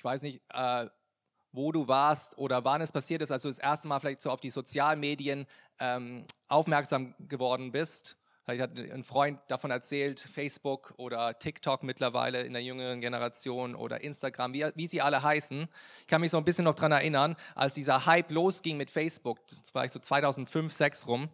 Ich 0.00 0.04
weiß 0.04 0.22
nicht, 0.22 0.40
äh, 0.54 0.86
wo 1.52 1.72
du 1.72 1.86
warst 1.86 2.38
oder 2.38 2.64
wann 2.64 2.80
es 2.80 2.90
passiert 2.90 3.20
ist, 3.20 3.30
als 3.30 3.42
du 3.42 3.50
das 3.50 3.58
erste 3.58 3.86
Mal 3.86 4.00
vielleicht 4.00 4.22
so 4.22 4.30
auf 4.30 4.40
die 4.40 4.48
Sozialmedien 4.48 5.44
ähm, 5.78 6.24
aufmerksam 6.48 7.14
geworden 7.28 7.70
bist. 7.70 8.16
Vielleicht 8.46 8.62
hat 8.62 8.78
ein 8.78 9.04
Freund 9.04 9.38
davon 9.48 9.70
erzählt, 9.70 10.18
Facebook 10.18 10.94
oder 10.96 11.38
TikTok 11.38 11.82
mittlerweile 11.82 12.40
in 12.44 12.54
der 12.54 12.62
jüngeren 12.62 13.02
Generation 13.02 13.74
oder 13.74 14.00
Instagram, 14.00 14.54
wie, 14.54 14.64
wie 14.74 14.86
sie 14.86 15.02
alle 15.02 15.22
heißen. 15.22 15.68
Ich 16.00 16.06
kann 16.06 16.22
mich 16.22 16.30
so 16.30 16.38
ein 16.38 16.46
bisschen 16.46 16.64
noch 16.64 16.74
daran 16.74 16.92
erinnern, 16.92 17.36
als 17.54 17.74
dieser 17.74 18.06
Hype 18.06 18.30
losging 18.30 18.78
mit 18.78 18.90
Facebook, 18.90 19.46
das 19.48 19.74
war 19.74 19.86
so 19.86 19.98
2005, 19.98 20.72
2006 20.72 21.08
rum. 21.08 21.28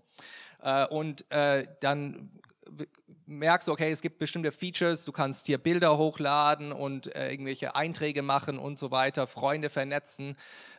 Äh, 0.61 0.89
und 0.89 1.31
äh, 1.31 1.69
dann 1.79 2.33
merkst, 3.27 3.69
okay, 3.69 3.91
es 3.91 4.03
gibt 4.03 4.19
bestimmte 4.19 4.53
Features, 4.53 5.05
du 5.05 5.13
kannst 5.13 5.47
hier 5.47 5.59
Bilder 5.59 5.99
hochladen 5.99 6.73
und 6.73 7.15
äh, 7.15 7.31
irgendwelche 7.31 7.75
Einträge 7.75 8.23
machen 8.23 8.59
und 8.59 8.79
so 8.79 8.91
weiter, 8.91 9.27
Freunde 9.27 9.69
vernetzen. 9.69 10.37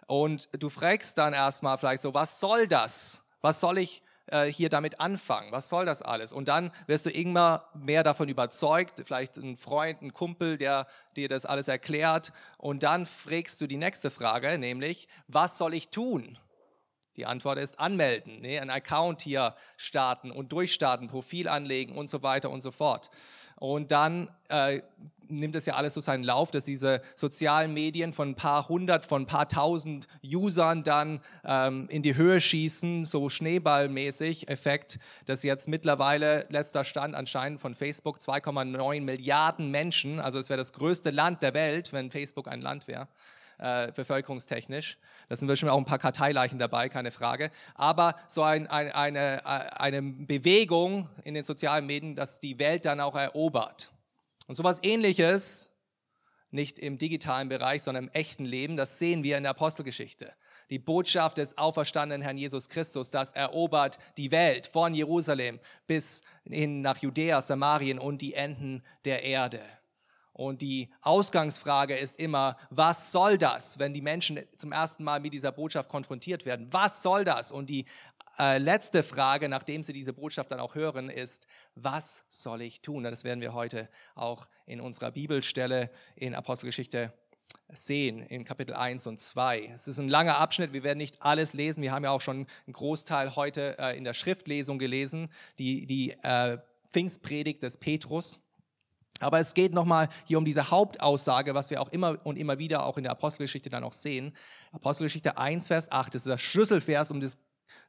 Und 0.08 0.50
du 0.58 0.70
fragst 0.70 1.18
dann 1.18 1.34
erstmal 1.34 1.78
vielleicht 1.78 2.02
so, 2.02 2.14
was 2.14 2.40
soll 2.40 2.68
das? 2.68 3.26
Was 3.42 3.60
soll 3.60 3.78
ich 3.78 4.02
äh, 4.28 4.46
hier 4.46 4.70
damit 4.70 5.00
anfangen? 5.00 5.52
Was 5.52 5.70
soll 5.70 5.86
das 5.86 6.02
alles? 6.02 6.34
Und 6.34 6.48
dann 6.48 6.72
wirst 6.88 7.06
du 7.06 7.10
immer 7.10 7.68
mehr 7.74 8.04
davon 8.04 8.30
überzeugt, 8.30 9.02
vielleicht 9.06 9.38
ein 9.38 9.58
Freund, 9.58 10.02
ein 10.02 10.14
Kumpel, 10.14 10.58
der 10.58 10.88
dir 11.16 11.28
das 11.28 11.46
alles 11.46 11.68
erklärt. 11.68 12.32
Und 12.58 12.84
dann 12.84 13.06
fragst 13.06 13.60
du 13.62 13.68
die 13.68 13.78
nächste 13.78 14.10
Frage, 14.10 14.58
nämlich, 14.58 15.08
was 15.28 15.58
soll 15.58 15.74
ich 15.74 15.90
tun? 15.90 16.38
Die 17.18 17.26
Antwort 17.26 17.58
ist 17.58 17.80
anmelden, 17.80 18.42
ne? 18.42 18.62
ein 18.62 18.70
Account 18.70 19.24
hier 19.24 19.56
starten 19.76 20.32
und 20.32 20.52
durchstarten, 20.52 21.08
Profil 21.08 21.48
anlegen 21.48 21.96
und 21.96 22.10
so 22.10 22.22
weiter 22.22 22.52
und 22.52 22.62
so 22.62 22.72
fort. 22.72 23.10
Und 23.60 23.92
dann 23.92 24.30
äh, 24.50 24.82
nimmt 25.30 25.56
es 25.56 25.66
ja 25.66 25.74
alles 25.74 25.96
so 25.96 26.00
seinen 26.00 26.24
Lauf, 26.24 26.52
dass 26.52 26.66
diese 26.66 27.02
sozialen 27.16 27.74
Medien 27.74 28.14
von 28.14 28.30
ein 28.30 28.36
paar 28.36 28.70
hundert, 28.70 29.04
von 29.04 29.24
ein 29.24 29.26
paar 29.26 29.48
tausend 29.50 30.08
Usern 30.24 30.84
dann 30.84 31.20
ähm, 31.44 31.88
in 31.90 32.04
die 32.04 32.16
Höhe 32.16 32.40
schießen, 32.40 33.08
so 33.08 33.30
schneeballmäßig 33.30 34.48
Effekt, 34.48 35.00
dass 35.26 35.42
jetzt 35.42 35.68
mittlerweile 35.68 36.46
letzter 36.50 36.84
Stand 36.84 37.16
anscheinend 37.16 37.60
von 37.60 37.74
Facebook 37.74 38.20
2,9 38.20 39.02
Milliarden 39.02 39.72
Menschen, 39.72 40.20
also 40.20 40.38
es 40.38 40.50
wäre 40.50 40.58
das 40.58 40.74
größte 40.74 41.10
Land 41.10 41.42
der 41.42 41.56
Welt, 41.56 41.94
wenn 41.94 42.12
Facebook 42.12 42.48
ein 42.48 42.62
Land 42.62 42.88
wäre, 42.88 43.08
äh, 43.58 43.92
bevölkerungstechnisch. 43.92 44.98
Da 45.30 45.36
sind 45.36 45.48
bestimmt 45.48 45.72
auch 45.72 45.78
ein 45.78 45.86
paar 45.86 46.00
Karteileichen 46.00 46.60
dabei, 46.60 46.90
keine 46.90 47.12
Frage. 47.12 47.52
Aber 47.76 48.16
so 48.28 48.44
ein, 48.44 48.68
ein, 48.68 48.92
eine, 48.92 49.46
eine 49.80 50.02
Bewegung 50.02 51.10
in 51.24 51.34
den 51.34 51.44
sozialen 51.44 51.86
Medien, 51.86 52.16
dass 52.16 52.40
die 52.40 52.60
Welt 52.60 52.86
dann 52.86 53.00
auch 53.00 53.16
erobert. 53.16 53.92
Und 54.48 54.56
sowas 54.56 54.80
ähnliches, 54.84 55.72
nicht 56.50 56.80
im 56.80 56.98
digitalen 56.98 57.50
Bereich, 57.50 57.84
sondern 57.84 58.06
im 58.06 58.12
echten 58.12 58.46
Leben, 58.46 58.78
das 58.78 59.00
sehen 59.00 59.24
wir 59.24 59.38
in 59.38 59.44
der 59.44 59.52
Apostelgeschichte. 59.52 60.34
Die 60.70 60.80
Botschaft 60.80 61.38
des 61.38 61.58
auferstandenen 61.58 62.22
Herrn 62.22 62.38
Jesus 62.38 62.70
Christus, 62.70 63.12
das 63.12 63.32
erobert 63.34 64.00
die 64.18 64.32
Welt 64.32 64.68
von 64.68 64.94
Jerusalem 64.94 65.60
bis 65.88 66.24
hin 66.44 66.82
nach 66.82 66.98
Judäa, 66.98 67.42
Samarien 67.42 68.00
und 68.00 68.22
die 68.22 68.34
Enden 68.34 68.84
der 69.06 69.24
Erde. 69.24 69.62
Und 70.38 70.62
die 70.62 70.90
Ausgangsfrage 71.02 71.96
ist 71.96 72.20
immer, 72.20 72.58
was 72.70 73.12
soll 73.12 73.40
das, 73.40 73.80
wenn 73.80 73.92
die 73.92 74.04
Menschen 74.04 74.40
zum 74.56 74.72
ersten 74.72 75.04
Mal 75.04 75.20
mit 75.20 75.34
dieser 75.34 75.52
Botschaft 75.52 75.90
konfrontiert 75.90 76.46
werden? 76.46 76.68
Was 76.72 77.02
soll 77.02 77.24
das? 77.24 77.52
Und 77.52 77.72
die 77.72 77.86
äh, 78.38 78.60
letzte 78.60 79.02
Frage, 79.02 79.50
nachdem 79.50 79.82
sie 79.82 79.94
diese 79.94 80.14
Botschaft 80.14 80.52
dann 80.52 80.60
auch 80.60 80.76
hören, 80.76 81.10
ist, 81.10 81.48
was 81.74 82.24
soll 82.28 82.62
ich 82.62 82.84
tun? 82.84 83.04
Das 83.04 83.24
werden 83.24 83.42
wir 83.42 83.54
heute 83.54 83.90
auch 84.14 84.48
in 84.68 84.80
unserer 84.80 85.10
Bibelstelle 85.10 85.90
in 86.16 86.36
Apostelgeschichte 86.36 87.12
sehen, 87.74 88.20
in 88.20 88.46
Kapitel 88.46 88.76
1 88.76 89.08
und 89.08 89.20
2. 89.20 89.72
Es 89.74 89.88
ist 89.88 89.98
ein 89.98 90.08
langer 90.08 90.38
Abschnitt, 90.38 90.74
wir 90.74 90.84
werden 90.84 91.00
nicht 91.00 91.24
alles 91.24 91.54
lesen. 91.54 91.82
Wir 91.82 91.94
haben 91.94 92.04
ja 92.04 92.12
auch 92.12 92.22
schon 92.22 92.46
einen 92.68 92.74
Großteil 92.74 93.36
heute 93.36 93.76
äh, 93.80 93.98
in 93.98 94.04
der 94.04 94.14
Schriftlesung 94.14 94.78
gelesen, 94.78 95.30
die, 95.58 95.88
die 95.88 96.12
äh, 96.22 96.60
Pfingstpredigt 96.92 97.64
des 97.64 97.78
Petrus. 97.78 98.47
Aber 99.20 99.40
es 99.40 99.54
geht 99.54 99.74
nochmal 99.74 100.10
hier 100.26 100.38
um 100.38 100.46
diese 100.46 100.70
Hauptaussage, 100.70 101.56
was 101.56 101.70
wir 101.70 101.82
auch 101.82 101.90
immer 101.90 102.18
und 102.24 102.38
immer 102.38 102.60
wieder 102.60 102.86
auch 102.86 102.98
in 102.98 103.04
der 103.04 103.12
Apostelgeschichte 103.12 103.70
dann 103.70 103.84
auch 103.84 103.94
sehen. 103.94 104.34
Apostelgeschichte 104.72 105.38
1, 105.38 105.68
Vers 105.68 105.92
8, 105.92 106.14
das 106.14 106.24
ist 106.24 106.30
der 106.30 106.38
Schlüsselvers, 106.38 107.12
um 107.12 107.22
das, 107.22 107.40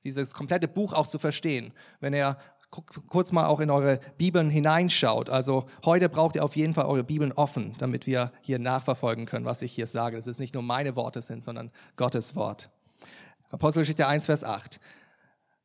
dieses 0.05 0.33
komplette 0.35 0.69
Buch 0.69 0.93
auch 0.93 1.07
zu 1.07 1.19
verstehen. 1.19 1.73
Wenn 2.01 2.15
ihr 2.15 2.39
kurz 2.71 3.33
mal 3.33 3.47
auch 3.47 3.61
in 3.61 3.71
eure 3.71 3.99
Bibeln 4.19 4.51
hineinschaut. 4.51 5.31
Also 5.31 5.67
heute 5.85 6.09
braucht 6.09 6.37
ihr 6.37 6.45
auf 6.45 6.55
jeden 6.55 6.75
Fall 6.75 6.85
eure 6.85 7.05
Bibeln 7.05 7.33
offen, 7.33 7.75
damit 7.79 8.07
wir 8.07 8.33
hier 8.43 8.59
nachverfolgen 8.59 9.25
können, 9.27 9.47
was 9.47 9.63
ich 9.63 9.73
hier 9.73 9.87
sage. 9.87 10.17
Das 10.17 10.27
ist 10.27 10.39
nicht 10.39 10.55
nur 10.55 10.63
meine 10.63 10.95
Worte 10.95 11.23
sind, 11.23 11.43
sondern 11.43 11.71
Gottes 11.97 12.37
Wort. 12.37 12.71
Apostelgeschichte 13.51 14.07
1, 14.07 14.27
Vers 14.27 14.45
8. 14.45 14.81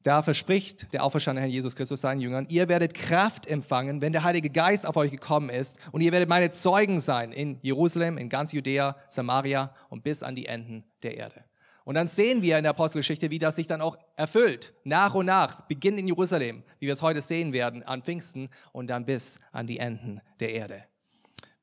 Da 0.03 0.22
verspricht 0.22 0.91
der 0.91 1.06
auferstandene 1.06 1.47
Herr 1.47 1.53
Jesus 1.53 1.78
Christus 1.78 2.02
seinen 2.02 2.19
Jüngern, 2.19 2.46
ihr 2.50 2.68
werdet 2.68 2.94
Kraft 2.94 3.47
empfangen, 3.47 4.02
wenn 4.02 4.12
der 4.12 4.25
Heilige 4.25 4.50
Geist 4.50 4.86
auf 4.86 4.97
euch 4.97 5.12
gekommen 5.12 5.50
ist 5.50 5.80
und 5.94 6.02
ihr 6.02 6.12
werdet 6.12 6.28
meine 6.28 6.52
Zeugen 6.52 7.00
sein 7.00 7.31
in 7.31 7.58
Jerusalem, 7.62 8.18
in 8.18 8.28
ganz 8.28 8.52
Judäa, 8.52 8.97
Samaria 9.08 9.74
und 9.90 10.03
bis 10.03 10.22
an 10.22 10.36
die 10.36 10.47
Enden 10.47 10.84
der 11.03 11.16
Erde. 11.16 11.46
Und 11.86 11.96
dann 11.96 12.09
sehen 12.09 12.42
wir 12.42 12.58
in 12.58 12.63
der 12.63 12.72
Apostelgeschichte, 12.72 13.31
wie 13.31 13.40
das 13.40 13.56
sich 13.56 13.68
dann 13.68 13.80
auch 13.80 13.97
erfüllt. 14.18 14.74
Nach 14.84 15.16
und 15.16 15.25
nach, 15.25 15.62
beginnt 15.68 16.00
in 16.00 16.08
Jerusalem, 16.08 16.63
wie 16.80 16.88
wir 16.88 16.94
es 16.94 17.02
heute 17.02 17.22
sehen 17.22 17.53
werden, 17.53 17.81
an 17.84 18.02
Pfingsten 18.02 18.50
und 18.74 18.88
dann 18.88 19.06
bis 19.06 19.40
an 19.53 19.68
die 19.68 19.80
Enden 19.80 20.19
der 20.42 20.52
Erde. 20.52 20.84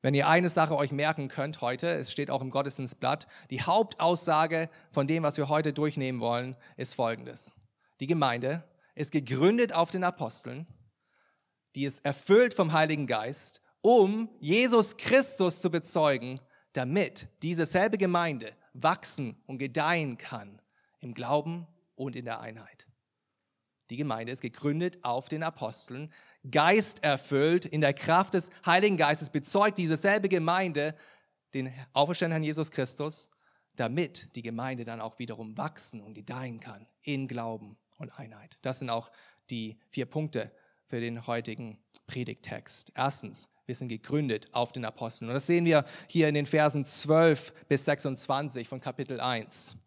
Wenn 0.01 0.15
ihr 0.15 0.27
eine 0.27 0.49
Sache 0.49 0.75
euch 0.75 0.91
merken 0.91 1.27
könnt 1.27 1.61
heute, 1.61 1.89
es 1.89 2.11
steht 2.11 2.31
auch 2.31 2.41
im 2.41 2.49
Gottesdienstblatt, 2.49 3.27
die 3.51 3.61
Hauptaussage 3.61 4.67
von 4.91 5.05
dem, 5.05 5.21
was 5.21 5.37
wir 5.37 5.47
heute 5.47 5.73
durchnehmen 5.73 6.21
wollen, 6.21 6.55
ist 6.75 6.95
folgendes 6.95 7.60
die 8.01 8.07
Gemeinde, 8.07 8.63
ist 8.95 9.11
gegründet 9.11 9.73
auf 9.73 9.91
den 9.91 10.03
Aposteln, 10.03 10.67
die 11.75 11.85
ist 11.85 12.03
erfüllt 12.03 12.53
vom 12.53 12.73
Heiligen 12.73 13.07
Geist, 13.07 13.61
um 13.81 14.29
Jesus 14.39 14.97
Christus 14.97 15.61
zu 15.61 15.71
bezeugen, 15.71 16.39
damit 16.73 17.27
diese 17.41 17.65
selbe 17.65 17.97
Gemeinde 17.97 18.53
wachsen 18.73 19.41
und 19.47 19.59
gedeihen 19.59 20.17
kann 20.17 20.61
im 20.99 21.13
Glauben 21.13 21.67
und 21.95 22.15
in 22.15 22.25
der 22.25 22.41
Einheit. 22.41 22.87
Die 23.89 23.97
Gemeinde 23.97 24.31
ist 24.31 24.41
gegründet 24.41 24.99
auf 25.03 25.29
den 25.29 25.43
Aposteln, 25.43 26.11
geisterfüllt 26.49 27.65
in 27.65 27.81
der 27.81 27.93
Kraft 27.93 28.33
des 28.33 28.51
Heiligen 28.65 28.97
Geistes, 28.97 29.29
bezeugt 29.29 29.77
diese 29.77 29.97
selbe 29.97 30.29
Gemeinde 30.29 30.95
den 31.53 31.73
auferstandenen 31.93 32.41
Herrn 32.41 32.47
Jesus 32.47 32.71
Christus, 32.71 33.29
damit 33.75 34.35
die 34.35 34.41
Gemeinde 34.41 34.85
dann 34.85 35.01
auch 35.01 35.19
wiederum 35.19 35.57
wachsen 35.57 36.01
und 36.01 36.13
gedeihen 36.13 36.59
kann 36.59 36.87
in 37.03 37.27
Glauben 37.27 37.77
und 38.01 38.17
Einheit. 38.19 38.57
Das 38.63 38.79
sind 38.79 38.89
auch 38.89 39.11
die 39.49 39.79
vier 39.89 40.05
Punkte 40.05 40.51
für 40.85 40.99
den 40.99 41.25
heutigen 41.27 41.77
Predigtext. 42.07 42.91
Erstens, 42.95 43.53
wir 43.65 43.75
sind 43.75 43.87
gegründet 43.87 44.47
auf 44.53 44.73
den 44.73 44.83
Aposteln. 44.83 45.29
Und 45.29 45.35
das 45.35 45.47
sehen 45.47 45.63
wir 45.63 45.85
hier 46.07 46.27
in 46.27 46.35
den 46.35 46.45
Versen 46.45 46.83
12 46.83 47.53
bis 47.69 47.85
26 47.85 48.67
von 48.67 48.81
Kapitel 48.81 49.21
1. 49.21 49.77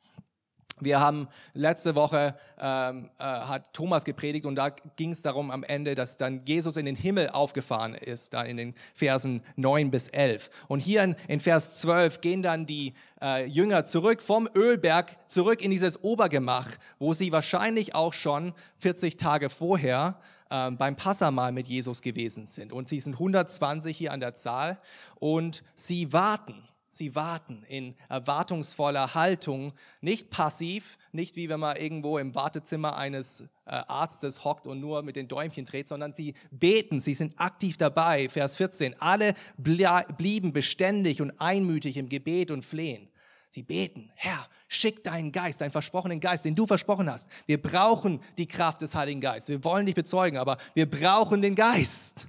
Wir 0.80 0.98
haben 0.98 1.28
letzte 1.52 1.94
Woche 1.94 2.34
ähm, 2.58 3.08
äh, 3.18 3.22
hat 3.22 3.72
Thomas 3.72 4.04
gepredigt 4.04 4.44
und 4.44 4.56
da 4.56 4.70
ging 4.70 5.12
es 5.12 5.22
darum 5.22 5.52
am 5.52 5.62
Ende, 5.62 5.94
dass 5.94 6.16
dann 6.16 6.42
Jesus 6.46 6.76
in 6.76 6.84
den 6.84 6.96
Himmel 6.96 7.30
aufgefahren 7.30 7.94
ist, 7.94 8.34
da 8.34 8.42
in 8.42 8.56
den 8.56 8.74
Versen 8.92 9.42
9 9.54 9.92
bis 9.92 10.08
11. 10.08 10.50
Und 10.66 10.80
hier 10.80 11.04
in, 11.04 11.14
in 11.28 11.38
Vers 11.38 11.78
12 11.78 12.20
gehen 12.20 12.42
dann 12.42 12.66
die 12.66 12.94
äh, 13.22 13.46
Jünger 13.46 13.84
zurück 13.84 14.20
vom 14.20 14.48
Ölberg 14.52 15.16
zurück 15.28 15.62
in 15.62 15.70
dieses 15.70 16.02
Obergemach, 16.02 16.68
wo 16.98 17.14
sie 17.14 17.30
wahrscheinlich 17.30 17.94
auch 17.94 18.12
schon 18.12 18.52
40 18.80 19.16
Tage 19.16 19.50
vorher 19.50 20.18
äh, 20.50 20.72
beim 20.72 20.96
Passamal 20.96 21.52
mit 21.52 21.68
Jesus 21.68 22.02
gewesen 22.02 22.46
sind. 22.46 22.72
Und 22.72 22.88
sie 22.88 22.98
sind 22.98 23.14
120 23.14 23.96
hier 23.96 24.12
an 24.12 24.18
der 24.18 24.34
Zahl 24.34 24.80
und 25.20 25.62
sie 25.74 26.12
warten 26.12 26.68
Sie 26.94 27.16
warten 27.16 27.64
in 27.68 27.96
erwartungsvoller 28.08 29.14
Haltung, 29.14 29.72
nicht 30.00 30.30
passiv, 30.30 30.96
nicht 31.10 31.34
wie 31.34 31.48
wenn 31.48 31.58
man 31.58 31.76
irgendwo 31.76 32.18
im 32.18 32.36
Wartezimmer 32.36 32.96
eines 32.96 33.48
äh, 33.64 33.70
Arztes 33.70 34.44
hockt 34.44 34.68
und 34.68 34.78
nur 34.78 35.02
mit 35.02 35.16
den 35.16 35.26
Däumchen 35.26 35.64
dreht, 35.64 35.88
sondern 35.88 36.12
sie 36.12 36.34
beten, 36.52 37.00
sie 37.00 37.14
sind 37.14 37.40
aktiv 37.40 37.78
dabei. 37.78 38.28
Vers 38.28 38.54
14. 38.56 39.00
Alle 39.00 39.34
blieben 39.56 40.52
beständig 40.52 41.20
und 41.20 41.32
einmütig 41.40 41.96
im 41.96 42.08
Gebet 42.08 42.52
und 42.52 42.64
Flehen. 42.64 43.08
Sie 43.48 43.64
beten, 43.64 44.12
Herr, 44.14 44.48
schick 44.68 45.02
deinen 45.02 45.32
Geist, 45.32 45.60
deinen 45.60 45.72
versprochenen 45.72 46.20
Geist, 46.20 46.44
den 46.44 46.54
du 46.54 46.64
versprochen 46.64 47.10
hast. 47.10 47.30
Wir 47.46 47.60
brauchen 47.60 48.20
die 48.38 48.46
Kraft 48.46 48.82
des 48.82 48.94
Heiligen 48.94 49.20
Geistes. 49.20 49.48
Wir 49.48 49.64
wollen 49.64 49.86
dich 49.86 49.96
bezeugen, 49.96 50.38
aber 50.38 50.58
wir 50.74 50.88
brauchen 50.88 51.42
den 51.42 51.56
Geist 51.56 52.28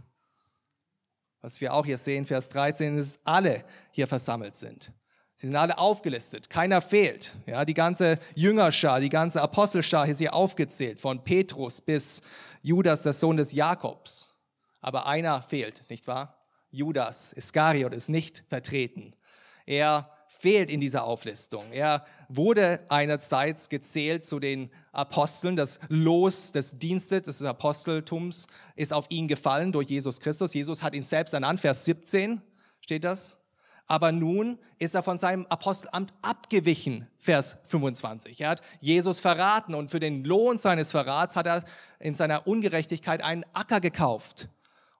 was 1.45 1.61
wir 1.61 1.75
auch 1.75 1.85
hier 1.85 1.99
sehen, 1.99 2.25
Vers 2.25 2.49
13, 2.49 2.97
ist, 2.97 3.17
dass 3.17 3.25
alle 3.27 3.63
hier 3.91 4.07
versammelt 4.07 4.55
sind. 4.55 4.91
Sie 5.35 5.45
sind 5.45 5.55
alle 5.55 5.77
aufgelistet, 5.77 6.49
keiner 6.49 6.81
fehlt. 6.81 7.35
Ja, 7.45 7.65
die 7.65 7.75
ganze 7.75 8.17
Jüngerschar, 8.33 8.99
die 8.99 9.09
ganze 9.09 9.43
Apostelschar 9.43 10.07
ist 10.07 10.17
hier 10.17 10.33
aufgezählt, 10.33 10.99
von 10.99 11.23
Petrus 11.23 11.81
bis 11.81 12.23
Judas, 12.63 13.03
der 13.03 13.13
Sohn 13.13 13.37
des 13.37 13.51
Jakobs. 13.51 14.33
Aber 14.81 15.05
einer 15.05 15.43
fehlt, 15.43 15.87
nicht 15.91 16.07
wahr? 16.07 16.43
Judas 16.71 17.31
Iskariot 17.33 17.93
ist 17.93 18.09
nicht 18.09 18.43
vertreten. 18.49 19.15
Er 19.67 20.09
fehlt 20.39 20.69
in 20.69 20.79
dieser 20.79 21.03
Auflistung. 21.03 21.71
Er 21.71 22.05
wurde 22.29 22.85
einerseits 22.89 23.69
gezählt 23.69 24.25
zu 24.25 24.39
den 24.39 24.71
Aposteln. 24.91 25.55
Das 25.55 25.79
Los 25.89 26.51
des 26.51 26.79
Dienstes, 26.79 27.23
des 27.23 27.43
Aposteltums 27.43 28.47
ist 28.75 28.93
auf 28.93 29.05
ihn 29.09 29.27
gefallen 29.27 29.71
durch 29.71 29.89
Jesus 29.89 30.19
Christus. 30.19 30.53
Jesus 30.53 30.83
hat 30.83 30.93
ihn 30.93 31.03
selbst 31.03 31.33
ernannt. 31.33 31.59
Vers 31.59 31.85
17 31.85 32.41
steht 32.81 33.03
das. 33.03 33.41
Aber 33.87 34.11
nun 34.11 34.57
ist 34.79 34.95
er 34.95 35.03
von 35.03 35.19
seinem 35.19 35.45
Apostelamt 35.45 36.11
abgewichen, 36.23 37.07
Vers 37.19 37.57
25. 37.65 38.41
Er 38.41 38.49
hat 38.49 38.61
Jesus 38.79 39.19
verraten 39.19 39.75
und 39.75 39.91
für 39.91 39.99
den 39.99 40.23
Lohn 40.23 40.57
seines 40.57 40.91
Verrats 40.91 41.35
hat 41.35 41.45
er 41.45 41.63
in 41.99 42.15
seiner 42.15 42.47
Ungerechtigkeit 42.47 43.21
einen 43.21 43.45
Acker 43.53 43.81
gekauft 43.81 44.49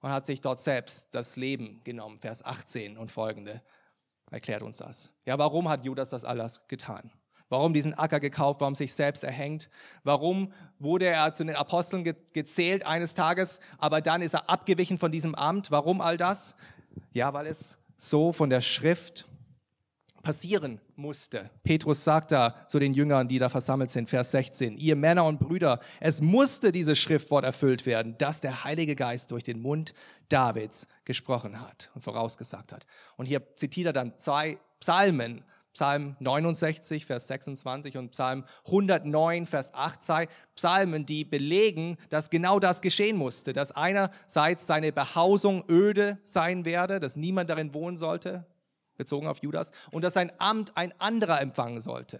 und 0.01 0.11
hat 0.11 0.27
sich 0.27 0.41
dort 0.41 0.59
selbst 0.59 1.15
das 1.15 1.35
Leben 1.35 1.81
genommen, 1.83 2.19
Vers 2.19 2.45
18 2.45 2.95
und 2.95 3.11
folgende 3.11 3.63
erklärt 4.31 4.63
uns 4.63 4.77
das. 4.77 5.15
Ja, 5.25 5.37
warum 5.37 5.69
hat 5.69 5.85
Judas 5.85 6.09
das 6.09 6.25
alles 6.25 6.61
getan? 6.67 7.11
Warum 7.49 7.73
diesen 7.73 7.93
Acker 7.93 8.19
gekauft? 8.19 8.61
Warum 8.61 8.73
sich 8.73 8.93
selbst 8.93 9.23
erhängt? 9.23 9.69
Warum 10.03 10.51
wurde 10.79 11.05
er 11.05 11.33
zu 11.33 11.43
den 11.43 11.55
Aposteln 11.55 12.03
gezählt 12.33 12.85
eines 12.85 13.13
Tages, 13.13 13.59
aber 13.77 14.01
dann 14.01 14.21
ist 14.21 14.33
er 14.33 14.49
abgewichen 14.49 14.97
von 14.97 15.11
diesem 15.11 15.35
Amt? 15.35 15.69
Warum 15.69 16.01
all 16.01 16.17
das? 16.17 16.55
Ja, 17.11 17.33
weil 17.33 17.45
es 17.45 17.77
so 17.97 18.31
von 18.31 18.49
der 18.49 18.61
Schrift 18.61 19.27
passieren 20.25 20.81
musste. 20.95 21.51
Petrus 21.63 22.03
sagt 22.03 22.31
da 22.31 22.65
zu 22.67 22.79
den 22.79 22.93
Jüngern, 22.93 23.27
die 23.27 23.37
da 23.37 23.47
versammelt 23.47 23.91
sind, 23.91 24.09
Vers 24.09 24.31
16, 24.31 24.75
ihr 24.75 24.95
Männer 24.95 25.23
und 25.23 25.39
Brüder, 25.39 25.79
es 25.99 26.19
musste 26.19 26.71
dieses 26.71 26.97
Schriftwort 26.97 27.45
erfüllt 27.45 27.85
werden, 27.85 28.17
dass 28.17 28.41
der 28.41 28.63
Heilige 28.63 28.95
Geist 28.95 29.29
durch 29.29 29.43
den 29.43 29.61
Mund 29.61 29.93
Davids 30.27 30.87
gesprochen 31.05 31.61
hat 31.61 31.91
und 31.93 32.01
vorausgesagt 32.01 32.73
hat. 32.73 32.87
Und 33.17 33.27
hier 33.27 33.55
zitiert 33.55 33.85
er 33.85 33.93
dann 33.93 34.17
zwei 34.17 34.57
Psalmen, 34.79 35.43
Psalm 35.73 36.15
69, 36.19 37.05
Vers 37.05 37.27
26 37.27 37.97
und 37.97 38.09
Psalm 38.09 38.45
109, 38.65 39.45
Vers 39.45 39.75
8, 39.75 40.01
zwei 40.01 40.27
Psalmen, 40.55 41.05
die 41.05 41.23
belegen, 41.23 41.97
dass 42.09 42.31
genau 42.31 42.59
das 42.59 42.81
geschehen 42.81 43.17
musste, 43.17 43.53
dass 43.53 43.73
einerseits 43.73 44.65
seine 44.65 44.91
Behausung 44.91 45.65
öde 45.69 46.17
sein 46.23 46.65
werde, 46.65 46.99
dass 46.99 47.15
niemand 47.15 47.51
darin 47.51 47.75
wohnen 47.75 47.97
sollte, 47.97 48.47
bezogen 48.97 49.27
auf 49.27 49.41
Judas, 49.41 49.71
und 49.91 50.03
dass 50.03 50.13
sein 50.13 50.31
Amt 50.37 50.75
ein 50.77 50.93
anderer 50.99 51.41
empfangen 51.41 51.81
sollte. 51.81 52.19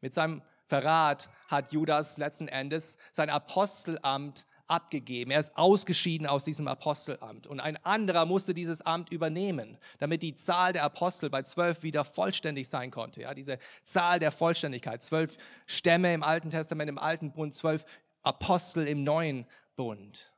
Mit 0.00 0.14
seinem 0.14 0.42
Verrat 0.66 1.30
hat 1.48 1.72
Judas 1.72 2.16
letzten 2.18 2.48
Endes 2.48 2.98
sein 3.12 3.28
Apostelamt 3.28 4.46
abgegeben. 4.70 5.32
Er 5.32 5.40
ist 5.40 5.56
ausgeschieden 5.56 6.26
aus 6.26 6.44
diesem 6.44 6.68
Apostelamt. 6.68 7.46
Und 7.48 7.58
ein 7.58 7.76
anderer 7.84 8.24
musste 8.24 8.54
dieses 8.54 8.80
Amt 8.82 9.10
übernehmen, 9.10 9.76
damit 9.98 10.22
die 10.22 10.34
Zahl 10.36 10.72
der 10.72 10.84
Apostel 10.84 11.28
bei 11.28 11.42
zwölf 11.42 11.82
wieder 11.82 12.04
vollständig 12.04 12.68
sein 12.68 12.90
konnte. 12.92 13.22
Ja, 13.22 13.34
diese 13.34 13.58
Zahl 13.82 14.20
der 14.20 14.30
Vollständigkeit. 14.30 15.02
Zwölf 15.02 15.36
Stämme 15.66 16.14
im 16.14 16.22
Alten 16.22 16.50
Testament, 16.50 16.88
im 16.88 16.98
Alten 16.98 17.32
Bund, 17.32 17.52
zwölf 17.52 17.84
Apostel 18.22 18.86
im 18.86 19.02
Neuen 19.02 19.46
Bund. 19.74 20.29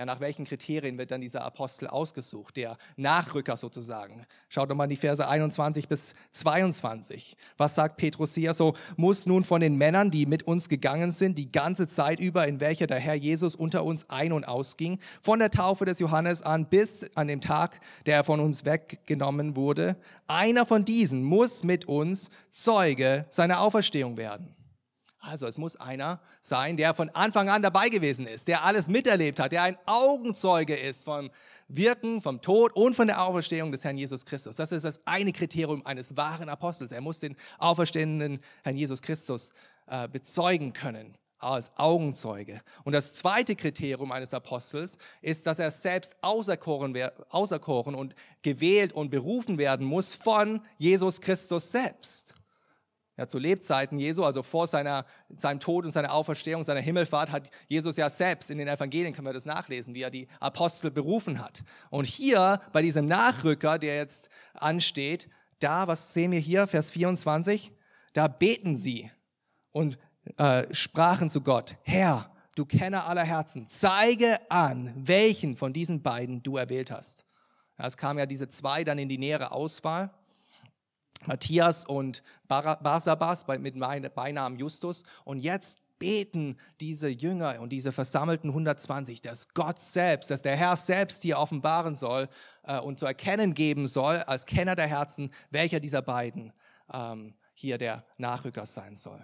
Ja, 0.00 0.06
nach 0.06 0.20
welchen 0.20 0.46
Kriterien 0.46 0.96
wird 0.96 1.10
dann 1.10 1.20
dieser 1.20 1.44
Apostel 1.44 1.86
ausgesucht, 1.86 2.56
der 2.56 2.78
Nachrücker 2.96 3.58
sozusagen? 3.58 4.24
Schaut 4.48 4.70
doch 4.70 4.74
mal 4.74 4.84
in 4.84 4.90
die 4.90 4.96
Verse 4.96 5.28
21 5.28 5.88
bis 5.88 6.14
22. 6.30 7.36
Was 7.58 7.74
sagt 7.74 7.98
Petrus 7.98 8.34
hier? 8.34 8.54
So 8.54 8.72
muss 8.96 9.26
nun 9.26 9.44
von 9.44 9.60
den 9.60 9.76
Männern, 9.76 10.10
die 10.10 10.24
mit 10.24 10.44
uns 10.44 10.70
gegangen 10.70 11.10
sind, 11.10 11.36
die 11.36 11.52
ganze 11.52 11.86
Zeit 11.86 12.18
über, 12.18 12.48
in 12.48 12.60
welcher 12.60 12.86
der 12.86 12.98
Herr 12.98 13.14
Jesus 13.14 13.54
unter 13.54 13.84
uns 13.84 14.08
ein- 14.08 14.32
und 14.32 14.48
ausging, 14.48 14.98
von 15.20 15.38
der 15.38 15.50
Taufe 15.50 15.84
des 15.84 15.98
Johannes 15.98 16.40
an 16.40 16.64
bis 16.64 17.04
an 17.14 17.28
den 17.28 17.42
Tag, 17.42 17.78
der 18.06 18.14
er 18.14 18.24
von 18.24 18.40
uns 18.40 18.64
weggenommen 18.64 19.54
wurde, 19.54 19.98
einer 20.26 20.64
von 20.64 20.86
diesen 20.86 21.22
muss 21.22 21.62
mit 21.62 21.84
uns 21.84 22.30
Zeuge 22.48 23.26
seiner 23.28 23.60
Auferstehung 23.60 24.16
werden. 24.16 24.56
Also 25.20 25.46
es 25.46 25.58
muss 25.58 25.76
einer 25.76 26.20
sein, 26.40 26.78
der 26.78 26.94
von 26.94 27.10
Anfang 27.10 27.50
an 27.50 27.62
dabei 27.62 27.90
gewesen 27.90 28.26
ist, 28.26 28.48
der 28.48 28.64
alles 28.64 28.88
miterlebt 28.88 29.38
hat, 29.38 29.52
der 29.52 29.62
ein 29.62 29.76
Augenzeuge 29.84 30.74
ist 30.74 31.04
vom 31.04 31.30
Wirken, 31.68 32.22
vom 32.22 32.40
Tod 32.40 32.72
und 32.72 32.94
von 32.94 33.06
der 33.06 33.22
Auferstehung 33.22 33.70
des 33.70 33.84
Herrn 33.84 33.98
Jesus 33.98 34.24
Christus. 34.24 34.56
Das 34.56 34.72
ist 34.72 34.84
das 34.84 35.06
eine 35.06 35.32
Kriterium 35.32 35.84
eines 35.84 36.16
wahren 36.16 36.48
Apostels. 36.48 36.90
Er 36.90 37.02
muss 37.02 37.20
den 37.20 37.36
auferstehenden 37.58 38.40
Herrn 38.64 38.76
Jesus 38.76 39.02
Christus 39.02 39.50
äh, 39.86 40.08
bezeugen 40.08 40.72
können 40.72 41.16
als 41.38 41.76
Augenzeuge. 41.76 42.60
Und 42.84 42.92
das 42.94 43.14
zweite 43.14 43.56
Kriterium 43.56 44.12
eines 44.12 44.32
Apostels 44.34 44.98
ist, 45.20 45.46
dass 45.46 45.58
er 45.58 45.70
selbst 45.70 46.16
auserkoren, 46.22 46.96
auserkoren 47.28 47.94
und 47.94 48.14
gewählt 48.42 48.92
und 48.92 49.10
berufen 49.10 49.58
werden 49.58 49.86
muss 49.86 50.14
von 50.14 50.60
Jesus 50.78 51.20
Christus 51.20 51.70
selbst. 51.70 52.34
Ja, 53.20 53.26
zu 53.26 53.38
Lebzeiten 53.38 53.98
Jesu, 53.98 54.24
also 54.24 54.42
vor 54.42 54.66
seiner, 54.66 55.04
seinem 55.28 55.60
Tod 55.60 55.84
und 55.84 55.90
seiner 55.90 56.14
Auferstehung, 56.14 56.64
seiner 56.64 56.80
Himmelfahrt, 56.80 57.30
hat 57.30 57.50
Jesus 57.68 57.98
ja 57.98 58.08
selbst 58.08 58.50
in 58.50 58.56
den 58.56 58.66
Evangelien, 58.66 59.12
können 59.12 59.26
wir 59.26 59.34
das 59.34 59.44
nachlesen, 59.44 59.92
wie 59.92 60.00
er 60.00 60.08
die 60.08 60.26
Apostel 60.40 60.90
berufen 60.90 61.38
hat. 61.38 61.62
Und 61.90 62.06
hier, 62.06 62.62
bei 62.72 62.80
diesem 62.80 63.06
Nachrücker, 63.06 63.78
der 63.78 63.96
jetzt 63.96 64.30
ansteht, 64.54 65.28
da, 65.58 65.86
was 65.86 66.14
sehen 66.14 66.32
wir 66.32 66.38
hier, 66.38 66.66
Vers 66.66 66.92
24, 66.92 67.72
da 68.14 68.26
beten 68.26 68.74
sie 68.74 69.10
und 69.70 69.98
äh, 70.38 70.74
sprachen 70.74 71.28
zu 71.28 71.42
Gott, 71.42 71.76
Herr, 71.82 72.34
du 72.54 72.64
Kenner 72.64 73.06
aller 73.06 73.24
Herzen, 73.24 73.66
zeige 73.68 74.38
an, 74.50 74.94
welchen 74.96 75.58
von 75.58 75.74
diesen 75.74 76.02
beiden 76.02 76.42
du 76.42 76.56
erwählt 76.56 76.90
hast. 76.90 77.26
Ja, 77.78 77.86
es 77.86 77.98
kam 77.98 78.18
ja 78.18 78.24
diese 78.24 78.48
zwei 78.48 78.82
dann 78.82 78.98
in 78.98 79.10
die 79.10 79.18
nähere 79.18 79.52
Auswahl. 79.52 80.10
Matthias 81.26 81.84
und 81.84 82.22
Barsabas 82.48 83.46
mit 83.46 83.78
Beinamen 84.14 84.58
Justus. 84.58 85.04
Und 85.24 85.40
jetzt 85.40 85.80
beten 85.98 86.56
diese 86.80 87.08
Jünger 87.08 87.60
und 87.60 87.70
diese 87.70 87.92
versammelten 87.92 88.48
120, 88.50 89.20
dass 89.20 89.54
Gott 89.54 89.78
selbst, 89.78 90.30
dass 90.30 90.42
der 90.42 90.56
Herr 90.56 90.76
selbst 90.76 91.22
hier 91.22 91.38
offenbaren 91.38 91.94
soll 91.94 92.28
äh, 92.64 92.80
und 92.80 92.98
zu 92.98 93.06
erkennen 93.06 93.54
geben 93.54 93.86
soll, 93.86 94.16
als 94.16 94.46
Kenner 94.46 94.74
der 94.74 94.88
Herzen, 94.88 95.30
welcher 95.50 95.78
dieser 95.78 96.02
beiden 96.02 96.52
ähm, 96.92 97.34
hier 97.52 97.76
der 97.76 98.04
Nachrücker 98.16 98.66
sein 98.66 98.96
soll. 98.96 99.22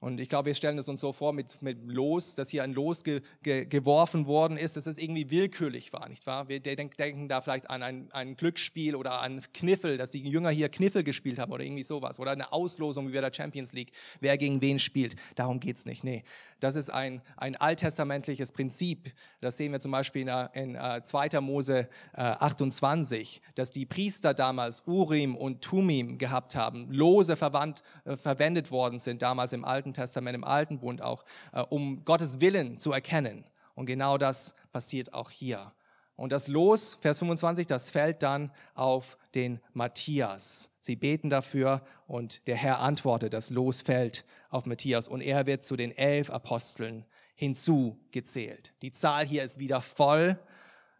Und 0.00 0.20
ich 0.20 0.28
glaube, 0.28 0.46
wir 0.46 0.54
stellen 0.54 0.78
es 0.78 0.88
uns 0.88 1.00
so 1.00 1.12
vor 1.12 1.32
mit, 1.32 1.60
mit 1.60 1.82
Los, 1.82 2.36
dass 2.36 2.50
hier 2.50 2.62
ein 2.62 2.72
Los 2.72 3.02
ge, 3.02 3.20
ge, 3.42 3.64
geworfen 3.64 4.26
worden 4.26 4.56
ist, 4.56 4.76
dass 4.76 4.86
es 4.86 4.96
irgendwie 4.96 5.30
willkürlich 5.30 5.92
war, 5.92 6.08
nicht 6.08 6.24
wahr? 6.26 6.48
Wir 6.48 6.60
denken, 6.60 7.28
da 7.28 7.40
vielleicht 7.40 7.68
an 7.68 7.82
ein, 7.82 8.08
ein 8.12 8.36
Glücksspiel 8.36 8.94
oder 8.94 9.20
an 9.22 9.42
Kniffel, 9.52 9.98
dass 9.98 10.12
die 10.12 10.20
Jünger 10.20 10.50
hier 10.50 10.68
Kniffel 10.68 11.02
gespielt 11.02 11.40
haben 11.40 11.50
oder 11.50 11.64
irgendwie 11.64 11.82
sowas. 11.82 12.20
Oder 12.20 12.30
eine 12.30 12.52
Auslosung 12.52 13.08
wie 13.08 13.12
bei 13.12 13.20
der 13.20 13.32
Champions 13.34 13.72
League, 13.72 13.90
wer 14.20 14.38
gegen 14.38 14.60
wen 14.60 14.78
spielt. 14.78 15.16
Darum 15.34 15.58
geht's 15.58 15.84
nicht. 15.84 16.04
Nee, 16.04 16.22
das 16.60 16.76
ist 16.76 16.90
ein, 16.90 17.20
ein 17.36 17.56
alttestamentliches 17.56 18.52
Prinzip. 18.52 19.12
Das 19.40 19.56
sehen 19.56 19.72
wir 19.72 19.80
zum 19.80 19.90
Beispiel 19.90 20.22
in, 20.22 20.28
in 20.52 20.76
uh, 20.76 21.00
2. 21.00 21.40
Mose 21.40 21.88
uh, 22.16 22.20
28, 22.20 23.42
dass 23.54 23.72
die 23.72 23.86
Priester 23.86 24.32
damals 24.32 24.82
Urim 24.86 25.36
und 25.36 25.62
Tumim 25.62 26.18
gehabt 26.18 26.54
haben, 26.54 26.90
Lose 26.92 27.36
verwandt, 27.36 27.82
uh, 28.06 28.16
verwendet 28.16 28.70
worden 28.70 28.98
sind 28.98 29.22
damals 29.22 29.52
im 29.52 29.64
Alten 29.64 29.87
Alten 29.88 29.94
Testament, 29.94 30.36
im 30.36 30.44
Alten 30.44 30.80
Bund 30.80 31.02
auch, 31.02 31.24
äh, 31.52 31.60
um 31.60 32.04
Gottes 32.04 32.40
Willen 32.40 32.78
zu 32.78 32.92
erkennen. 32.92 33.44
Und 33.74 33.86
genau 33.86 34.18
das 34.18 34.54
passiert 34.72 35.14
auch 35.14 35.30
hier. 35.30 35.72
Und 36.16 36.32
das 36.32 36.48
Los, 36.48 36.98
Vers 37.00 37.20
25, 37.20 37.66
das 37.68 37.90
fällt 37.90 38.22
dann 38.22 38.50
auf 38.74 39.18
den 39.34 39.60
Matthias. 39.72 40.76
Sie 40.80 40.96
beten 40.96 41.30
dafür 41.30 41.82
und 42.08 42.46
der 42.48 42.56
Herr 42.56 42.80
antwortet, 42.80 43.32
das 43.32 43.50
Los 43.50 43.82
fällt 43.82 44.24
auf 44.50 44.66
Matthias 44.66 45.06
und 45.06 45.20
er 45.20 45.46
wird 45.46 45.62
zu 45.62 45.76
den 45.76 45.96
elf 45.96 46.30
Aposteln 46.30 47.04
hinzugezählt. 47.34 48.72
Die 48.82 48.90
Zahl 48.90 49.24
hier 49.24 49.44
ist 49.44 49.60
wieder 49.60 49.80
voll 49.80 50.38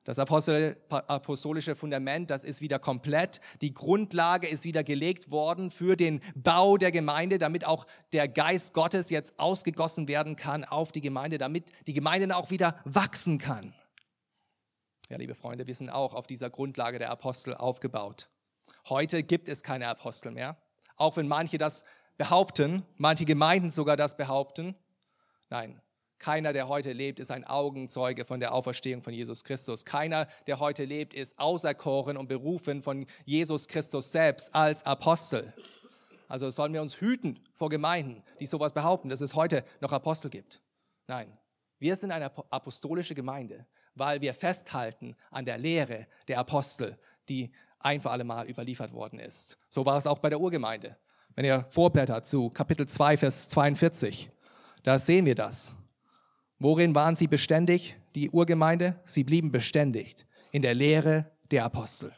das 0.09 0.19
apostolische 0.19 1.75
Fundament, 1.75 2.31
das 2.31 2.47
ist 2.47 2.63
wieder 2.63 2.79
komplett. 2.79 3.43
Die 3.61 3.75
Grundlage 3.75 4.49
ist 4.49 4.65
wieder 4.65 4.83
gelegt 4.83 5.31
worden 5.31 5.71
für 5.71 5.97
den 5.97 6.23
Bau 6.35 6.79
der 6.79 6.91
Gemeinde, 6.91 7.37
damit 7.37 7.67
auch 7.67 7.87
der 8.15 8.27
Geist 8.27 8.73
Gottes 8.73 9.11
jetzt 9.11 9.39
ausgegossen 9.39 10.09
werden 10.09 10.35
kann 10.35 10.65
auf 10.65 10.93
die 10.93 11.03
Gemeinde, 11.03 11.37
damit 11.37 11.71
die 11.87 11.93
Gemeinde 11.93 12.35
auch 12.35 12.49
wieder 12.51 12.81
wachsen 12.87 13.37
kann. 13.37 13.75
Ja, 15.11 15.19
liebe 15.19 15.35
Freunde, 15.35 15.67
wir 15.67 15.75
sind 15.75 15.91
auch 15.91 16.15
auf 16.15 16.27
dieser 16.27 16.49
Grundlage 16.49 16.99
der 16.99 17.11
Apostel 17.11 17.53
aufgebaut. 17.53 18.31
Heute 18.89 19.23
gibt 19.23 19.51
es 19.51 19.63
keine 19.63 19.89
Apostel 19.89 20.33
mehr, 20.33 20.57
auch 20.97 21.19
wenn 21.19 21.29
manche 21.29 21.59
das 21.59 21.85
behaupten, 22.17 22.83
manche 22.97 23.27
Gemeinden 23.27 23.71
sogar 23.71 23.99
das 23.99 24.17
behaupten. 24.17 24.75
Nein, 25.51 25.83
keiner, 26.19 26.53
der 26.53 26.69
heute 26.69 26.93
lebt, 26.93 27.21
ist 27.21 27.31
ein 27.31 27.45
Augenzeuge 27.45 28.25
von 28.25 28.41
der 28.41 28.53
Auferstehung 28.53 29.03
von 29.03 29.13
Jesus 29.13 29.45
Christus. 29.45 29.85
Keiner, 29.85 30.27
der 30.47 30.61
heute 30.61 30.85
lebt, 30.85 31.15
ist 31.15 31.39
auserkoren 31.39 32.17
und 32.17 32.29
berufen 32.29 32.83
von 32.83 33.07
Jesus 33.25 33.69
Christus 33.69 34.13
selbst 34.13 34.55
als 34.55 34.85
Apostel. 34.85 35.53
Also 36.29 36.51
sollen 36.51 36.75
wir 36.75 36.83
uns 36.83 37.01
hüten 37.01 37.41
vor 37.55 37.71
Gemeinden, 37.71 38.23
die 38.41 38.47
sowas 38.47 38.73
behaupten, 38.73 39.09
dass 39.09 39.21
es 39.21 39.35
heute 39.35 39.65
noch 39.81 39.93
Apostel 39.93 40.31
gibt. 40.31 40.61
Nein, 41.07 41.37
wir 41.79 41.97
sind 41.97 42.11
eine 42.11 42.31
apostolische 42.51 43.15
Gemeinde, 43.15 43.67
weil 43.95 44.21
wir 44.21 44.35
festhalten 44.35 45.17
an 45.31 45.45
der 45.45 45.59
Lehre 45.59 46.07
der 46.29 46.39
Apostel, 46.39 46.99
die 47.29 47.51
ein 47.81 48.01
für 48.01 48.11
alle 48.11 48.25
Mal 48.25 48.49
überliefert 48.49 48.93
worden 48.93 49.21
ist. 49.21 49.59
So 49.69 49.87
war 49.87 49.97
es 49.97 50.07
auch 50.07 50.19
bei 50.19 50.29
der 50.29 50.41
Urgemeinde. 50.41 50.97
Wenn 51.35 51.45
ihr 51.45 51.65
vorblättert 51.71 52.27
zu 52.27 52.51
Kapitel 52.51 52.87
2, 52.87 53.17
Vers 53.17 53.49
42, 53.51 54.31
da 54.83 54.99
sehen 54.99 55.25
wir 55.25 55.37
das. 55.37 55.77
Worin 56.61 56.95
waren 56.95 57.15
sie 57.15 57.29
beständig, 57.29 57.97
die 58.17 58.31
Urgemeinde? 58.31 59.01
Sie 59.05 59.23
blieben 59.23 59.53
beständig 59.53 60.27
in 60.51 60.63
der 60.63 60.75
Lehre 60.75 61.31
der 61.53 61.65
Apostel. 61.65 62.13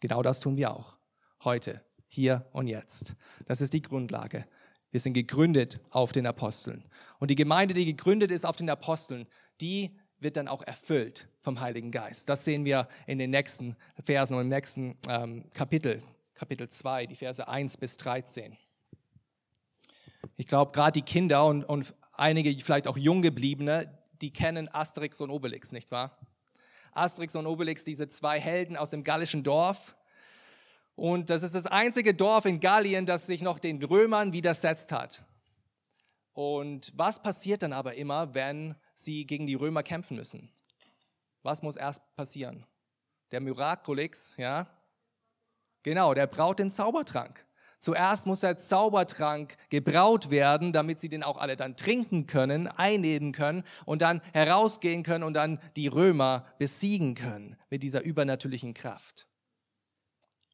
Genau 0.00 0.22
das 0.22 0.40
tun 0.40 0.56
wir 0.56 0.72
auch 0.72 0.98
heute, 1.44 1.84
hier 2.06 2.46
und 2.52 2.68
jetzt. 2.68 3.16
Das 3.44 3.60
ist 3.60 3.74
die 3.74 3.82
Grundlage. 3.82 4.46
Wir 4.90 5.00
sind 5.00 5.12
gegründet 5.12 5.80
auf 5.90 6.12
den 6.12 6.26
Aposteln. 6.26 6.88
Und 7.18 7.30
die 7.30 7.34
Gemeinde, 7.34 7.74
die 7.74 7.84
gegründet 7.84 8.30
ist 8.30 8.46
auf 8.46 8.56
den 8.56 8.70
Aposteln, 8.70 9.26
die 9.60 9.94
wird 10.20 10.38
dann 10.38 10.48
auch 10.48 10.62
erfüllt 10.62 11.28
vom 11.40 11.60
Heiligen 11.60 11.90
Geist. 11.90 12.30
Das 12.30 12.44
sehen 12.44 12.64
wir 12.64 12.88
in 13.06 13.18
den 13.18 13.30
nächsten 13.30 13.76
Versen 14.02 14.36
und 14.36 14.42
im 14.42 14.48
nächsten 14.48 14.96
ähm, 15.06 15.50
Kapitel, 15.52 16.02
Kapitel 16.32 16.68
2, 16.68 17.06
die 17.06 17.16
Verse 17.16 17.46
1 17.46 17.76
bis 17.76 17.98
13. 17.98 18.56
Ich 20.36 20.46
glaube, 20.46 20.72
gerade 20.72 20.92
die 20.92 21.02
Kinder 21.02 21.44
und, 21.44 21.64
und 21.64 21.94
einige 22.16 22.56
vielleicht 22.62 22.88
auch 22.88 22.96
Junggebliebene, 22.96 23.98
die 24.20 24.30
kennen 24.30 24.68
Asterix 24.72 25.20
und 25.20 25.30
Obelix, 25.30 25.72
nicht 25.72 25.90
wahr? 25.90 26.18
Asterix 26.92 27.34
und 27.36 27.46
Obelix, 27.46 27.84
diese 27.84 28.08
zwei 28.08 28.40
Helden 28.40 28.76
aus 28.76 28.90
dem 28.90 29.02
gallischen 29.04 29.42
Dorf. 29.42 29.96
Und 30.96 31.28
das 31.30 31.42
ist 31.42 31.54
das 31.54 31.66
einzige 31.66 32.14
Dorf 32.14 32.44
in 32.44 32.60
Gallien, 32.60 33.04
das 33.04 33.26
sich 33.26 33.42
noch 33.42 33.58
den 33.58 33.82
Römern 33.82 34.32
widersetzt 34.32 34.92
hat. 34.92 35.24
Und 36.32 36.92
was 36.96 37.22
passiert 37.22 37.62
dann 37.62 37.72
aber 37.72 37.94
immer, 37.94 38.34
wenn 38.34 38.74
sie 38.94 39.26
gegen 39.26 39.46
die 39.46 39.54
Römer 39.54 39.82
kämpfen 39.82 40.16
müssen? 40.16 40.50
Was 41.42 41.62
muss 41.62 41.76
erst 41.76 42.02
passieren? 42.16 42.64
Der 43.30 43.40
Miraculix, 43.40 44.36
ja? 44.36 44.68
Genau, 45.82 46.14
der 46.14 46.26
braut 46.26 46.58
den 46.58 46.70
Zaubertrank. 46.70 47.44
Zuerst 47.78 48.26
muss 48.26 48.40
der 48.40 48.56
Zaubertrank 48.56 49.56
gebraut 49.68 50.30
werden, 50.30 50.72
damit 50.72 51.00
sie 51.00 51.08
den 51.08 51.22
auch 51.22 51.38
alle 51.38 51.56
dann 51.56 51.76
trinken 51.76 52.26
können, 52.26 52.66
einnehmen 52.66 53.32
können 53.32 53.64
und 53.84 54.02
dann 54.02 54.20
herausgehen 54.32 55.02
können 55.02 55.24
und 55.24 55.34
dann 55.34 55.60
die 55.76 55.88
Römer 55.88 56.46
besiegen 56.58 57.14
können 57.14 57.56
mit 57.70 57.82
dieser 57.82 58.02
übernatürlichen 58.02 58.74
Kraft. 58.74 59.28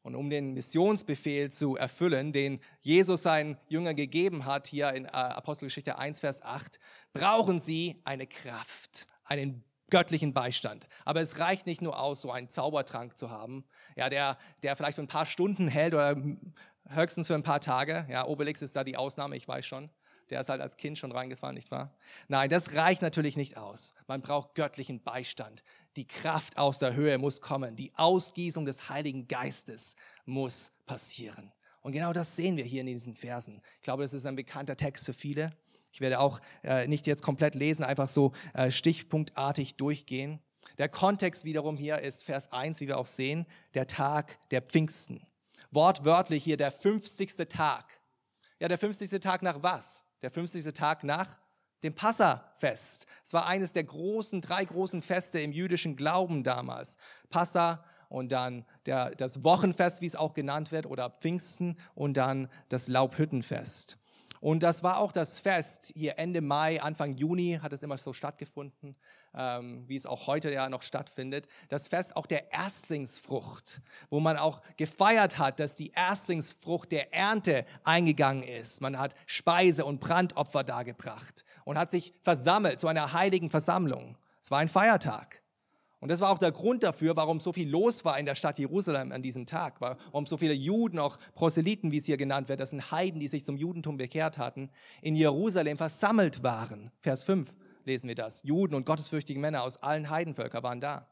Und 0.03 0.15
um 0.15 0.29
den 0.29 0.53
Missionsbefehl 0.53 1.51
zu 1.51 1.75
erfüllen, 1.75 2.33
den 2.33 2.59
Jesus 2.79 3.21
seinen 3.21 3.57
Jüngern 3.67 3.95
gegeben 3.95 4.45
hat, 4.45 4.67
hier 4.67 4.93
in 4.93 5.05
äh, 5.05 5.09
Apostelgeschichte 5.09 5.99
1, 5.99 6.21
Vers 6.21 6.41
8, 6.41 6.79
brauchen 7.13 7.59
sie 7.59 8.01
eine 8.03 8.25
Kraft, 8.25 9.05
einen 9.23 9.63
göttlichen 9.91 10.33
Beistand. 10.33 10.87
Aber 11.05 11.21
es 11.21 11.37
reicht 11.37 11.67
nicht 11.67 11.83
nur 11.83 11.99
aus, 11.99 12.21
so 12.21 12.31
einen 12.31 12.49
Zaubertrank 12.49 13.15
zu 13.15 13.29
haben, 13.29 13.63
ja, 13.95 14.09
der, 14.09 14.39
der 14.63 14.75
vielleicht 14.75 14.95
für 14.95 15.03
ein 15.03 15.07
paar 15.07 15.27
Stunden 15.27 15.67
hält 15.67 15.93
oder 15.93 16.15
höchstens 16.93 17.27
für 17.27 17.35
ein 17.35 17.43
paar 17.43 17.59
Tage. 17.61 18.05
Ja, 18.09 18.27
Obelix 18.27 18.61
ist 18.61 18.75
da 18.75 18.83
die 18.83 18.97
Ausnahme, 18.97 19.35
ich 19.35 19.47
weiß 19.47 19.65
schon. 19.65 19.89
Der 20.29 20.39
ist 20.39 20.49
halt 20.49 20.61
als 20.61 20.77
Kind 20.77 20.97
schon 20.97 21.11
reingefallen, 21.11 21.55
nicht 21.55 21.71
wahr? 21.71 21.93
Nein, 22.29 22.49
das 22.49 22.75
reicht 22.75 23.01
natürlich 23.01 23.35
nicht 23.35 23.57
aus. 23.57 23.93
Man 24.07 24.21
braucht 24.21 24.55
göttlichen 24.55 25.03
Beistand. 25.03 25.63
Die 25.97 26.07
Kraft 26.07 26.57
aus 26.57 26.79
der 26.79 26.93
Höhe 26.93 27.17
muss 27.17 27.41
kommen. 27.41 27.75
Die 27.75 27.91
Ausgießung 27.95 28.65
des 28.65 28.89
Heiligen 28.89 29.27
Geistes 29.27 29.97
muss 30.25 30.77
passieren. 30.85 31.51
Und 31.81 31.91
genau 31.91 32.13
das 32.13 32.35
sehen 32.35 32.55
wir 32.55 32.63
hier 32.63 32.81
in 32.81 32.87
diesen 32.87 33.15
Versen. 33.15 33.61
Ich 33.75 33.81
glaube, 33.81 34.03
das 34.03 34.13
ist 34.13 34.25
ein 34.25 34.37
bekannter 34.37 34.77
Text 34.77 35.05
für 35.05 35.13
viele. 35.13 35.51
Ich 35.91 35.99
werde 35.99 36.19
auch 36.19 36.39
äh, 36.63 36.87
nicht 36.87 37.07
jetzt 37.07 37.23
komplett 37.23 37.55
lesen, 37.55 37.83
einfach 37.83 38.07
so 38.07 38.31
äh, 38.53 38.71
stichpunktartig 38.71 39.75
durchgehen. 39.75 40.39
Der 40.77 40.87
Kontext 40.87 41.43
wiederum 41.43 41.75
hier 41.75 41.99
ist 41.99 42.23
Vers 42.23 42.53
1, 42.53 42.79
wie 42.79 42.87
wir 42.87 42.97
auch 42.97 43.05
sehen, 43.05 43.45
der 43.73 43.87
Tag 43.87 44.37
der 44.51 44.61
Pfingsten. 44.61 45.25
Wortwörtlich 45.71 46.43
hier 46.43 46.57
der 46.57 46.71
50. 46.71 47.47
Tag. 47.47 47.85
Ja, 48.59 48.67
der 48.67 48.77
50. 48.77 49.19
Tag 49.21 49.41
nach 49.41 49.63
was? 49.63 50.05
Der 50.21 50.29
50. 50.29 50.73
Tag 50.73 51.03
nach 51.03 51.39
dem 51.83 51.95
Passafest. 51.95 53.07
Es 53.23 53.33
war 53.33 53.47
eines 53.47 53.73
der 53.73 53.85
großen, 53.85 54.41
drei 54.41 54.65
großen 54.65 55.01
Feste 55.01 55.39
im 55.39 55.51
jüdischen 55.51 55.95
Glauben 55.95 56.43
damals. 56.43 56.97
Passa 57.29 57.83
und 58.09 58.31
dann 58.31 58.65
der, 58.85 59.11
das 59.11 59.43
Wochenfest, 59.43 60.01
wie 60.01 60.05
es 60.05 60.15
auch 60.15 60.33
genannt 60.33 60.71
wird, 60.71 60.85
oder 60.85 61.09
Pfingsten 61.09 61.77
und 61.95 62.17
dann 62.17 62.49
das 62.69 62.87
Laubhüttenfest. 62.87 63.97
Und 64.41 64.63
das 64.63 64.83
war 64.83 64.97
auch 64.97 65.13
das 65.13 65.39
Fest 65.39 65.93
hier 65.95 66.19
Ende 66.19 66.41
Mai, 66.41 66.81
Anfang 66.81 67.15
Juni 67.15 67.59
hat 67.61 67.71
es 67.71 67.83
immer 67.83 67.97
so 67.97 68.11
stattgefunden 68.11 68.97
ähm, 69.33 69.83
wie 69.87 69.95
es 69.95 70.05
auch 70.05 70.27
heute 70.27 70.51
ja 70.51 70.69
noch 70.69 70.83
stattfindet, 70.83 71.47
das 71.69 71.87
Fest 71.87 72.15
auch 72.15 72.25
der 72.25 72.51
Erstlingsfrucht, 72.51 73.81
wo 74.09 74.19
man 74.19 74.37
auch 74.37 74.61
gefeiert 74.77 75.37
hat, 75.37 75.59
dass 75.59 75.75
die 75.75 75.91
Erstlingsfrucht 75.91 76.91
der 76.91 77.13
Ernte 77.13 77.65
eingegangen 77.83 78.43
ist. 78.43 78.81
Man 78.81 78.97
hat 78.97 79.15
Speise 79.25 79.85
und 79.85 79.99
Brandopfer 79.99 80.63
dargebracht 80.63 81.45
und 81.63 81.77
hat 81.77 81.91
sich 81.91 82.13
versammelt 82.21 82.79
zu 82.79 82.87
einer 82.87 83.13
heiligen 83.13 83.49
Versammlung. 83.49 84.17
Es 84.41 84.51
war 84.51 84.59
ein 84.59 84.67
Feiertag. 84.67 85.41
Und 86.01 86.09
das 86.09 86.19
war 86.19 86.31
auch 86.31 86.39
der 86.39 86.51
Grund 86.51 86.81
dafür, 86.81 87.15
warum 87.15 87.39
so 87.39 87.53
viel 87.53 87.69
los 87.69 88.03
war 88.03 88.17
in 88.17 88.25
der 88.25 88.33
Stadt 88.33 88.57
Jerusalem 88.57 89.11
an 89.11 89.21
diesem 89.21 89.45
Tag, 89.45 89.79
warum 89.81 90.25
so 90.25 90.35
viele 90.35 90.53
Juden, 90.53 90.97
auch 90.97 91.17
Proselyten, 91.35 91.91
wie 91.91 91.97
es 91.97 92.07
hier 92.07 92.17
genannt 92.17 92.49
wird, 92.49 92.59
das 92.59 92.71
sind 92.71 92.91
Heiden, 92.91 93.19
die 93.19 93.27
sich 93.27 93.45
zum 93.45 93.55
Judentum 93.55 93.97
bekehrt 93.97 94.39
hatten, 94.39 94.71
in 95.03 95.15
Jerusalem 95.15 95.77
versammelt 95.77 96.41
waren. 96.41 96.91
Vers 97.01 97.23
5 97.23 97.55
lesen 97.85 98.07
wir 98.07 98.15
das. 98.15 98.41
Juden 98.43 98.73
und 98.73 98.85
gottesfürchtige 98.87 99.39
Männer 99.39 99.61
aus 99.61 99.77
allen 99.83 100.09
Heidenvölkern 100.09 100.63
waren 100.63 100.81
da. 100.81 101.07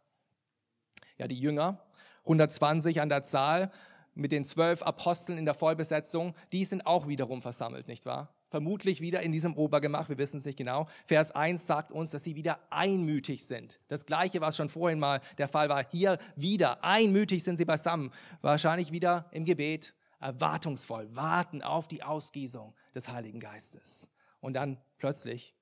Ja, 1.20 1.28
die 1.28 1.40
Jünger, 1.40 1.86
120 2.24 3.00
an 3.00 3.10
der 3.10 3.22
Zahl, 3.22 3.72
mit 4.16 4.32
den 4.32 4.44
zwölf 4.44 4.82
Aposteln 4.82 5.38
in 5.38 5.46
der 5.46 5.54
Vollbesetzung, 5.54 6.34
die 6.52 6.66
sind 6.66 6.88
auch 6.88 7.08
wiederum 7.08 7.44
versammelt, 7.44 7.88
nicht 7.88 8.08
wahr? 8.08 8.34
Vermutlich 8.50 9.00
wieder 9.00 9.22
in 9.22 9.32
diesem 9.32 9.56
Obergemach, 9.56 10.10
wir 10.10 10.18
wissen 10.18 10.38
es 10.38 10.46
nicht 10.46 10.58
genau. 10.58 10.86
Vers 11.06 11.32
1 11.32 11.66
sagt 11.68 11.92
uns, 11.92 12.12
dass 12.12 12.24
sie 12.24 12.36
wieder 12.36 12.60
einmütig 12.72 13.46
sind. 13.46 13.80
Das 13.88 14.08
gleiche, 14.08 14.42
was 14.42 14.58
schon 14.58 14.70
vorhin 14.70 14.98
mal 14.98 15.22
der 15.38 15.48
Fall 15.48 15.70
war, 15.70 15.86
hier 15.90 16.18
wieder 16.36 16.84
einmütig 16.84 17.44
sind 17.44 17.58
sie 17.58 17.66
beisammen. 17.66 18.12
Wahrscheinlich 18.42 18.92
wieder 18.92 19.30
im 19.32 19.46
Gebet, 19.46 19.94
erwartungsvoll, 20.20 21.16
warten 21.16 21.62
auf 21.62 21.88
die 21.88 22.02
Ausgießung 22.02 22.74
des 22.96 23.10
Heiligen 23.10 23.40
Geistes. 23.40 24.12
Und 24.40 24.54
dann 24.54 24.82
plötzlich 24.98 25.56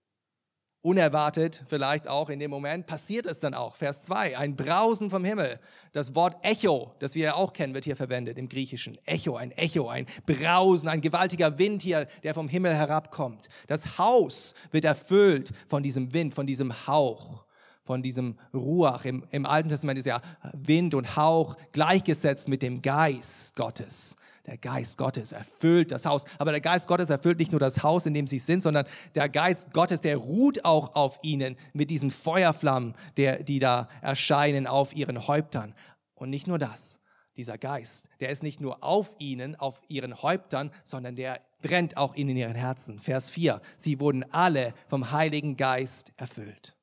unerwartet 0.82 1.64
vielleicht 1.68 2.08
auch 2.08 2.30
in 2.30 2.40
dem 2.40 2.52
Moment, 2.52 2.86
passiert 2.86 3.26
es 3.26 3.40
dann 3.40 3.54
auch. 3.54 3.76
Vers 3.76 4.04
2, 4.04 4.38
ein 4.38 4.56
Brausen 4.56 5.10
vom 5.10 5.26
Himmel. 5.26 5.60
Das 5.92 6.16
Wort 6.16 6.38
Echo, 6.44 6.96
das 7.00 7.16
wir 7.16 7.26
ja 7.26 7.36
auch 7.36 7.54
kennen, 7.54 7.74
wird 7.74 7.86
hier 7.86 7.96
verwendet 7.96 8.38
im 8.38 8.48
Griechischen. 8.48 8.98
Echo, 9.06 9.36
ein 9.36 9.52
Echo, 9.52 9.90
ein 9.90 10.06
Brausen, 10.26 10.88
ein 10.88 11.02
gewaltiger 11.02 11.58
Wind 11.60 11.82
hier, 11.82 12.08
der 12.24 12.34
vom 12.34 12.48
Himmel 12.48 12.76
herabkommt. 12.76 13.50
Das 13.68 13.98
Haus 13.98 14.54
wird 14.72 14.86
erfüllt 14.86 15.52
von 15.68 15.84
diesem 15.84 16.14
Wind, 16.14 16.34
von 16.34 16.48
diesem 16.48 16.88
Hauch 16.88 17.46
von 17.88 18.04
diesem 18.04 18.38
Ruach. 18.54 19.06
Im, 19.06 19.24
Im 19.32 19.46
Alten 19.46 19.70
Testament 19.70 19.98
ist 19.98 20.06
ja 20.06 20.22
Wind 20.52 20.94
und 20.94 21.16
Hauch 21.16 21.56
gleichgesetzt 21.72 22.50
mit 22.50 22.62
dem 22.62 22.82
Geist 22.82 23.56
Gottes. 23.56 24.18
Der 24.48 24.58
Geist 24.58 24.98
Gottes 24.98 25.34
erfüllt 25.34 25.92
das 25.92 26.06
Haus. 26.06 26.24
Aber 26.40 26.52
der 26.52 26.62
Geist 26.62 26.88
Gottes 26.88 27.10
erfüllt 27.10 27.38
nicht 27.38 27.52
nur 27.52 27.60
das 27.60 27.84
Haus, 27.84 28.06
in 28.06 28.14
dem 28.14 28.28
sie 28.28 28.40
sind, 28.40 28.64
sondern 28.64 28.88
der 29.14 29.28
Geist 29.28 29.74
Gottes, 29.74 30.00
der 30.00 30.16
ruht 30.16 30.64
auch 30.64 30.96
auf 30.96 31.20
ihnen 31.22 31.58
mit 31.74 31.90
diesen 31.90 32.12
Feuerflammen, 32.12 32.96
der, 33.18 33.44
die 33.44 33.60
da 33.60 33.90
erscheinen 34.02 34.66
auf 34.66 34.96
ihren 34.96 35.28
Häuptern. 35.28 35.76
Und 36.16 36.30
nicht 36.30 36.48
nur 36.48 36.58
das. 36.58 37.04
Dieser 37.36 37.58
Geist, 37.58 38.10
der 38.20 38.30
ist 38.30 38.42
nicht 38.42 38.62
nur 38.62 38.84
auf 38.84 39.16
ihnen, 39.20 39.56
auf 39.58 39.82
ihren 39.90 40.24
Häuptern, 40.24 40.72
sondern 40.82 41.16
der 41.16 41.40
brennt 41.62 41.98
auch 41.98 42.16
in 42.16 42.30
ihren 42.30 42.56
Herzen. 42.56 43.00
Vers 43.00 43.30
4. 43.30 43.62
Sie 43.76 44.00
wurden 44.00 44.24
alle 44.32 44.74
vom 44.88 45.12
Heiligen 45.12 45.56
Geist 45.56 46.14
erfüllt. 46.18 46.76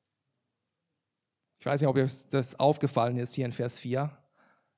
Ich 1.59 1.65
weiß 1.65 1.81
nicht, 1.81 1.89
ob 1.89 1.97
euch 1.97 2.29
das 2.29 2.57
aufgefallen 2.57 3.17
ist 3.17 3.33
hier 3.33 3.45
in 3.45 3.51
Vers 3.51 3.79
4. 3.79 4.15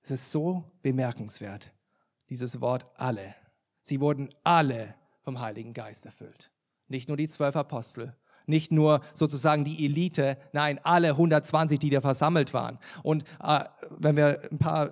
Es 0.02 0.10
ist 0.10 0.32
so 0.32 0.64
bemerkenswert 0.82 1.72
dieses 2.30 2.62
Wort 2.62 2.86
alle. 2.96 3.36
Sie 3.82 4.00
wurden 4.00 4.30
alle 4.44 4.96
vom 5.22 5.40
Heiligen 5.40 5.74
Geist 5.74 6.06
erfüllt. 6.06 6.52
Nicht 6.88 7.08
nur 7.08 7.18
die 7.18 7.28
zwölf 7.28 7.56
Apostel, 7.56 8.16
nicht 8.46 8.72
nur 8.72 9.02
sozusagen 9.14 9.66
die 9.66 9.86
Elite, 9.86 10.38
nein, 10.54 10.80
alle 10.84 11.10
120, 11.10 11.80
die 11.80 11.90
da 11.90 12.02
versammelt 12.02 12.54
waren. 12.54 12.80
Und 13.04 13.24
äh, 13.44 13.66
wenn 13.90 14.16
wir 14.16 14.40
ein 14.52 14.58
paar 14.58 14.88
äh, 14.88 14.92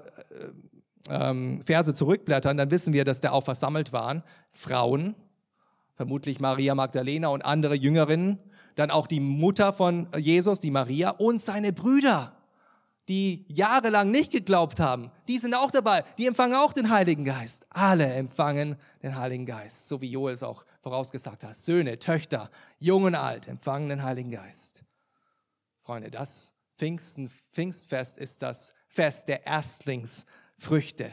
ähm, 1.09 1.61
Verse 1.61 1.93
zurückblättern, 1.93 2.57
dann 2.57 2.71
wissen 2.71 2.93
wir, 2.93 3.05
dass 3.05 3.21
da 3.21 3.31
auch 3.31 3.43
versammelt 3.43 3.93
waren 3.93 4.23
Frauen, 4.51 5.15
vermutlich 5.93 6.39
Maria 6.39 6.75
Magdalena 6.75 7.29
und 7.29 7.43
andere 7.43 7.75
Jüngerinnen, 7.75 8.39
dann 8.75 8.91
auch 8.91 9.07
die 9.07 9.21
Mutter 9.21 9.71
von 9.71 10.09
Jesus, 10.17 10.59
die 10.59 10.71
Maria 10.71 11.11
und 11.11 11.41
seine 11.41 11.71
Brüder 11.71 12.34
die 13.07 13.45
jahrelang 13.47 14.09
nicht 14.11 14.31
geglaubt 14.31 14.79
haben, 14.79 15.11
die 15.27 15.37
sind 15.37 15.53
auch 15.53 15.71
dabei. 15.71 16.03
Die 16.17 16.25
empfangen 16.25 16.55
auch 16.55 16.73
den 16.73 16.89
Heiligen 16.89 17.23
Geist. 17.23 17.67
Alle 17.69 18.05
empfangen 18.13 18.77
den 19.03 19.15
Heiligen 19.15 19.45
Geist, 19.45 19.87
so 19.87 20.01
wie 20.01 20.09
Joel 20.09 20.33
es 20.33 20.43
auch 20.43 20.65
vorausgesagt 20.81 21.43
hat. 21.43 21.55
Söhne, 21.55 21.99
Töchter, 21.99 22.49
jung 22.79 23.03
und 23.03 23.15
alt 23.15 23.47
empfangen 23.47 23.89
den 23.89 24.03
Heiligen 24.03 24.31
Geist. 24.31 24.85
Freunde, 25.81 26.09
das 26.09 26.57
Pfingsten, 26.77 27.29
Pfingstfest 27.51 28.17
ist 28.17 28.41
das 28.41 28.75
Fest 28.87 29.27
der 29.27 29.45
Erstlingsfrucht 29.45 30.33
Früchte. 30.57 31.11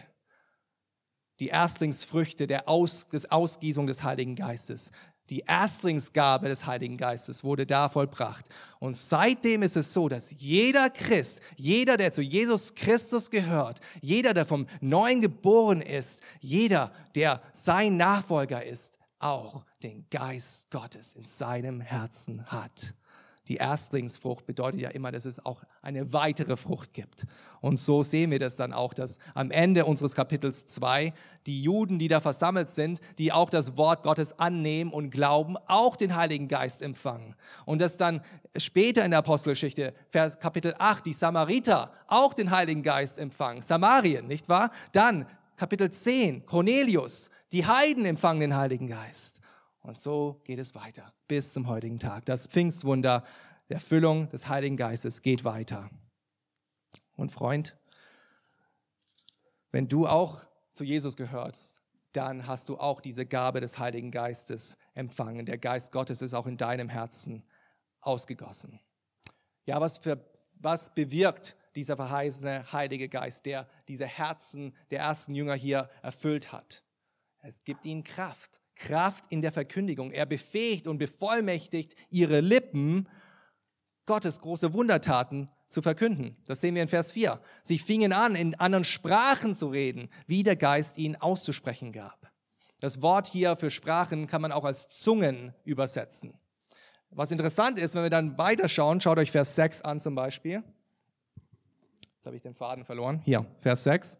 Die 1.41 1.49
Erstlingsfrüchte 1.49 2.47
der 2.47 2.69
Aus, 2.69 3.09
des 3.09 3.31
Ausgießung 3.31 3.87
des 3.87 4.05
Heiligen 4.05 4.37
Geistes. 4.37 4.93
Die 5.31 5.41
Erstlingsgabe 5.41 6.49
des 6.49 6.67
Heiligen 6.67 6.97
Geistes 6.97 7.45
wurde 7.45 7.65
da 7.65 7.89
vollbracht. 7.89 8.49
Und 8.81 8.97
seitdem 8.97 9.63
ist 9.63 9.77
es 9.77 9.93
so, 9.93 10.09
dass 10.09 10.35
jeder 10.39 10.91
Christ, 10.91 11.43
jeder, 11.57 11.97
der 11.97 12.13
zu 12.13 12.23
Jesus 12.23 12.75
Christus 12.75 13.31
gehört, 13.31 13.81
jeder, 14.01 14.35
der 14.35 14.45
vom 14.45 14.67
Neuen 14.81 15.21
geboren 15.21 15.81
ist, 15.81 16.23
jeder, 16.41 16.93
der 17.15 17.41
sein 17.53 17.97
Nachfolger 17.97 18.65
ist, 18.65 18.99
auch 19.21 19.65
den 19.83 20.07
Geist 20.11 20.71
Gottes 20.71 21.15
in 21.15 21.25
seinem 21.25 21.81
Herzen 21.81 22.45
hat. 22.47 22.95
Die 23.49 23.57
Erstlingsfrucht 23.57 24.47
bedeutet 24.47 24.81
ja 24.81 24.91
immer, 24.91 25.11
dass 25.11 25.25
es 25.25 25.45
auch 25.45 25.63
eine 25.83 26.13
weitere 26.13 26.57
Frucht 26.57 26.95
gibt. 26.95 27.27
Und 27.61 27.77
so 27.77 28.05
sehen 28.05 28.31
wir 28.31 28.39
das 28.39 28.57
dann 28.57 28.73
auch, 28.73 28.95
dass 28.95 29.19
am 29.35 29.51
Ende 29.51 29.85
unseres 29.85 30.15
Kapitels 30.15 30.65
2 30.67 31.13
die 31.47 31.61
Juden, 31.61 31.99
die 31.99 32.07
da 32.07 32.21
versammelt 32.21 32.69
sind, 32.69 33.01
die 33.19 33.33
auch 33.33 33.51
das 33.51 33.77
Wort 33.77 34.05
Gottes 34.05 34.39
annehmen 34.39 34.93
und 34.93 35.11
glauben, 35.11 35.57
auch 35.67 35.97
den 35.97 36.15
Heiligen 36.15 36.47
Geist 36.47 36.83
empfangen. 36.83 37.35
Und 37.65 37.81
dass 37.81 37.97
dann 37.97 38.23
später 38.57 39.05
in 39.05 39.11
der 39.11 39.19
Apostelgeschichte, 39.19 39.93
Vers 40.09 40.39
Kapitel 40.39 40.75
8, 40.79 41.05
die 41.05 41.13
Samariter 41.13 41.93
auch 42.07 42.35
den 42.35 42.53
Heiligen 42.53 42.85
Geist 42.85 43.19
empfangen. 43.19 43.61
Samarien, 43.61 44.29
nicht 44.29 44.49
wahr? 44.49 44.71
Dann 44.93 45.27
Kapitel 45.57 45.91
10, 45.91 46.47
Cornelius, 46.47 47.31
die 47.51 47.67
Heiden 47.67 48.05
empfangen 48.05 48.41
den 48.41 48.57
Heiligen 48.57 48.87
Geist. 48.87 49.41
Und 49.81 49.97
so 49.97 50.41
geht 50.45 50.61
es 50.61 50.77
weiter 50.77 51.13
bis 51.33 51.55
zum 51.55 51.67
heutigen 51.67 51.99
Tag. 51.99 52.27
Das 52.27 52.47
Pfingstwunder 52.47 53.25
der 53.71 53.81
Füllung 53.81 54.29
des 54.29 54.49
Heiligen 54.49 54.77
Geistes 54.77 55.23
geht 55.23 55.45
weiter. 55.45 55.89
Und 57.17 57.33
Freund, 57.33 57.79
wenn 59.71 59.89
du 59.89 60.07
auch 60.07 60.45
zu 60.73 60.85
Jesus 60.85 61.17
gehörst, 61.17 61.83
dann 62.13 62.47
hast 62.47 62.69
du 62.69 62.77
auch 62.77 63.01
diese 63.01 63.25
Gabe 63.25 63.63
des 63.63 63.79
Heiligen 63.79 64.11
Geistes 64.11 64.77
empfangen. 64.93 65.47
Der 65.47 65.57
Geist 65.57 65.91
Gottes 65.93 66.21
ist 66.21 66.35
auch 66.35 66.47
in 66.47 66.59
deinem 66.59 66.91
Herzen 66.91 67.49
ausgegossen. 68.03 68.79
Ja, 69.65 69.81
was, 69.81 69.97
für, 69.97 70.23
was 70.61 70.93
bewirkt 70.93 71.57
dieser 71.77 71.97
verheißene 71.97 72.71
Heilige 72.75 73.09
Geist, 73.09 73.47
der 73.47 73.67
diese 73.89 74.05
Herzen 74.05 74.77
der 74.91 75.01
ersten 75.01 75.35
Jünger 75.35 75.55
hier 75.55 75.89
erfüllt 76.03 76.53
hat? 76.53 76.85
Es 77.41 77.65
gibt 77.65 77.87
ihnen 77.87 78.05
Kraft. 78.05 78.61
Kraft 78.83 79.27
in 79.31 79.43
der 79.43 79.53
Verkündigung. 79.53 80.11
Er 80.11 80.27
befähigt 80.27 80.87
und 80.87 80.99
bevollmächtigt 80.99 81.95
ihre 82.11 82.41
Lippen, 82.41 83.09
Gottes 84.07 84.41
große 84.41 84.73
Wundertaten 84.73 85.47
zu 85.69 85.81
verkünden. 85.81 86.37
Das 86.47 86.61
sehen 86.61 86.75
wir 86.75 86.83
in 86.83 86.89
Vers 86.89 87.13
4. 87.13 87.41
Sie 87.63 87.79
fingen 87.79 88.13
an, 88.13 88.35
in 88.35 88.57
anderen 88.57 88.85
Sprachen 88.85 89.55
zu 89.55 89.69
reden, 89.69 90.09
wie 90.27 90.43
der 90.43 90.57
Geist 90.57 90.99
ihnen 90.99 91.15
auszusprechen 91.15 91.93
gab. 91.93 92.33
Das 92.81 93.01
Wort 93.01 93.29
hier 93.29 93.55
für 93.55 93.71
Sprachen 93.71 94.27
kann 94.27 94.43
man 94.43 94.51
auch 94.51 94.65
als 94.65 94.89
Zungen 94.89 95.55
übersetzen. 95.65 96.35
Was 97.11 97.31
interessant 97.31 97.79
ist, 97.79 97.95
wenn 97.95 98.03
wir 98.03 98.11
dann 98.11 98.37
weiterschauen, 98.39 99.01
schaut 99.01 99.19
euch 99.19 99.31
Vers 99.31 99.55
6 99.55 99.83
an 99.83 100.01
zum 100.01 100.17
Beispiel. 100.17 100.65
Jetzt 102.15 102.27
habe 102.27 102.37
ich 102.37 102.43
den 102.43 102.55
Faden 102.55 102.85
verloren. 102.85 103.21
Hier, 103.25 103.47
Vers 103.59 103.85
6. 103.85 104.19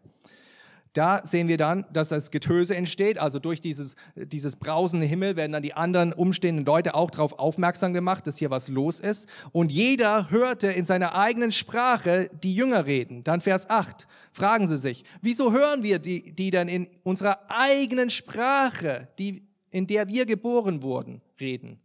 Da 0.93 1.25
sehen 1.25 1.47
wir 1.47 1.57
dann, 1.57 1.85
dass 1.91 2.09
das 2.09 2.29
Getöse 2.29 2.75
entsteht. 2.75 3.17
Also 3.17 3.39
durch 3.39 3.61
dieses, 3.61 3.95
dieses 4.15 4.55
brausende 4.55 5.07
Himmel 5.07 5.35
werden 5.35 5.51
dann 5.51 5.63
die 5.63 5.73
anderen 5.73 6.13
umstehenden 6.13 6.65
Leute 6.65 6.93
auch 6.93 7.09
darauf 7.09 7.39
aufmerksam 7.39 7.93
gemacht, 7.93 8.27
dass 8.27 8.37
hier 8.37 8.51
was 8.51 8.67
los 8.67 8.99
ist. 8.99 9.27
Und 9.51 9.71
jeder 9.71 10.29
hörte 10.29 10.67
in 10.67 10.85
seiner 10.85 11.15
eigenen 11.15 11.51
Sprache 11.51 12.29
die 12.43 12.53
Jünger 12.53 12.85
reden. 12.85 13.23
Dann 13.23 13.41
Vers 13.41 13.71
8. 13.71 14.07
Fragen 14.31 14.67
sie 14.67 14.77
sich, 14.77 15.03
wieso 15.21 15.51
hören 15.51 15.81
wir 15.81 15.97
die, 15.97 16.35
die 16.35 16.51
dann 16.51 16.67
in 16.67 16.87
unserer 17.01 17.39
eigenen 17.49 18.11
Sprache, 18.11 19.07
die, 19.17 19.47
in 19.71 19.87
der 19.87 20.07
wir 20.07 20.27
geboren 20.27 20.83
wurden, 20.83 21.21
reden? 21.39 21.79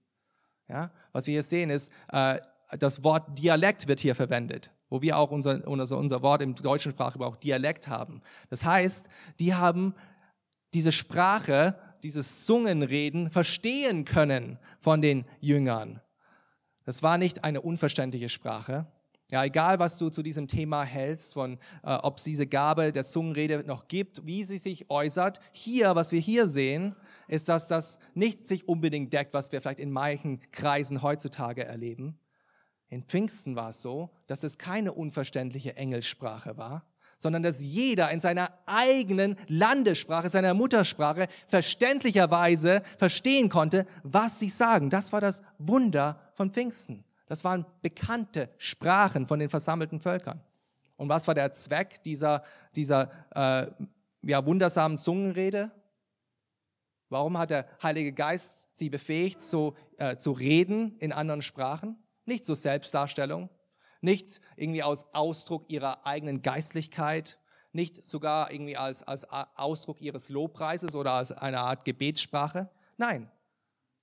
Ja, 0.68 0.90
was 1.12 1.26
wir 1.26 1.32
hier 1.32 1.42
sehen 1.42 1.70
ist, 1.70 1.90
äh, 2.12 2.38
das 2.78 3.02
Wort 3.02 3.38
Dialekt 3.38 3.88
wird 3.88 4.00
hier 4.00 4.14
verwendet 4.14 4.70
wo 4.90 5.02
wir 5.02 5.18
auch 5.18 5.30
unser, 5.30 5.66
unser, 5.66 5.98
unser 5.98 6.22
Wort 6.22 6.42
im 6.42 6.54
deutschen 6.54 6.92
Sprachgebrauch 6.92 7.36
Dialekt 7.36 7.88
haben. 7.88 8.22
Das 8.50 8.64
heißt, 8.64 9.08
die 9.40 9.54
haben 9.54 9.94
diese 10.74 10.92
Sprache, 10.92 11.78
dieses 12.02 12.44
Zungenreden 12.44 13.30
verstehen 13.30 14.04
können 14.04 14.58
von 14.78 15.02
den 15.02 15.24
Jüngern. 15.40 16.00
Das 16.84 17.02
war 17.02 17.18
nicht 17.18 17.44
eine 17.44 17.60
unverständliche 17.60 18.28
Sprache. 18.28 18.86
Ja, 19.30 19.44
egal 19.44 19.78
was 19.78 19.98
du 19.98 20.08
zu 20.08 20.22
diesem 20.22 20.48
Thema 20.48 20.84
hältst, 20.84 21.34
von 21.34 21.58
äh, 21.82 21.94
ob 21.96 22.16
es 22.16 22.24
diese 22.24 22.46
Gabe 22.46 22.92
der 22.92 23.04
Zungenrede 23.04 23.62
noch 23.66 23.86
gibt, 23.86 24.24
wie 24.24 24.42
sie 24.42 24.56
sich 24.56 24.88
äußert. 24.88 25.40
Hier, 25.52 25.94
was 25.96 26.12
wir 26.12 26.20
hier 26.20 26.48
sehen, 26.48 26.96
ist, 27.26 27.50
dass 27.50 27.68
das 27.68 27.98
nicht 28.14 28.46
sich 28.46 28.66
unbedingt 28.68 29.12
deckt, 29.12 29.34
was 29.34 29.52
wir 29.52 29.60
vielleicht 29.60 29.80
in 29.80 29.90
manchen 29.90 30.40
Kreisen 30.50 31.02
heutzutage 31.02 31.62
erleben. 31.62 32.18
In 32.88 33.04
Pfingsten 33.04 33.54
war 33.54 33.70
es 33.70 33.82
so, 33.82 34.10
dass 34.26 34.44
es 34.44 34.58
keine 34.58 34.92
unverständliche 34.92 35.76
Engelsprache 35.76 36.56
war, 36.56 36.86
sondern 37.18 37.42
dass 37.42 37.62
jeder 37.62 38.10
in 38.10 38.20
seiner 38.20 38.50
eigenen 38.64 39.36
Landessprache, 39.48 40.30
seiner 40.30 40.54
Muttersprache 40.54 41.26
verständlicherweise 41.46 42.82
verstehen 42.96 43.48
konnte, 43.48 43.86
was 44.04 44.38
sie 44.38 44.48
sagen. 44.48 44.88
Das 44.88 45.12
war 45.12 45.20
das 45.20 45.42
Wunder 45.58 46.20
von 46.34 46.52
Pfingsten. 46.52 47.04
Das 47.26 47.44
waren 47.44 47.66
bekannte 47.82 48.48
Sprachen 48.56 49.26
von 49.26 49.38
den 49.38 49.50
versammelten 49.50 50.00
Völkern. 50.00 50.40
Und 50.96 51.08
was 51.08 51.26
war 51.26 51.34
der 51.34 51.52
Zweck 51.52 52.02
dieser, 52.04 52.42
dieser 52.74 53.10
äh, 53.34 53.66
ja, 54.22 54.46
wundersamen 54.46 54.96
Zungenrede? 54.96 55.70
Warum 57.10 57.36
hat 57.36 57.50
der 57.50 57.66
Heilige 57.82 58.12
Geist 58.12 58.76
sie 58.76 58.90
befähigt, 58.90 59.42
so, 59.42 59.76
äh, 59.98 60.16
zu 60.16 60.32
reden 60.32 60.96
in 60.98 61.12
anderen 61.12 61.42
Sprachen? 61.42 61.96
Nicht 62.28 62.44
zur 62.44 62.56
Selbstdarstellung, 62.56 63.48
nicht 64.02 64.42
irgendwie 64.56 64.82
als 64.82 65.12
Ausdruck 65.14 65.70
ihrer 65.70 66.06
eigenen 66.06 66.42
Geistlichkeit, 66.42 67.38
nicht 67.72 68.04
sogar 68.04 68.52
irgendwie 68.52 68.76
als, 68.76 69.02
als 69.02 69.26
Ausdruck 69.56 70.02
ihres 70.02 70.28
Lobpreises 70.28 70.94
oder 70.94 71.12
als 71.12 71.32
eine 71.32 71.60
Art 71.60 71.86
Gebetssprache. 71.86 72.70
Nein, 72.98 73.30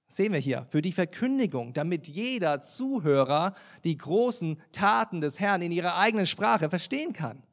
sehen 0.07 0.33
wir 0.33 0.39
hier, 0.39 0.65
für 0.69 0.81
die 0.81 0.91
Verkündigung, 0.91 1.73
damit 1.73 2.07
jeder 2.07 2.61
Zuhörer 2.61 3.53
die 3.83 3.95
großen 3.95 4.59
Taten 4.71 5.21
des 5.21 5.39
Herrn 5.39 5.61
in 5.61 5.71
ihrer 5.71 5.95
eigenen 5.95 6.25
Sprache 6.25 6.69
verstehen 6.71 7.13
kann. 7.13 7.43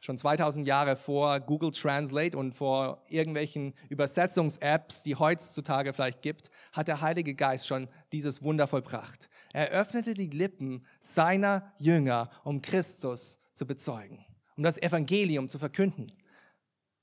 Schon 0.00 0.16
2000 0.16 0.66
Jahre 0.66 0.96
vor 0.96 1.40
Google 1.40 1.72
Translate 1.72 2.36
und 2.36 2.52
vor 2.52 3.02
irgendwelchen 3.08 3.74
Übersetzungs-Apps, 3.88 5.02
die 5.02 5.16
heutzutage 5.16 5.92
vielleicht 5.92 6.22
gibt, 6.22 6.50
hat 6.72 6.88
der 6.88 7.00
Heilige 7.00 7.34
Geist 7.34 7.66
schon 7.66 7.88
dieses 8.12 8.42
Wunder 8.42 8.66
vollbracht. 8.66 9.28
Er 9.52 9.70
öffnete 9.70 10.14
die 10.14 10.28
Lippen 10.28 10.86
seiner 11.00 11.72
Jünger, 11.78 12.30
um 12.44 12.62
Christus 12.62 13.40
zu 13.52 13.66
bezeugen, 13.66 14.24
um 14.56 14.62
das 14.62 14.80
Evangelium 14.80 15.48
zu 15.48 15.58
verkünden. 15.58 16.12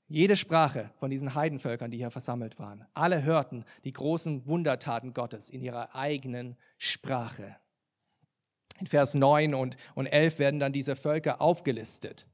Jede 0.08 0.36
Sprache 0.36 0.90
von 0.98 1.10
diesen 1.10 1.34
Heidenvölkern, 1.34 1.90
die 1.90 1.98
hier 1.98 2.12
versammelt 2.12 2.58
waren, 2.58 2.86
alle 2.94 3.24
hörten 3.24 3.64
die 3.84 3.92
großen 3.92 4.46
Wundertaten 4.46 5.12
Gottes 5.12 5.50
in 5.50 5.62
ihrer 5.62 5.94
eigenen 5.96 6.56
Sprache. 6.78 7.56
In 8.78 8.86
Vers 8.86 9.14
9 9.14 9.54
und, 9.54 9.76
und 9.94 10.06
11 10.06 10.38
werden 10.38 10.60
dann 10.60 10.72
diese 10.72 10.96
Völker 10.96 11.40
aufgelistet. 11.40 12.26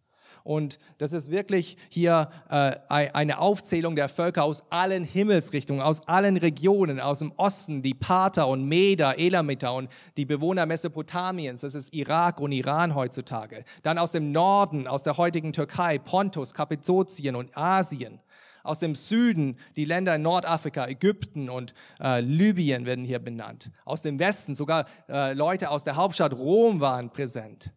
Und 0.44 0.78
das 0.98 1.12
ist 1.12 1.31
wirklich 1.31 1.76
hier 1.88 2.31
äh, 2.48 2.76
eine 2.88 3.38
Aufzählung 3.38 3.96
der 3.96 4.09
Völker 4.09 4.44
aus 4.44 4.64
allen 4.70 5.05
Himmelsrichtungen, 5.05 5.83
aus 5.83 6.09
allen 6.09 6.37
Regionen, 6.37 7.00
aus 7.00 7.20
dem 7.20 7.33
Osten, 7.37 7.83
die 7.83 7.94
Parther 7.94 8.48
und 8.48 8.64
Meder, 8.66 9.18
Elamiter 9.18 9.74
und 9.74 9.90
die 10.16 10.24
Bewohner 10.24 10.66
Mesopotamiens, 10.66 11.61
das 11.61 11.74
ist 11.74 11.94
Irak 11.94 12.40
und 12.40 12.52
Iran 12.52 12.94
heutzutage. 12.94 13.64
Dann 13.83 13.98
aus 13.98 14.12
dem 14.12 14.33
Norden, 14.33 14.87
aus 14.87 15.02
der 15.02 15.16
heutigen 15.16 15.52
Türkei, 15.52 15.98
Pontus, 15.98 16.55
Kappadokien 16.55 17.37
und 17.37 17.57
Asien 17.57 18.20
aus 18.62 18.78
dem 18.78 18.94
Süden, 18.94 19.59
die 19.76 19.85
Länder 19.85 20.14
in 20.14 20.22
Nordafrika, 20.22 20.87
Ägypten 20.87 21.50
und 21.50 21.74
äh, 22.00 22.20
Libyen 22.20 22.87
werden 22.87 23.05
hier 23.05 23.18
benannt. 23.18 23.70
Aus 23.85 24.02
dem 24.02 24.18
Westen, 24.18 24.55
sogar 24.55 24.87
äh, 25.09 25.33
Leute 25.33 25.70
aus 25.70 25.85
der 25.85 25.96
Hauptstadt 25.96 26.33
Rom 26.35 26.81
waren 26.81 27.11
präsent. 27.11 27.72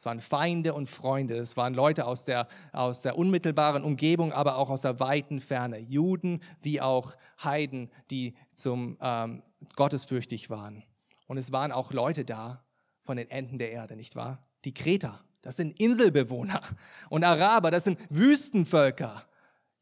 Es 0.00 0.06
waren 0.06 0.20
Feinde 0.20 0.72
und 0.72 0.88
Freunde, 0.88 1.36
es 1.36 1.58
waren 1.58 1.74
Leute 1.74 2.06
aus 2.06 2.24
der, 2.24 2.48
aus 2.72 3.02
der 3.02 3.18
unmittelbaren 3.18 3.84
Umgebung, 3.84 4.32
aber 4.32 4.56
auch 4.56 4.70
aus 4.70 4.80
der 4.80 4.98
weiten 4.98 5.42
Ferne. 5.42 5.78
Juden 5.78 6.42
wie 6.62 6.80
auch 6.80 7.16
Heiden, 7.44 7.90
die 8.10 8.32
zum 8.54 8.96
ähm, 9.02 9.42
gottesfürchtig 9.76 10.48
waren. 10.48 10.84
Und 11.26 11.36
es 11.36 11.52
waren 11.52 11.70
auch 11.70 11.92
Leute 11.92 12.24
da 12.24 12.64
von 13.02 13.18
den 13.18 13.30
Enden 13.30 13.58
der 13.58 13.72
Erde, 13.72 13.94
nicht 13.94 14.16
wahr? 14.16 14.40
Die 14.64 14.72
Kreter, 14.72 15.20
das 15.42 15.58
sind 15.58 15.78
Inselbewohner. 15.78 16.62
Und 17.10 17.22
Araber, 17.22 17.70
das 17.70 17.84
sind 17.84 17.98
Wüstenvölker. 18.08 19.26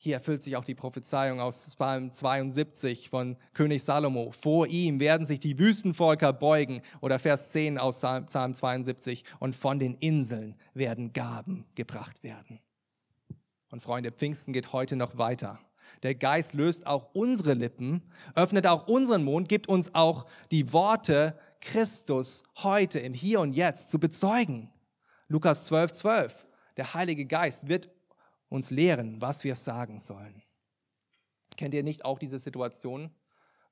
Hier 0.01 0.15
erfüllt 0.15 0.45
sich 0.45 0.55
auch 0.55 0.65
die 0.65 0.77
Prophezeiung 0.77 1.41
aus 1.41 1.75
Psalm 1.75 2.13
72 2.13 3.11
von 3.11 3.37
König 3.53 3.83
Salomo. 3.83 4.31
Vor 4.31 4.69
ihm 4.69 5.01
werden 5.01 5.27
sich 5.27 5.41
die 5.41 5.59
Wüstenvolker 5.59 6.33
beugen. 6.33 6.83
Oder 7.01 7.19
Vers 7.19 7.51
10 7.51 7.79
aus 7.79 7.99
Psalm 7.99 8.55
72. 8.55 9.25
Und 9.41 9.57
von 9.57 9.81
den 9.81 9.95
Inseln 9.95 10.55
werden 10.73 11.13
Gaben 11.13 11.67
gebracht 11.75 12.23
werden. 12.23 12.61
Und 13.71 13.83
Freunde, 13.83 14.13
Pfingsten 14.13 14.53
geht 14.53 14.73
heute 14.73 14.95
noch 14.95 15.19
weiter. 15.19 15.59
Der 16.05 16.15
Geist 16.15 16.55
löst 16.55 16.87
auch 16.87 17.13
unsere 17.13 17.55
Lippen, 17.55 18.09
öffnet 18.37 18.69
auch 18.69 18.87
unseren 18.87 19.25
Mund, 19.25 19.49
gibt 19.49 19.69
uns 19.69 19.97
auch 19.97 20.27
die 20.53 20.73
Worte, 20.73 21.37
Christus 21.61 22.45
heute 22.59 23.01
im 23.01 23.15
Hier 23.15 23.41
und 23.41 23.53
Jetzt 23.53 23.91
zu 23.91 23.99
bezeugen. 23.99 24.71
Lukas 25.27 25.67
12, 25.67 25.91
12. 25.91 26.47
Der 26.77 26.95
Heilige 26.95 27.27
Geist 27.27 27.69
wird 27.69 27.91
uns 28.49 28.71
lehren, 28.71 29.21
was 29.21 29.45
wir 29.45 29.55
sagen 29.55 29.99
sollen. 29.99 30.43
Kennt 31.57 31.75
ihr 31.75 31.83
nicht 31.83 32.05
auch 32.05 32.19
diese 32.19 32.39
Situation, 32.39 33.11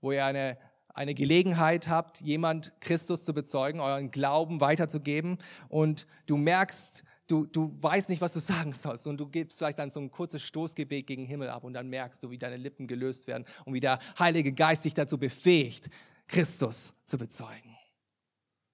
wo 0.01 0.13
ihr 0.13 0.25
eine, 0.25 0.59
eine 0.89 1.15
Gelegenheit 1.15 1.89
habt, 1.89 2.21
jemand 2.21 2.73
Christus 2.81 3.25
zu 3.25 3.33
bezeugen, 3.33 3.81
euren 3.81 4.11
Glauben 4.11 4.61
weiterzugeben 4.61 5.39
und 5.69 6.07
du 6.27 6.37
merkst, 6.37 7.05
du, 7.29 7.47
du 7.47 7.71
weißt 7.81 8.09
nicht, 8.09 8.21
was 8.21 8.33
du 8.33 8.41
sagen 8.55 8.73
sollst 8.73 9.07
und 9.07 9.19
du 9.19 9.27
gibst 9.27 9.59
vielleicht 9.59 9.79
dann 9.79 9.91
so 9.91 10.01
ein 10.01 10.11
kurzes 10.11 10.43
Stoßgebet 10.43 11.07
gegen 11.07 11.23
den 11.23 11.29
Himmel 11.29 11.49
ab 11.49 11.65
und 11.65 11.75
dann 11.75 11.89
merkst 11.89 12.23
du, 12.23 12.31
wie 12.31 12.39
deine 12.39 12.57
Lippen 12.57 12.87
gelöst 12.87 13.27
werden 13.27 13.45
und 13.65 13.75
wie 13.75 13.81
der 13.81 13.99
Heilige 14.19 14.53
Geist 14.53 14.85
dich 14.85 14.95
dazu 14.95 15.19
befähigt, 15.19 15.89
Christus 16.27 17.05
zu 17.05 17.19
bezeugen. 17.19 17.77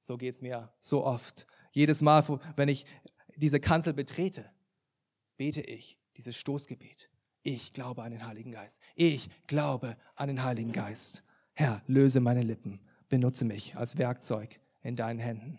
So 0.01 0.17
geht 0.17 0.35
es 0.35 0.43
mir 0.43 0.73
so 0.79 1.05
oft. 1.05 1.47
Jedes 1.73 2.03
Mal, 2.03 2.25
wenn 2.57 2.69
ich 2.69 2.87
diese 3.37 3.61
Kanzel 3.61 3.93
betrete, 3.95 4.51
bete 5.43 5.63
ich 5.63 5.99
dieses 6.17 6.37
Stoßgebet. 6.37 7.11
Ich 7.43 7.73
glaube 7.73 8.05
an 8.05 8.13
den 8.13 8.25
Heiligen 8.25 8.53
Geist. 8.53 8.81
Ich 8.95 9.29
glaube 9.49 9.97
an 10.15 10.29
den 10.29 10.45
Heiligen 10.45 10.71
Geist. 10.71 11.25
Herr, 11.53 11.83
löse 11.89 12.21
meine 12.21 12.43
Lippen. 12.43 12.79
Benutze 13.09 13.45
mich 13.45 13.77
als 13.77 13.99
Werkzeug 13.99 14.61
in 14.83 14.95
deinen 14.95 15.19
Händen. 15.19 15.59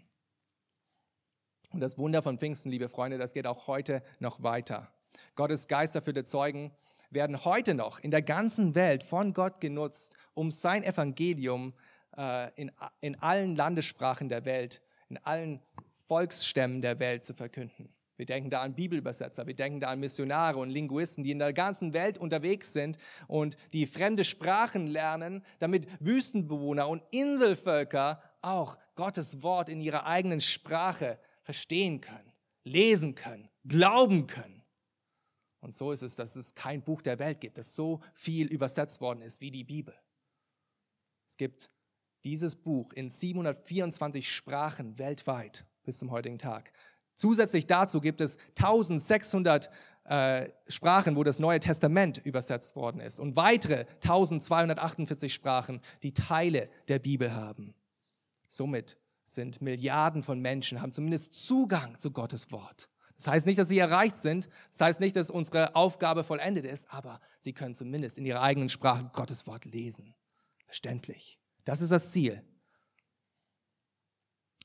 Und 1.74 1.82
das 1.82 1.98
Wunder 1.98 2.22
von 2.22 2.40
Pfingsten, 2.40 2.72
liebe 2.72 2.88
Freunde, 2.88 3.18
das 3.18 3.34
geht 3.34 3.46
auch 3.46 3.68
heute 3.68 4.02
noch 4.20 4.42
weiter. 4.42 4.90
Gottes 5.36 5.68
Geist 5.68 5.96
dafür 5.96 6.14
der 6.14 6.24
Zeugen 6.24 6.72
werden 7.10 7.44
heute 7.44 7.74
noch 7.74 8.00
in 8.00 8.12
der 8.12 8.22
ganzen 8.22 8.76
Welt 8.76 9.04
von 9.04 9.34
Gott 9.34 9.60
genutzt, 9.60 10.16
um 10.34 10.50
sein 10.50 10.86
Evangelium 10.86 11.74
äh, 12.16 12.54
in, 12.56 12.72
in 13.02 13.22
allen 13.22 13.58
Landessprachen 13.58 14.30
der 14.30 14.46
Welt, 14.46 14.82
in 15.10 15.18
allen 15.18 15.62
Volksstämmen 16.08 16.82
der 16.82 17.00
Welt 17.00 17.26
zu 17.26 17.34
verkünden. 17.34 17.94
Wir 18.24 18.28
denken 18.28 18.50
da 18.50 18.62
an 18.62 18.74
Bibelübersetzer, 18.74 19.48
wir 19.48 19.54
denken 19.54 19.82
da 19.82 19.90
an 19.90 20.00
Missionare 20.00 20.58
und 20.58 20.70
Linguisten, 20.70 21.26
die 21.26 21.32
in 21.32 21.40
der 21.40 21.52
ganzen 21.52 21.92
Welt 21.92 22.18
unterwegs 22.18 22.72
sind 22.72 22.98
und 23.28 23.58
die 23.74 23.86
fremde 23.86 24.24
Sprachen 24.24 24.88
lernen, 24.88 25.44
damit 25.60 25.88
Wüstenbewohner 26.00 26.88
und 26.88 27.04
Inselvölker 27.12 28.24
auch 28.42 28.80
Gottes 28.96 29.44
Wort 29.44 29.68
in 29.68 29.82
ihrer 29.82 30.06
eigenen 30.06 30.40
Sprache 30.40 31.20
verstehen 31.42 32.00
können, 32.00 32.32
lesen 32.64 33.14
können, 33.14 33.50
glauben 33.66 34.26
können. 34.26 34.64
Und 35.60 35.74
so 35.74 35.92
ist 35.92 36.02
es, 36.02 36.16
dass 36.16 36.38
es 36.38 36.56
kein 36.56 36.82
Buch 36.82 37.02
der 37.02 37.20
Welt 37.20 37.42
gibt, 37.42 37.58
das 37.58 37.76
so 37.76 38.00
viel 38.14 38.48
übersetzt 38.48 39.02
worden 39.02 39.22
ist 39.22 39.42
wie 39.42 39.52
die 39.52 39.66
Bibel. 39.66 40.00
Es 41.28 41.36
gibt 41.36 41.72
dieses 42.24 42.56
Buch 42.56 42.94
in 42.94 43.10
724 43.10 44.32
Sprachen 44.32 44.98
weltweit 44.98 45.66
bis 45.84 46.00
zum 46.00 46.10
heutigen 46.10 46.38
Tag. 46.38 46.72
Zusätzlich 47.14 47.68
dazu 47.68 48.02
gibt 48.02 48.22
es 48.22 48.38
1600 48.58 49.70
äh, 50.06 50.50
Sprachen, 50.68 51.16
wo 51.16 51.24
das 51.24 51.40
Neue 51.40 51.60
Testament 51.60 52.18
übersetzt 52.26 52.76
worden 52.76 53.00
ist 53.00 53.20
und 53.20 53.36
weitere 53.36 53.86
1248 54.04 55.34
Sprachen, 55.34 55.80
die 56.02 56.14
Teile 56.14 56.70
der 56.88 57.00
Bibel 57.00 57.34
haben. 57.34 57.74
Somit 58.50 58.98
sind 59.24 59.62
Milliarden 59.62 60.24
von 60.24 60.42
Menschen, 60.42 60.82
haben 60.82 60.92
zumindest 60.92 61.34
Zugang 61.34 61.98
zu 61.98 62.12
Gottes 62.12 62.52
Wort. 62.52 62.90
Das 63.16 63.28
heißt 63.28 63.46
nicht, 63.46 63.60
dass 63.60 63.70
sie 63.70 63.80
erreicht 63.80 64.18
sind, 64.18 64.50
das 64.72 64.82
heißt 64.82 65.00
nicht, 65.00 65.16
dass 65.16 65.32
unsere 65.32 65.76
Aufgabe 65.76 66.24
vollendet 66.24 66.66
ist, 66.66 66.92
aber 66.92 67.22
sie 67.40 67.54
können 67.54 67.74
zumindest 67.74 68.18
in 68.18 68.26
ihrer 68.26 68.42
eigenen 68.42 68.70
Sprache 68.70 69.10
Gottes 69.14 69.48
Wort 69.48 69.66
lesen. 69.66 70.14
Verständlich. 70.66 71.40
Das 71.64 71.80
ist 71.80 71.92
das 71.92 72.12
Ziel 72.12 72.44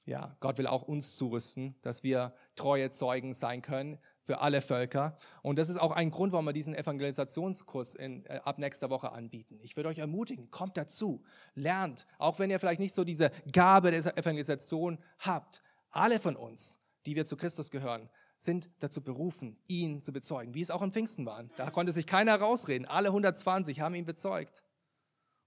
ja, 0.09 0.35
Gott 0.40 0.57
will 0.57 0.66
auch 0.66 0.83
uns 0.83 1.16
zurüsten, 1.16 1.77
dass 1.83 2.03
wir 2.03 2.33
treue 2.57 2.90
Zeugen 2.90 3.35
sein 3.35 3.61
können 3.61 3.99
für 4.23 4.40
alle 4.40 4.62
Völker. 4.62 5.14
Und 5.42 5.59
das 5.59 5.68
ist 5.68 5.77
auch 5.77 5.92
ein 5.92 6.11
Grund, 6.11 6.33
warum 6.33 6.47
wir 6.47 6.55
diesen 6.55 6.75
Evangelisationskurs 6.75 7.94
in, 7.94 8.25
äh, 8.25 8.40
ab 8.42 8.59
nächster 8.59 8.88
Woche 8.88 9.12
anbieten. 9.12 9.59
Ich 9.62 9.77
würde 9.77 9.90
euch 9.90 9.99
ermutigen, 9.99 10.51
kommt 10.51 10.79
dazu, 10.79 11.23
lernt, 11.55 12.07
auch 12.18 12.38
wenn 12.38 12.51
ihr 12.51 12.59
vielleicht 12.59 12.81
nicht 12.81 12.94
so 12.94 13.05
diese 13.05 13.31
Gabe 13.53 13.90
der 13.90 14.16
Evangelisation 14.16 14.99
habt. 15.18 15.62
Alle 15.90 16.18
von 16.18 16.37
uns, 16.37 16.81
die 17.05 17.14
wir 17.14 17.27
zu 17.27 17.37
Christus 17.37 17.71
gehören, 17.71 18.09
sind 18.38 18.71
dazu 18.79 19.03
berufen, 19.03 19.59
ihn 19.66 20.01
zu 20.01 20.12
bezeugen, 20.12 20.55
wie 20.55 20.62
es 20.62 20.71
auch 20.71 20.81
im 20.81 20.92
Pfingsten 20.92 21.27
war. 21.27 21.44
Da 21.57 21.71
konnte 21.71 21.92
sich 21.92 22.07
keiner 22.07 22.37
rausreden. 22.37 22.87
Alle 22.87 23.09
120 23.09 23.81
haben 23.81 23.94
ihn 23.94 24.07
bezeugt. 24.07 24.62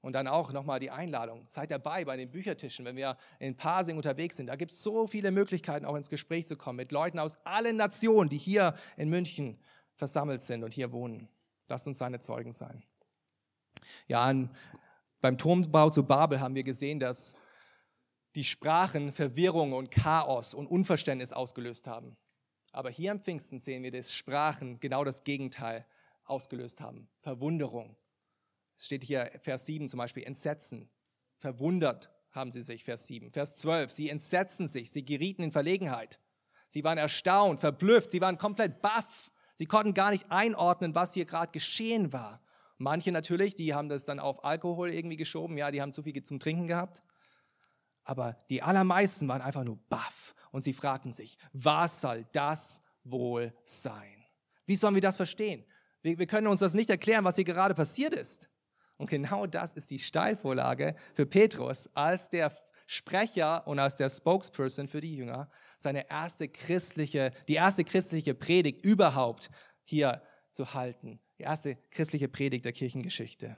Und 0.01 0.13
dann 0.13 0.27
auch 0.27 0.51
nochmal 0.51 0.79
die 0.79 0.89
Einladung. 0.89 1.43
Seid 1.47 1.69
dabei 1.69 2.05
bei 2.05 2.17
den 2.17 2.31
Büchertischen, 2.31 2.85
wenn 2.85 2.95
wir 2.95 3.17
in 3.39 3.55
Pasing 3.55 3.97
unterwegs 3.97 4.37
sind. 4.37 4.47
Da 4.47 4.55
gibt 4.55 4.71
es 4.71 4.81
so 4.81 5.05
viele 5.05 5.31
Möglichkeiten, 5.31 5.85
auch 5.85 5.95
ins 5.95 6.09
Gespräch 6.09 6.47
zu 6.47 6.57
kommen 6.57 6.77
mit 6.77 6.91
Leuten 6.91 7.19
aus 7.19 7.45
allen 7.45 7.77
Nationen, 7.77 8.29
die 8.29 8.39
hier 8.39 8.75
in 8.97 9.09
München 9.09 9.59
versammelt 9.95 10.41
sind 10.41 10.63
und 10.63 10.73
hier 10.73 10.91
wohnen. 10.91 11.29
Lasst 11.67 11.85
uns 11.85 11.99
seine 11.99 12.19
Zeugen 12.19 12.51
sein. 12.51 12.83
Ja, 14.07 14.33
beim 15.21 15.37
Turmbau 15.37 15.91
zu 15.91 16.03
Babel 16.03 16.39
haben 16.39 16.55
wir 16.55 16.63
gesehen, 16.63 16.99
dass 16.99 17.37
die 18.35 18.43
Sprachen 18.43 19.11
Verwirrung 19.11 19.73
und 19.73 19.91
Chaos 19.91 20.53
und 20.53 20.67
Unverständnis 20.67 21.33
ausgelöst 21.33 21.87
haben. 21.87 22.17
Aber 22.71 22.89
hier 22.89 23.11
am 23.11 23.19
Pfingsten 23.19 23.59
sehen 23.59 23.83
wir, 23.83 23.91
dass 23.91 24.13
Sprachen 24.13 24.79
genau 24.79 25.03
das 25.03 25.23
Gegenteil 25.23 25.85
ausgelöst 26.25 26.81
haben. 26.81 27.09
Verwunderung, 27.17 27.95
es 28.82 28.88
steht 28.88 29.04
hier 29.04 29.30
Vers 29.44 29.67
7 29.67 29.89
zum 29.89 30.00
Beispiel, 30.00 30.24
Entsetzen. 30.24 30.89
Verwundert 31.38 32.10
haben 32.32 32.50
sie 32.50 32.62
sich, 32.62 32.84
Vers 32.84 33.06
7. 33.06 33.30
Vers 33.30 33.58
12, 33.58 33.91
sie 33.91 34.10
entsetzten 34.10 34.67
sich, 34.67 34.91
sie 34.91 35.06
gerieten 35.06 35.44
in 35.44 35.52
Verlegenheit. 35.52 36.20
Sie 36.67 36.84
waren 36.84 36.98
erstaunt, 36.98 37.60
verblüfft, 37.60 38.10
sie 38.10 38.22
waren 38.22 38.39
komplett 38.39 38.82
baff. 38.82 39.32
Sie 39.54 39.67
konnten 39.67 39.94
gar 39.94 40.10
nicht 40.10 40.32
einordnen, 40.32 40.96
was 40.96 41.13
hier 41.13 41.26
gerade 41.26 41.52
geschehen 41.52 42.12
war. 42.12 42.41
Manche 42.80 43.12
natürlich, 43.12 43.54
die 43.54 43.76
haben 43.76 43.88
das 43.88 44.06
dann 44.06 44.20
auf 44.20 44.44
Alkohol 44.44 44.91
irgendwie 44.91 45.17
geschoben, 45.17 45.60
ja, 45.60 45.70
die 45.70 45.80
haben 45.80 45.94
zu 45.94 46.02
viel 46.02 46.20
zum 46.24 46.39
Trinken 46.39 46.65
gehabt. 46.65 47.04
Aber 48.04 48.36
die 48.50 48.63
allermeisten 48.63 49.28
waren 49.28 49.44
einfach 49.44 49.63
nur 49.63 49.78
baff 49.89 50.34
und 50.50 50.63
sie 50.63 50.74
fragten 50.74 51.12
sich, 51.12 51.38
was 51.54 52.02
soll 52.02 52.26
das 52.32 52.82
wohl 53.04 53.54
sein? 53.63 54.26
Wie 54.65 54.76
sollen 54.76 54.96
wir 54.96 55.02
das 55.04 55.17
verstehen? 55.17 55.63
Wir, 56.02 56.17
wir 56.17 56.26
können 56.26 56.48
uns 56.48 56.62
das 56.62 56.74
nicht 56.74 56.89
erklären, 56.89 57.26
was 57.26 57.36
hier 57.36 57.46
gerade 57.46 57.76
passiert 57.76 58.13
ist. 58.13 58.50
Und 59.01 59.09
genau 59.09 59.47
das 59.47 59.73
ist 59.73 59.89
die 59.89 59.97
Steilvorlage 59.97 60.95
für 61.15 61.25
Petrus 61.25 61.89
als 61.95 62.29
der 62.29 62.55
Sprecher 62.85 63.65
und 63.65 63.79
als 63.79 63.95
der 63.95 64.11
Spokesperson 64.11 64.87
für 64.87 65.01
die 65.01 65.15
Jünger, 65.15 65.49
seine 65.79 66.07
erste 66.11 66.47
christliche, 66.47 67.31
die 67.47 67.55
erste 67.55 67.83
christliche 67.83 68.35
Predigt 68.35 68.85
überhaupt 68.85 69.49
hier 69.83 70.21
zu 70.51 70.75
halten. 70.75 71.19
Die 71.39 71.43
erste 71.43 71.79
christliche 71.89 72.27
Predigt 72.27 72.63
der 72.63 72.73
Kirchengeschichte. 72.73 73.57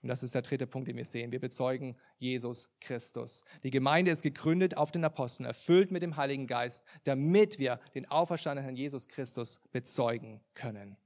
Und 0.00 0.08
das 0.08 0.22
ist 0.22 0.34
der 0.34 0.40
dritte 0.40 0.66
Punkt, 0.66 0.88
den 0.88 0.96
wir 0.96 1.04
sehen. 1.04 1.30
Wir 1.30 1.40
bezeugen 1.40 1.98
Jesus 2.16 2.70
Christus. 2.80 3.44
Die 3.64 3.70
Gemeinde 3.70 4.12
ist 4.12 4.22
gegründet 4.22 4.78
auf 4.78 4.90
den 4.90 5.04
Aposteln, 5.04 5.46
erfüllt 5.46 5.90
mit 5.90 6.02
dem 6.02 6.16
Heiligen 6.16 6.46
Geist, 6.46 6.86
damit 7.04 7.58
wir 7.58 7.80
den 7.94 8.10
auferstandenen 8.10 8.64
Herrn 8.64 8.76
Jesus 8.76 9.08
Christus 9.08 9.60
bezeugen 9.72 10.40
können. 10.54 10.96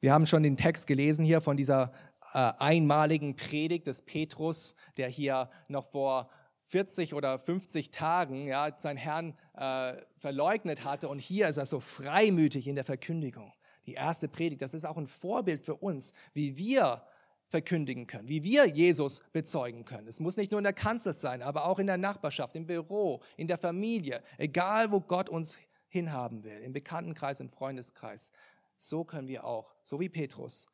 Wir 0.00 0.12
haben 0.12 0.26
schon 0.26 0.42
den 0.42 0.56
Text 0.56 0.86
gelesen 0.86 1.24
hier 1.24 1.40
von 1.40 1.56
dieser 1.56 1.92
äh, 2.34 2.52
einmaligen 2.58 3.34
Predigt 3.34 3.86
des 3.86 4.02
Petrus, 4.02 4.76
der 4.98 5.08
hier 5.08 5.48
noch 5.68 5.86
vor 5.90 6.28
40 6.60 7.14
oder 7.14 7.38
50 7.38 7.92
Tagen 7.92 8.44
ja, 8.44 8.76
seinen 8.76 8.98
Herrn 8.98 9.34
äh, 9.54 9.94
verleugnet 10.16 10.84
hatte. 10.84 11.08
Und 11.08 11.18
hier 11.18 11.48
ist 11.48 11.56
er 11.56 11.64
so 11.64 11.80
freimütig 11.80 12.66
in 12.66 12.74
der 12.74 12.84
Verkündigung. 12.84 13.52
Die 13.86 13.94
erste 13.94 14.28
Predigt, 14.28 14.62
das 14.62 14.74
ist 14.74 14.84
auch 14.84 14.96
ein 14.96 15.06
Vorbild 15.06 15.64
für 15.64 15.76
uns, 15.76 16.12
wie 16.34 16.58
wir 16.58 17.02
verkündigen 17.48 18.06
können, 18.08 18.28
wie 18.28 18.42
wir 18.42 18.66
Jesus 18.66 19.20
bezeugen 19.32 19.84
können. 19.84 20.08
Es 20.08 20.18
muss 20.18 20.36
nicht 20.36 20.50
nur 20.50 20.58
in 20.58 20.64
der 20.64 20.72
Kanzel 20.72 21.14
sein, 21.14 21.40
aber 21.42 21.66
auch 21.66 21.78
in 21.78 21.86
der 21.86 21.96
Nachbarschaft, 21.96 22.56
im 22.56 22.66
Büro, 22.66 23.22
in 23.36 23.46
der 23.46 23.56
Familie, 23.56 24.22
egal 24.36 24.90
wo 24.90 25.00
Gott 25.00 25.28
uns 25.28 25.58
hinhaben 25.88 26.42
will, 26.42 26.58
im 26.62 26.72
Bekanntenkreis, 26.72 27.38
im 27.38 27.48
Freundeskreis 27.48 28.32
so 28.76 29.04
können 29.04 29.28
wir 29.28 29.44
auch, 29.44 29.76
so 29.82 30.00
wie 30.00 30.08
Petrus, 30.08 30.66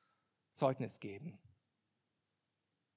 Zeugnis 0.52 1.00
geben. 1.00 1.38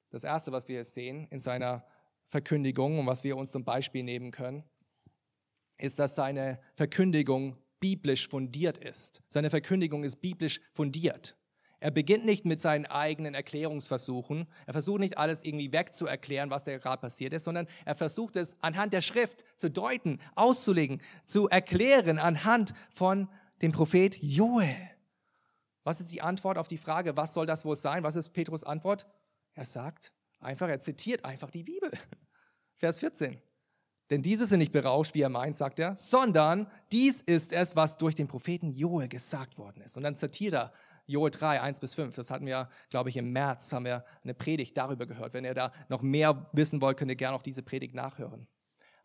Das 0.09 0.23
Erste, 0.23 0.51
was 0.51 0.67
wir 0.67 0.83
sehen 0.85 1.27
in 1.29 1.39
seiner 1.39 1.85
Verkündigung 2.25 2.99
und 2.99 3.07
was 3.07 3.23
wir 3.23 3.37
uns 3.37 3.51
zum 3.51 3.63
Beispiel 3.63 4.03
nehmen 4.03 4.31
können, 4.31 4.63
ist, 5.77 5.99
dass 5.99 6.15
seine 6.15 6.59
Verkündigung 6.75 7.57
biblisch 7.79 8.27
fundiert 8.27 8.77
ist. 8.77 9.23
Seine 9.27 9.49
Verkündigung 9.49 10.03
ist 10.03 10.17
biblisch 10.17 10.61
fundiert. 10.71 11.37
Er 11.79 11.91
beginnt 11.91 12.25
nicht 12.25 12.45
mit 12.45 12.59
seinen 12.59 12.85
eigenen 12.85 13.35
Erklärungsversuchen. 13.35 14.47
Er 14.65 14.73
versucht 14.73 15.01
nicht 15.01 15.17
alles 15.17 15.43
irgendwie 15.43 15.71
wegzuerklären, 15.71 16.49
was 16.49 16.63
da 16.63 16.77
gerade 16.77 17.01
passiert 17.01 17.33
ist, 17.33 17.43
sondern 17.43 17.67
er 17.83 17.93
versucht 17.93 18.37
es 18.37 18.55
anhand 18.61 18.93
der 18.93 19.01
Schrift 19.01 19.43
zu 19.57 19.69
deuten, 19.69 20.19
auszulegen, 20.33 21.01
zu 21.25 21.47
erklären 21.47 22.17
anhand 22.17 22.73
von 22.89 23.29
dem 23.61 23.71
Prophet 23.71 24.17
Joel. 24.21 24.94
Was 25.85 26.01
ist 26.01 26.11
die 26.11 26.21
Antwort 26.21 26.57
auf 26.57 26.67
die 26.67 26.77
Frage, 26.77 27.15
was 27.15 27.33
soll 27.33 27.45
das 27.45 27.63
wohl 27.63 27.75
sein? 27.75 28.03
Was 28.03 28.15
ist 28.15 28.31
Petrus 28.31 28.63
Antwort? 28.63 29.05
Er 29.53 29.65
sagt 29.65 30.11
einfach, 30.39 30.67
er 30.67 30.79
zitiert 30.79 31.23
einfach 31.23 31.51
die 31.51 31.63
Bibel. 31.63 31.91
Vers 32.75 32.99
14. 32.99 33.39
Denn 34.09 34.23
diese 34.23 34.47
sind 34.47 34.59
nicht 34.59 34.71
berauscht, 34.71 35.13
wie 35.13 35.21
er 35.21 35.29
meint, 35.29 35.55
sagt 35.55 35.79
er, 35.79 35.95
sondern 35.95 36.67
dies 36.91 37.21
ist 37.21 37.53
es, 37.53 37.75
was 37.75 37.97
durch 37.97 38.15
den 38.15 38.27
Propheten 38.27 38.71
Joel 38.71 39.07
gesagt 39.07 39.57
worden 39.57 39.81
ist. 39.81 39.95
Und 39.95 40.03
dann 40.03 40.15
zitiert 40.15 40.55
er 40.55 40.73
Joel 41.05 41.29
3, 41.29 41.61
1 41.61 41.79
bis 41.79 41.93
5. 41.93 42.15
Das 42.15 42.31
hatten 42.31 42.47
wir, 42.47 42.67
glaube 42.89 43.09
ich, 43.09 43.17
im 43.17 43.31
März, 43.31 43.71
haben 43.71 43.85
wir 43.85 44.03
eine 44.23 44.33
Predigt 44.33 44.75
darüber 44.77 45.05
gehört. 45.05 45.33
Wenn 45.33 45.45
ihr 45.45 45.53
da 45.53 45.71
noch 45.87 46.01
mehr 46.01 46.49
wissen 46.51 46.81
wollt, 46.81 46.97
könnt 46.97 47.11
ihr 47.11 47.15
gerne 47.15 47.35
auch 47.35 47.43
diese 47.43 47.61
Predigt 47.61 47.93
nachhören. 47.93 48.47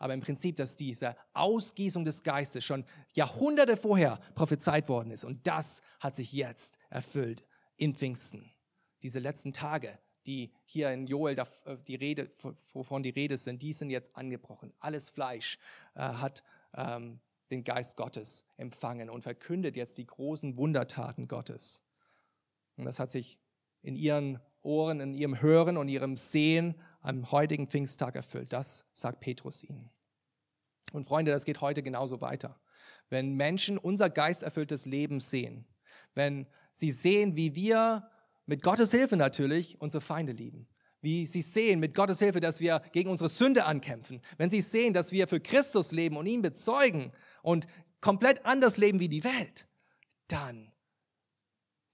Aber 0.01 0.15
im 0.15 0.21
Prinzip, 0.21 0.57
dass 0.57 0.79
diese 0.79 1.15
Ausgießung 1.35 2.07
des 2.07 2.23
Geistes 2.23 2.65
schon 2.65 2.87
Jahrhunderte 3.15 3.77
vorher 3.77 4.19
prophezeit 4.35 4.89
worden 4.89 5.11
ist. 5.11 5.25
Und 5.25 5.47
das 5.47 5.83
hat 6.01 6.15
sich 6.15 6.33
jetzt 6.33 6.79
erfüllt 6.89 7.45
in 7.77 7.95
Pfingsten. 7.95 8.51
Diese 9.03 9.21
letzten 9.21 9.53
Tage, 9.53 9.99
die 10.27 10.55
hier 10.65 10.91
in 10.91 11.07
Joel 11.07 11.39
äh, 11.39 11.45
die 11.87 11.97
Rede, 11.97 12.31
wovon 12.73 13.03
die 13.03 13.11
Rede 13.11 13.37
sind, 13.37 13.61
die 13.61 13.75
sind 13.75 13.91
jetzt 13.91 14.17
angebrochen. 14.17 14.73
Alles 14.79 15.11
Fleisch 15.11 15.59
äh, 15.95 16.01
hat 16.01 16.43
ähm, 16.75 17.21
den 17.51 17.63
Geist 17.63 17.99
Gottes 17.99 18.47
empfangen 18.57 19.11
und 19.11 19.21
verkündet 19.21 19.77
jetzt 19.77 19.99
die 19.99 20.07
großen 20.07 20.57
Wundertaten 20.57 21.29
Gottes. 21.29 21.87
Und 22.77 22.87
das 22.87 22.99
hat 23.01 23.11
sich 23.11 23.39
in 23.83 23.97
ihren 23.97 24.41
Ohren, 24.63 25.01
in 25.01 25.13
ihrem 25.13 25.43
Hören 25.43 25.77
und 25.77 25.89
ihrem 25.89 26.17
Sehen 26.17 26.81
am 27.01 27.31
heutigen 27.31 27.69
Pfingsttag 27.69 28.17
erfüllt. 28.17 28.53
Das 28.53 28.89
sagt 28.93 29.21
Petrus 29.21 29.65
ihnen. 29.65 29.91
Und 30.93 31.05
Freunde, 31.05 31.31
das 31.31 31.45
geht 31.45 31.61
heute 31.61 31.83
genauso 31.83 32.21
weiter. 32.21 32.61
Wenn 33.09 33.35
Menschen 33.35 33.79
unser 33.79 34.11
geisterfülltes 34.11 34.87
Leben 34.87 35.21
sehen, 35.21 35.67
wenn 36.15 36.47
sie 36.73 36.91
sehen, 36.91 37.37
wie 37.37 37.55
wir 37.55 38.09
mit 38.47 38.63
Gottes 38.63 38.91
Hilfe 38.91 39.17
natürlich 39.17 39.81
unsere 39.81 40.01
Feinde 40.01 40.33
lieben, 40.33 40.69
wie 41.01 41.27
sie 41.27 41.43
sehen 41.43 41.81
mit 41.81 41.95
Gottes 41.95 42.19
Hilfe, 42.19 42.41
dass 42.41 42.61
wir 42.61 42.83
gegen 42.93 43.11
unsere 43.11 43.29
Sünde 43.29 43.65
ankämpfen, 43.65 44.21
wenn 44.37 44.51
sie 44.51 44.61
sehen, 44.61 44.93
dass 44.93 45.13
wir 45.13 45.29
für 45.29 45.41
Christus 45.41 45.93
leben 45.93 46.17
und 46.17 46.27
ihn 46.27 46.43
bezeugen 46.43 47.13
und 47.43 47.67
komplett 48.01 48.45
anders 48.45 48.77
leben 48.77 49.01
wie 49.01 49.09
die 49.09 49.25
Welt, 49.25 49.67
dann 50.29 50.73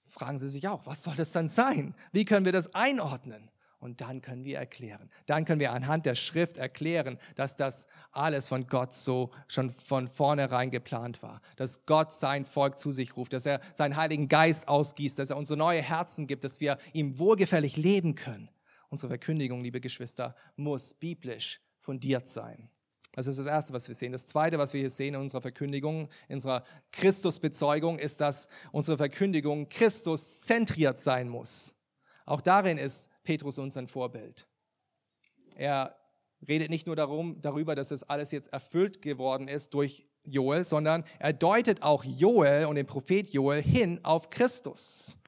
fragen 0.02 0.38
Sie 0.38 0.48
sich 0.48 0.66
auch, 0.68 0.86
was 0.86 1.02
soll 1.02 1.14
das 1.14 1.32
dann 1.32 1.48
sein? 1.48 1.94
Wie 2.12 2.24
können 2.24 2.46
wir 2.46 2.52
das 2.52 2.74
einordnen? 2.74 3.50
Und 3.78 4.00
dann 4.00 4.22
können 4.22 4.44
wir 4.44 4.58
erklären. 4.58 5.10
Dann 5.26 5.44
können 5.44 5.60
wir 5.60 5.72
anhand 5.72 6.06
der 6.06 6.14
Schrift 6.14 6.56
erklären, 6.56 7.18
dass 7.34 7.56
das 7.56 7.88
alles 8.10 8.48
von 8.48 8.66
Gott 8.66 8.94
so 8.94 9.30
schon 9.48 9.70
von 9.70 10.08
vornherein 10.08 10.70
geplant 10.70 11.22
war. 11.22 11.42
Dass 11.56 11.84
Gott 11.84 12.12
sein 12.12 12.44
Volk 12.44 12.78
zu 12.78 12.90
sich 12.90 13.16
ruft, 13.16 13.34
dass 13.34 13.44
er 13.44 13.60
seinen 13.74 13.96
Heiligen 13.96 14.28
Geist 14.28 14.68
ausgießt, 14.68 15.18
dass 15.18 15.30
er 15.30 15.36
uns 15.36 15.48
so 15.48 15.56
neue 15.56 15.82
Herzen 15.82 16.26
gibt, 16.26 16.44
dass 16.44 16.60
wir 16.60 16.78
ihm 16.94 17.18
wohlgefällig 17.18 17.76
leben 17.76 18.14
können. 18.14 18.48
Unsere 18.88 19.10
Verkündigung, 19.10 19.62
liebe 19.62 19.80
Geschwister, 19.80 20.34
muss 20.56 20.94
biblisch 20.94 21.60
fundiert 21.80 22.28
sein. 22.28 22.70
Das 23.12 23.26
ist 23.26 23.38
das 23.38 23.46
Erste, 23.46 23.72
was 23.72 23.88
wir 23.88 23.94
sehen. 23.94 24.12
Das 24.12 24.26
Zweite, 24.26 24.58
was 24.58 24.74
wir 24.74 24.80
hier 24.80 24.90
sehen 24.90 25.14
in 25.14 25.20
unserer 25.20 25.40
Verkündigung, 25.40 26.08
in 26.28 26.36
unserer 26.36 26.64
Christusbezeugung, 26.92 27.98
ist, 27.98 28.20
dass 28.20 28.48
unsere 28.72 28.98
Verkündigung 28.98 29.68
Christus 29.68 30.42
zentriert 30.42 30.98
sein 30.98 31.28
muss. 31.28 31.76
Auch 32.26 32.40
darin 32.40 32.76
ist 32.76 33.10
Petrus 33.22 33.58
uns 33.58 33.76
ein 33.76 33.88
Vorbild. 33.88 34.46
Er 35.54 35.96
redet 36.46 36.70
nicht 36.70 36.86
nur 36.86 36.96
darum, 36.96 37.40
darüber, 37.40 37.74
dass 37.74 37.92
es 37.92 38.02
alles 38.02 38.32
jetzt 38.32 38.52
erfüllt 38.52 39.00
geworden 39.00 39.48
ist 39.48 39.74
durch 39.74 40.04
Joel, 40.24 40.64
sondern 40.64 41.04
er 41.18 41.32
deutet 41.32 41.82
auch 41.82 42.04
Joel 42.04 42.66
und 42.66 42.74
den 42.74 42.86
Prophet 42.86 43.28
Joel 43.28 43.62
hin 43.62 44.00
auf 44.02 44.28
Christus. 44.28 45.18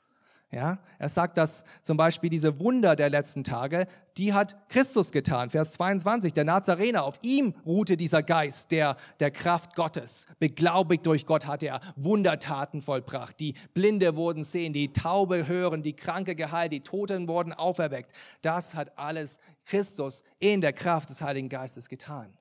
Ja, 0.50 0.78
er 0.98 1.10
sagt, 1.10 1.36
dass 1.36 1.66
zum 1.82 1.98
Beispiel 1.98 2.30
diese 2.30 2.58
Wunder 2.58 2.96
der 2.96 3.10
letzten 3.10 3.44
Tage, 3.44 3.86
die 4.16 4.32
hat 4.32 4.56
Christus 4.70 5.12
getan. 5.12 5.50
Vers 5.50 5.72
22, 5.72 6.32
der 6.32 6.44
Nazarener, 6.44 7.04
auf 7.04 7.18
ihm 7.20 7.54
ruhte 7.66 7.98
dieser 7.98 8.22
Geist 8.22 8.70
der, 8.70 8.96
der 9.20 9.30
Kraft 9.30 9.74
Gottes. 9.74 10.26
Beglaubigt 10.38 11.04
durch 11.04 11.26
Gott 11.26 11.46
hat 11.46 11.62
er 11.62 11.82
Wundertaten 11.96 12.80
vollbracht. 12.80 13.38
Die 13.40 13.54
Blinde 13.74 14.16
wurden 14.16 14.42
sehen, 14.42 14.72
die 14.72 14.90
Taube 14.94 15.46
hören, 15.46 15.82
die 15.82 15.94
Kranke 15.94 16.34
geheilt, 16.34 16.72
die 16.72 16.80
Toten 16.80 17.28
wurden 17.28 17.52
auferweckt. 17.52 18.12
Das 18.40 18.74
hat 18.74 18.98
alles 18.98 19.40
Christus 19.66 20.24
in 20.38 20.62
der 20.62 20.72
Kraft 20.72 21.10
des 21.10 21.20
Heiligen 21.20 21.50
Geistes 21.50 21.90
getan. 21.90 22.32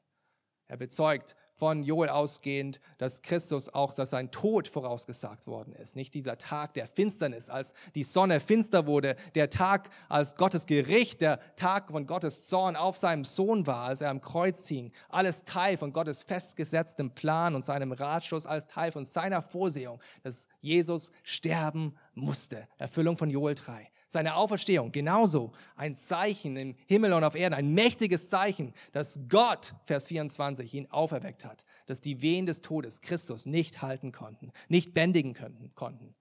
Er 0.68 0.78
bezeugt 0.78 1.36
von 1.58 1.84
Joel 1.84 2.10
ausgehend, 2.10 2.80
dass 3.00 3.24
Christus 3.24 3.74
auch, 3.74 3.94
dass 3.94 4.12
sein 4.12 4.32
Tod 4.32 4.68
vorausgesagt 4.68 5.48
worden 5.48 5.74
ist. 5.74 5.96
Nicht 5.96 6.14
dieser 6.14 6.38
Tag 6.38 6.76
der 6.76 6.88
Finsternis, 6.88 7.50
als 7.50 7.74
die 7.96 8.04
Sonne 8.04 8.40
finster 8.40 8.86
wurde, 8.86 9.16
der 9.36 9.50
Tag, 9.50 9.90
als 10.08 10.36
Gottes 10.36 10.68
Gericht, 10.68 11.22
der 11.22 11.40
Tag 11.56 11.90
von 11.92 12.06
Gottes 12.06 12.48
Zorn 12.48 12.76
auf 12.76 12.96
seinem 12.96 13.26
Sohn 13.26 13.66
war, 13.66 13.86
als 13.86 14.02
er 14.02 14.12
am 14.12 14.22
Kreuz 14.22 14.68
hing. 14.68 14.92
Alles 15.10 15.44
Teil 15.44 15.78
von 15.78 15.92
Gottes 15.92 16.24
festgesetztem 16.24 17.12
Plan 17.12 17.56
und 17.56 17.64
seinem 17.64 17.92
Ratschluss, 17.92 18.46
alles 18.46 18.68
Teil 18.68 18.92
von 18.92 19.06
seiner 19.06 19.42
Vorsehung, 19.42 20.00
dass 20.24 20.48
Jesus 20.62 21.12
sterben 21.24 21.96
musste. 22.14 22.68
Erfüllung 22.78 23.18
von 23.18 23.30
Joel 23.30 23.56
3 23.56 23.90
seine 24.08 24.36
Auferstehung 24.36 24.92
genauso 24.92 25.52
ein 25.76 25.96
Zeichen 25.96 26.56
im 26.56 26.76
Himmel 26.88 27.14
und 27.14 27.24
auf 27.24 27.36
Erden, 27.36 27.56
ein 27.56 27.74
mächtiges 27.74 28.30
Zeichen, 28.30 28.74
dass 28.94 29.28
Gott, 29.30 29.76
Vers 29.86 30.08
24, 30.08 30.74
ihn 30.74 30.90
auferweckt 30.90 31.46
hat, 31.46 31.66
dass 31.86 32.02
die 32.02 32.22
Wehen 32.22 32.46
des 32.46 32.62
Todes 32.62 33.02
Christus 33.02 33.46
nicht 33.46 33.82
halten 33.82 34.12
konnten, 34.12 34.52
nicht 34.70 34.94
bändigen 34.94 35.34
könnten, 35.34 35.74
konnten. 35.76 36.16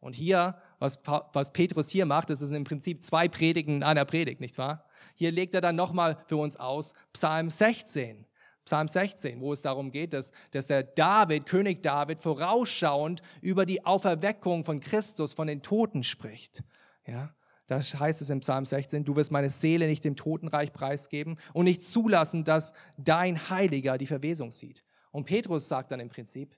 Und 0.00 0.16
hier, 0.16 0.60
was, 0.80 1.00
was 1.32 1.52
Petrus 1.52 1.88
hier 1.88 2.06
macht, 2.06 2.28
das 2.30 2.40
ist 2.42 2.50
im 2.50 2.64
Prinzip 2.64 3.04
zwei 3.04 3.28
Predigen 3.28 3.76
in 3.76 3.82
einer 3.84 4.04
Predigt, 4.04 4.40
nicht 4.40 4.58
wahr? 4.58 4.84
Hier 5.14 5.30
legt 5.30 5.54
er 5.54 5.60
dann 5.60 5.76
nochmal 5.76 6.18
für 6.26 6.36
uns 6.36 6.56
aus 6.56 6.94
Psalm 7.12 7.50
16. 7.50 8.26
Psalm 8.64 8.88
16, 8.88 9.40
wo 9.40 9.52
es 9.52 9.62
darum 9.62 9.90
geht, 9.90 10.12
dass, 10.12 10.32
dass 10.52 10.68
der 10.68 10.82
David, 10.82 11.46
König 11.46 11.82
David, 11.82 12.20
vorausschauend 12.20 13.22
über 13.40 13.66
die 13.66 13.84
Auferweckung 13.84 14.64
von 14.64 14.80
Christus 14.80 15.32
von 15.32 15.46
den 15.46 15.62
Toten 15.62 16.04
spricht. 16.04 16.62
Ja, 17.06 17.34
da 17.66 17.80
heißt 17.80 18.22
es 18.22 18.30
im 18.30 18.40
Psalm 18.40 18.64
16, 18.64 19.04
du 19.04 19.16
wirst 19.16 19.30
meine 19.30 19.50
Seele 19.50 19.86
nicht 19.86 20.04
dem 20.04 20.16
Totenreich 20.16 20.72
preisgeben 20.72 21.38
und 21.52 21.64
nicht 21.64 21.82
zulassen, 21.84 22.44
dass 22.44 22.74
dein 22.98 23.50
Heiliger 23.50 23.98
die 23.98 24.06
Verwesung 24.06 24.52
sieht. 24.52 24.84
Und 25.10 25.24
Petrus 25.24 25.68
sagt 25.68 25.90
dann 25.90 26.00
im 26.00 26.08
Prinzip, 26.08 26.56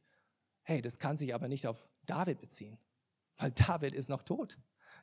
hey, 0.63 0.81
das 0.81 0.99
kann 0.99 1.17
sich 1.17 1.35
aber 1.35 1.49
nicht 1.49 1.67
auf 1.67 1.91
David 2.07 2.41
beziehen, 2.41 2.79
weil 3.37 3.51
David 3.53 3.95
ist 3.95 4.09
noch 4.09 4.23
tot. 4.23 4.59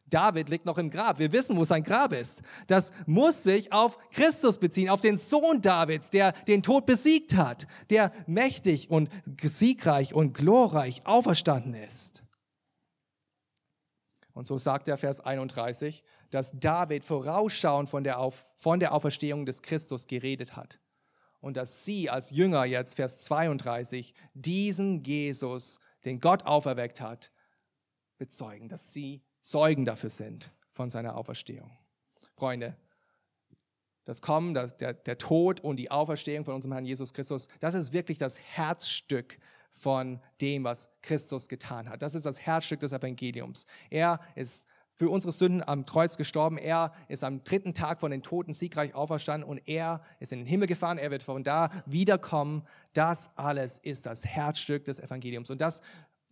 David 0.07 0.49
liegt 0.49 0.65
noch 0.65 0.77
im 0.77 0.89
Grab. 0.89 1.19
Wir 1.19 1.31
wissen, 1.31 1.55
wo 1.57 1.63
sein 1.63 1.83
Grab 1.83 2.11
ist. 2.11 2.41
Das 2.67 2.91
muss 3.05 3.43
sich 3.43 3.71
auf 3.71 3.97
Christus 4.09 4.57
beziehen, 4.57 4.89
auf 4.89 4.99
den 4.99 5.15
Sohn 5.15 5.61
Davids, 5.61 6.09
der 6.09 6.31
den 6.47 6.63
Tod 6.63 6.85
besiegt 6.85 7.35
hat, 7.35 7.67
der 7.89 8.11
mächtig 8.25 8.89
und 8.89 9.09
siegreich 9.41 10.13
und 10.13 10.33
glorreich 10.33 11.05
auferstanden 11.05 11.75
ist. 11.75 12.23
Und 14.41 14.47
so 14.47 14.57
sagt 14.57 14.87
der 14.87 14.97
Vers 14.97 15.19
31, 15.19 16.03
dass 16.31 16.59
David 16.59 17.05
vorausschauend 17.05 17.87
von 17.87 18.03
der, 18.03 18.17
Auf, 18.17 18.55
von 18.55 18.79
der 18.79 18.91
Auferstehung 18.91 19.45
des 19.45 19.61
Christus 19.61 20.07
geredet 20.07 20.55
hat. 20.55 20.79
Und 21.41 21.57
dass 21.57 21.85
sie 21.85 22.09
als 22.09 22.31
Jünger 22.31 22.65
jetzt, 22.65 22.95
Vers 22.95 23.23
32, 23.25 24.15
diesen 24.33 25.03
Jesus, 25.03 25.79
den 26.05 26.19
Gott 26.19 26.47
auferweckt 26.47 27.01
hat, 27.01 27.29
bezeugen, 28.17 28.67
dass 28.67 28.93
sie 28.93 29.21
Zeugen 29.41 29.85
dafür 29.85 30.09
sind 30.09 30.49
von 30.71 30.89
seiner 30.89 31.17
Auferstehung. 31.17 31.77
Freunde, 32.33 32.75
das 34.05 34.23
Kommen, 34.23 34.55
das, 34.55 34.75
der, 34.75 34.95
der 34.95 35.19
Tod 35.19 35.59
und 35.59 35.75
die 35.75 35.91
Auferstehung 35.91 36.45
von 36.45 36.55
unserem 36.55 36.73
Herrn 36.73 36.87
Jesus 36.87 37.13
Christus, 37.13 37.47
das 37.59 37.75
ist 37.75 37.93
wirklich 37.93 38.17
das 38.17 38.39
Herzstück 38.39 39.37
von 39.71 40.21
dem, 40.41 40.63
was 40.63 40.93
Christus 41.01 41.49
getan 41.49 41.89
hat. 41.89 42.01
Das 42.01 42.13
ist 42.13 42.25
das 42.25 42.41
Herzstück 42.41 42.81
des 42.81 42.91
Evangeliums. 42.91 43.65
Er 43.89 44.19
ist 44.35 44.67
für 45.01 45.09
unsere 45.09 45.31
Sünden 45.31 45.63
am 45.67 45.87
Kreuz 45.87 46.15
gestorben. 46.15 46.59
Er 46.59 46.91
ist 47.07 47.23
am 47.23 47.43
dritten 47.43 47.73
Tag 47.73 47.99
von 47.99 48.11
den 48.11 48.21
Toten 48.21 48.53
siegreich 48.53 48.93
auferstanden 48.93 49.49
und 49.49 49.67
er 49.67 50.03
ist 50.19 50.31
in 50.31 50.39
den 50.39 50.45
Himmel 50.45 50.67
gefahren. 50.67 50.99
Er 50.99 51.09
wird 51.09 51.23
von 51.23 51.43
da 51.43 51.71
wiederkommen. 51.87 52.67
Das 52.93 53.35
alles 53.35 53.79
ist 53.79 54.05
das 54.05 54.25
Herzstück 54.25 54.85
des 54.85 54.99
Evangeliums. 54.99 55.49
Und 55.49 55.59
das 55.59 55.81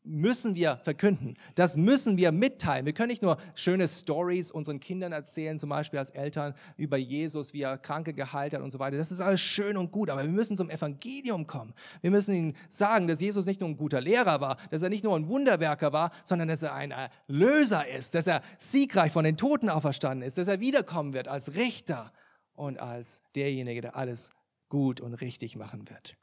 müssen 0.04 0.56
wir 0.56 0.78
verkünden. 0.84 1.36
Das 1.56 1.78
müssen 1.78 2.18
wir 2.18 2.32
mitteilen. 2.32 2.86
Wir 2.86 2.94
können 2.94 3.10
nicht 3.10 3.22
nur 3.22 3.38
schöne 3.56 3.88
Stories 3.88 4.52
unseren 4.52 4.80
Kindern 4.80 5.12
erzählen, 5.12 5.60
zum 5.60 5.70
Beispiel 5.70 6.00
als 6.00 6.10
Eltern 6.10 6.54
über 6.78 6.98
Jesus, 6.98 7.54
wie 7.54 7.62
er 7.62 7.78
Kranke 7.78 8.14
geheilt 8.14 8.54
hat 8.54 8.62
und 8.62 8.72
so 8.72 8.80
weiter. 8.80 8.98
Das 8.98 9.12
ist 9.12 9.22
alles 9.22 9.42
schön 9.42 9.78
und 9.78 9.92
gut, 9.92 10.10
aber 10.10 10.24
wir 10.24 10.30
müssen 10.30 10.58
zum 10.58 10.70
Evangelium 10.70 11.48
kommen. 11.48 11.74
Wir 12.02 12.12
müssen 12.12 12.34
ihnen 12.34 12.54
sagen, 12.70 13.08
dass 13.08 13.22
Jesus 13.22 13.46
nicht 13.46 13.62
nur 13.62 13.70
ein 13.70 13.78
guter 13.78 14.02
Lehrer 14.02 14.42
war, 14.42 14.58
dass 14.70 14.82
er 14.82 14.90
nicht 14.90 15.04
nur 15.04 15.16
ein 15.16 15.28
Wunderwerker 15.28 15.94
war, 15.94 16.12
sondern 16.24 16.48
dass 16.48 16.64
er 16.64 16.74
ein 16.74 16.92
Erlöser 16.92 17.88
ist, 17.88 18.16
dass 18.16 18.28
er 18.28 18.42
siegreich 18.58 19.12
von 19.12 19.24
den 19.24 19.38
Toten 19.38 19.70
auferstanden 19.70 20.26
ist, 20.26 20.38
dass 20.38 20.48
er 20.48 20.60
wiederkommen 20.60 21.14
wird 21.14 21.28
als 21.28 21.56
Richter 21.56 22.12
und 22.54 22.80
als 22.80 23.24
derjenige, 23.36 23.82
der 23.82 23.96
alles 23.96 24.32
gut 24.70 25.02
und 25.02 25.14
richtig 25.16 25.56
machen 25.56 25.90
wird. 25.90 26.16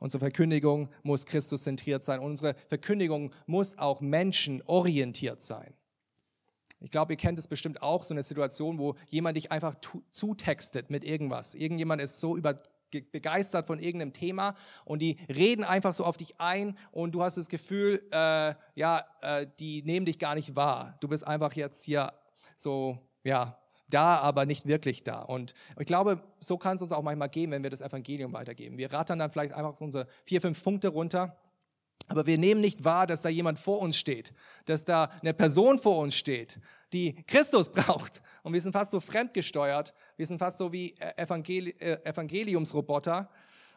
Unsere 0.00 0.20
Verkündigung 0.20 0.90
muss 1.02 1.26
Christus 1.26 1.64
zentriert 1.64 2.04
sein. 2.04 2.20
Unsere 2.20 2.54
Verkündigung 2.68 3.32
muss 3.46 3.78
auch 3.78 4.00
menschenorientiert 4.00 5.40
sein. 5.40 5.74
Ich 6.80 6.92
glaube, 6.92 7.14
ihr 7.14 7.16
kennt 7.16 7.38
es 7.38 7.48
bestimmt 7.48 7.82
auch, 7.82 8.04
so 8.04 8.14
eine 8.14 8.22
Situation, 8.22 8.78
wo 8.78 8.94
jemand 9.08 9.36
dich 9.36 9.50
einfach 9.50 9.74
zutextet 10.10 10.90
mit 10.90 11.02
irgendwas. 11.02 11.56
Irgendjemand 11.56 12.00
ist 12.00 12.20
so 12.20 12.36
über, 12.36 12.62
begeistert 12.90 13.66
von 13.66 13.80
irgendeinem 13.80 14.12
Thema 14.12 14.54
und 14.84 15.02
die 15.02 15.16
reden 15.28 15.64
einfach 15.64 15.92
so 15.92 16.04
auf 16.04 16.16
dich 16.16 16.40
ein 16.40 16.78
und 16.92 17.12
du 17.12 17.22
hast 17.22 17.36
das 17.36 17.48
Gefühl, 17.48 18.00
äh, 18.12 18.54
ja, 18.76 19.04
äh, 19.22 19.46
die 19.58 19.82
nehmen 19.82 20.06
dich 20.06 20.20
gar 20.20 20.36
nicht 20.36 20.54
wahr. 20.54 20.96
Du 21.00 21.08
bist 21.08 21.26
einfach 21.26 21.54
jetzt 21.54 21.82
hier 21.82 22.12
so, 22.56 22.98
ja, 23.24 23.58
da, 23.90 24.18
aber 24.18 24.46
nicht 24.46 24.66
wirklich 24.66 25.04
da. 25.04 25.20
Und 25.20 25.54
ich 25.78 25.86
glaube, 25.86 26.22
so 26.40 26.58
kann 26.58 26.76
es 26.76 26.82
uns 26.82 26.92
auch 26.92 27.02
manchmal 27.02 27.28
gehen, 27.28 27.50
wenn 27.50 27.62
wir 27.62 27.70
das 27.70 27.80
Evangelium 27.80 28.32
weitergeben. 28.32 28.78
Wir 28.78 28.92
rattern 28.92 29.18
dann 29.18 29.30
vielleicht 29.30 29.52
einfach 29.52 29.80
unsere 29.80 30.06
vier, 30.24 30.40
fünf 30.40 30.62
Punkte 30.62 30.88
runter, 30.88 31.36
aber 32.08 32.26
wir 32.26 32.38
nehmen 32.38 32.60
nicht 32.60 32.84
wahr, 32.84 33.06
dass 33.06 33.22
da 33.22 33.28
jemand 33.28 33.58
vor 33.58 33.80
uns 33.80 33.96
steht, 33.98 34.32
dass 34.64 34.84
da 34.84 35.10
eine 35.20 35.34
Person 35.34 35.78
vor 35.78 35.98
uns 35.98 36.14
steht, 36.14 36.58
die 36.92 37.22
Christus 37.26 37.68
braucht. 37.72 38.22
Und 38.42 38.54
wir 38.54 38.60
sind 38.60 38.72
fast 38.72 38.90
so 38.90 39.00
fremdgesteuert, 39.00 39.94
wir 40.16 40.26
sind 40.26 40.38
fast 40.38 40.58
so 40.58 40.72
wie 40.72 40.94
Evangeli 41.16 41.70
äh, 41.78 41.98
Evangeliumsroboter. 42.04 43.28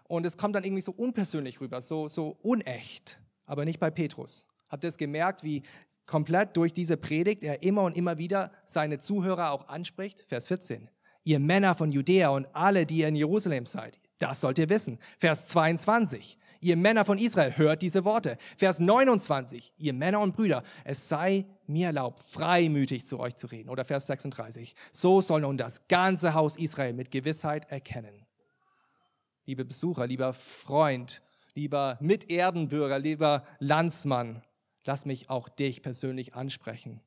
Und 0.06 0.26
es 0.26 0.38
kommt 0.38 0.56
dann 0.56 0.64
irgendwie 0.64 0.82
so 0.82 0.92
unpersönlich 0.92 1.62
rüber, 1.62 1.80
so, 1.80 2.08
so 2.08 2.38
unecht, 2.42 3.22
aber 3.46 3.64
nicht 3.64 3.80
bei 3.80 3.90
Petrus. 3.90 4.48
Habt 4.68 4.84
ihr 4.84 4.90
es 4.90 4.98
gemerkt, 4.98 5.44
wie 5.44 5.64
komplett 6.06 6.58
durch 6.58 6.74
diese 6.74 6.98
Predigt 6.98 7.44
er 7.44 7.64
immer 7.64 7.84
und 7.84 7.96
immer 7.96 8.18
wieder 8.18 8.52
seine 8.66 8.98
Zuhörer 8.98 9.52
auch 9.52 9.68
anspricht. 9.68 10.26
Vers 10.28 10.48
14. 10.48 10.90
Ihr 11.24 11.40
Männer 11.40 11.76
von 11.76 11.92
Judäa 11.92 12.30
und 12.30 12.48
alle, 12.54 12.86
die 12.86 12.98
ihr 12.98 13.08
in 13.08 13.16
Jerusalem 13.16 13.66
seid, 13.66 14.00
das 14.18 14.42
sollt 14.42 14.58
ihr 14.58 14.70
wissen. 14.70 15.00
Vers 15.18 15.48
22. 15.48 16.38
Ihr 16.64 16.78
Männer 16.78 17.06
von 17.06 17.18
Israel, 17.18 17.58
hört 17.58 17.82
diese 17.82 18.06
Worte. 18.06 18.38
Vers 18.56 18.80
29. 18.80 19.74
Ihr 19.78 19.94
Männer 19.94 20.20
und 20.20 20.36
Brüder, 20.36 20.64
es 20.84 21.10
sei 21.10 21.46
mir 21.66 21.88
erlaubt, 21.88 22.20
freimütig 22.20 23.06
zu 23.06 23.20
euch 23.20 23.36
zu 23.36 23.48
reden. 23.48 23.70
Oder 23.70 23.84
Vers 23.84 24.06
36. 24.08 24.76
So 24.92 25.22
soll 25.22 25.42
nun 25.42 25.58
das 25.58 25.88
ganze 25.88 26.36
Haus 26.36 26.58
Israel 26.58 26.94
mit 26.94 27.10
Gewissheit 27.10 27.72
erkennen. 27.72 28.28
Liebe 29.46 29.66
Besucher, 29.66 30.06
lieber 30.06 30.34
Freund, 30.34 31.24
lieber 31.56 31.98
Miterdenbürger, 32.00 33.00
lieber 33.00 33.44
Landsmann, 33.58 34.44
lass 34.84 35.06
mich 35.06 35.30
auch 35.30 35.50
dich 35.50 35.82
persönlich 35.82 36.36
ansprechen. 36.36 37.02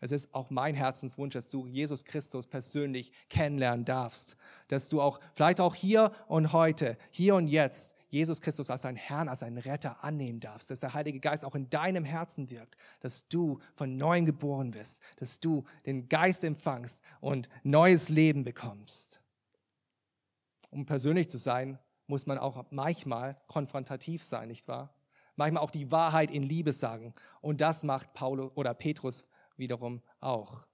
Es 0.00 0.12
ist 0.12 0.34
auch 0.34 0.48
mein 0.50 0.74
Herzenswunsch, 0.74 1.34
dass 1.34 1.50
du 1.50 1.66
Jesus 1.66 2.04
Christus 2.04 2.46
persönlich 2.46 3.12
kennenlernen 3.28 3.84
darfst, 3.84 4.36
dass 4.68 4.88
du 4.88 5.00
auch 5.02 5.20
vielleicht 5.34 5.60
auch 5.60 5.74
hier 5.74 6.10
und 6.26 6.52
heute, 6.52 6.96
hier 7.10 7.34
und 7.34 7.48
jetzt 7.48 7.96
Jesus 8.08 8.40
Christus 8.40 8.70
als 8.70 8.82
dein 8.82 8.96
Herrn, 8.96 9.28
als 9.28 9.40
deinen 9.40 9.58
Retter 9.58 10.02
annehmen 10.02 10.40
darfst, 10.40 10.70
dass 10.70 10.80
der 10.80 10.94
Heilige 10.94 11.20
Geist 11.20 11.44
auch 11.44 11.54
in 11.54 11.68
deinem 11.70 12.04
Herzen 12.04 12.50
wirkt, 12.50 12.76
dass 13.00 13.28
du 13.28 13.60
von 13.74 13.96
neuem 13.96 14.26
geboren 14.26 14.74
wirst, 14.74 15.02
dass 15.16 15.38
du 15.38 15.64
den 15.86 16.08
Geist 16.08 16.44
empfangst 16.44 17.04
und 17.20 17.48
neues 17.62 18.08
Leben 18.08 18.42
bekommst. 18.42 19.20
Um 20.70 20.86
persönlich 20.86 21.28
zu 21.28 21.38
sein, 21.38 21.78
muss 22.06 22.26
man 22.26 22.38
auch 22.38 22.64
manchmal 22.70 23.40
konfrontativ 23.46 24.24
sein, 24.24 24.48
nicht 24.48 24.66
wahr? 24.66 24.92
Manchmal 25.40 25.62
auch 25.62 25.70
die 25.70 25.90
Wahrheit 25.90 26.30
in 26.30 26.42
Liebe 26.42 26.72
sagen. 26.72 27.12
Und 27.40 27.60
das 27.60 27.82
macht 27.82 28.12
Paulus 28.14 28.52
oder 28.54 28.74
Petrus 28.74 29.26
wiederum 29.56 30.02
auch. 30.20 30.68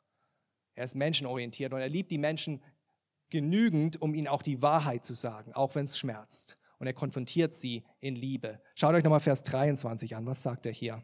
Er 0.75 0.85
ist 0.85 0.97
menschenorientiert 0.97 1.73
und 1.73 1.81
er 1.81 1.89
liebt 1.89 2.11
die 2.11 2.19
Menschen 2.19 2.63
genügend, 3.31 4.03
um 4.03 4.15
ihnen 4.15 4.29
auch 4.29 4.43
die 4.43 4.61
Wahrheit 4.63 5.05
zu 5.05 5.15
sagen, 5.15 5.55
auch 5.55 5.75
wenn 5.75 5.85
es 5.85 5.99
schmerzt. 5.99 6.59
Und 6.79 6.87
er 6.87 6.93
konfrontiert 6.93 7.55
sie 7.55 7.85
in 8.01 8.17
Liebe. 8.17 8.61
Schaut 8.75 8.95
euch 8.95 9.03
nochmal 9.03 9.21
Vers 9.21 9.43
23 9.45 10.15
an. 10.15 10.27
Was 10.27 10.43
sagt 10.43 10.67
er 10.67 10.73
hier? 10.73 11.03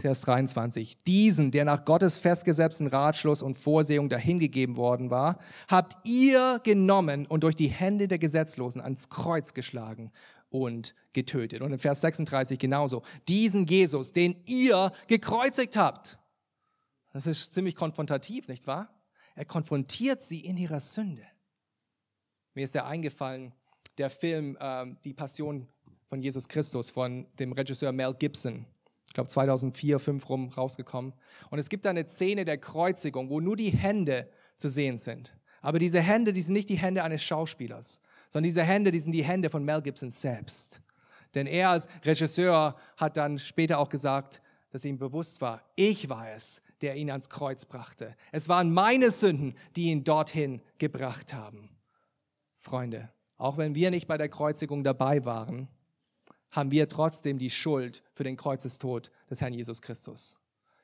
Vers 0.00 0.20
23. 0.22 0.98
Diesen, 0.98 1.50
der 1.50 1.64
nach 1.64 1.84
Gottes 1.84 2.18
festgesetzten 2.18 2.86
Ratschluss 2.86 3.42
und 3.42 3.56
Vorsehung 3.56 4.08
dahingegeben 4.08 4.76
worden 4.76 5.10
war, 5.10 5.38
habt 5.68 5.96
ihr 6.06 6.60
genommen 6.62 7.26
und 7.26 7.42
durch 7.42 7.56
die 7.56 7.68
Hände 7.68 8.08
der 8.08 8.18
Gesetzlosen 8.18 8.80
ans 8.80 9.08
Kreuz 9.08 9.54
geschlagen 9.54 10.10
und 10.50 10.94
getötet. 11.12 11.62
Und 11.62 11.72
in 11.72 11.78
Vers 11.78 12.00
36 12.00 12.58
genauso. 12.58 13.02
Diesen 13.26 13.66
Jesus, 13.66 14.12
den 14.12 14.36
ihr 14.46 14.92
gekreuzigt 15.06 15.76
habt. 15.76 16.18
Das 17.12 17.26
ist 17.26 17.54
ziemlich 17.54 17.74
konfrontativ, 17.74 18.48
nicht 18.48 18.66
wahr? 18.66 18.94
Er 19.34 19.44
konfrontiert 19.44 20.22
sie 20.22 20.40
in 20.40 20.56
ihrer 20.56 20.80
Sünde. 20.80 21.24
Mir 22.54 22.64
ist 22.64 22.74
ja 22.74 22.86
eingefallen, 22.86 23.52
der 23.98 24.10
Film 24.10 24.56
äh, 24.60 24.86
Die 25.04 25.14
Passion 25.14 25.68
von 26.06 26.22
Jesus 26.22 26.48
Christus 26.48 26.90
von 26.90 27.26
dem 27.38 27.52
Regisseur 27.52 27.92
Mel 27.92 28.14
Gibson 28.14 28.64
glaube 29.18 29.28
2004, 29.30 29.98
2005 29.98 30.28
rum 30.28 30.48
rausgekommen. 30.48 31.12
Und 31.50 31.58
es 31.58 31.68
gibt 31.68 31.84
da 31.84 31.90
eine 31.90 32.06
Szene 32.06 32.44
der 32.44 32.58
Kreuzigung, 32.58 33.30
wo 33.30 33.40
nur 33.40 33.56
die 33.56 33.70
Hände 33.70 34.28
zu 34.56 34.68
sehen 34.68 34.96
sind. 34.96 35.36
Aber 35.60 35.80
diese 35.80 36.00
Hände, 36.00 36.32
die 36.32 36.40
sind 36.40 36.54
nicht 36.54 36.68
die 36.68 36.78
Hände 36.78 37.02
eines 37.02 37.24
Schauspielers, 37.24 38.00
sondern 38.28 38.44
diese 38.44 38.62
Hände, 38.62 38.92
die 38.92 39.00
sind 39.00 39.10
die 39.10 39.24
Hände 39.24 39.50
von 39.50 39.64
Mel 39.64 39.82
Gibson 39.82 40.12
selbst. 40.12 40.82
Denn 41.34 41.48
er 41.48 41.70
als 41.70 41.88
Regisseur 42.04 42.76
hat 42.96 43.16
dann 43.16 43.40
später 43.40 43.80
auch 43.80 43.88
gesagt, 43.88 44.40
dass 44.70 44.84
ihm 44.84 44.98
bewusst 44.98 45.40
war, 45.40 45.62
ich 45.74 46.08
war 46.08 46.30
es, 46.30 46.62
der 46.80 46.94
ihn 46.94 47.10
ans 47.10 47.28
Kreuz 47.28 47.64
brachte. 47.64 48.14
Es 48.30 48.48
waren 48.48 48.72
meine 48.72 49.10
Sünden, 49.10 49.56
die 49.74 49.86
ihn 49.86 50.04
dorthin 50.04 50.62
gebracht 50.78 51.34
haben. 51.34 51.70
Freunde, 52.56 53.10
auch 53.36 53.56
wenn 53.56 53.74
wir 53.74 53.90
nicht 53.90 54.06
bei 54.06 54.16
der 54.16 54.28
Kreuzigung 54.28 54.84
dabei 54.84 55.24
waren, 55.24 55.68
haben 56.50 56.70
wir 56.70 56.88
trotzdem 56.88 57.38
die 57.38 57.50
Schuld 57.50 58.02
für 58.12 58.24
den 58.24 58.36
Kreuzestod 58.36 59.10
des 59.30 59.40
Herrn 59.40 59.54
Jesus 59.54 59.82
Christus. 59.82 60.38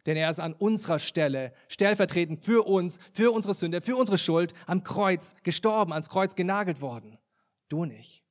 Denn 0.06 0.16
er 0.16 0.30
ist 0.30 0.40
an 0.40 0.52
unserer 0.52 0.98
Stelle, 0.98 1.52
stellvertretend 1.68 2.44
für 2.44 2.66
uns, 2.66 2.98
für 3.12 3.32
unsere 3.32 3.54
Sünde, 3.54 3.80
für 3.80 3.96
unsere 3.96 4.18
Schuld, 4.18 4.52
am 4.66 4.82
Kreuz 4.82 5.34
gestorben, 5.42 5.92
ans 5.92 6.10
Kreuz 6.10 6.34
genagelt 6.34 6.82
worden. 6.82 7.18
Du 7.68 7.84
nicht. 7.84 8.22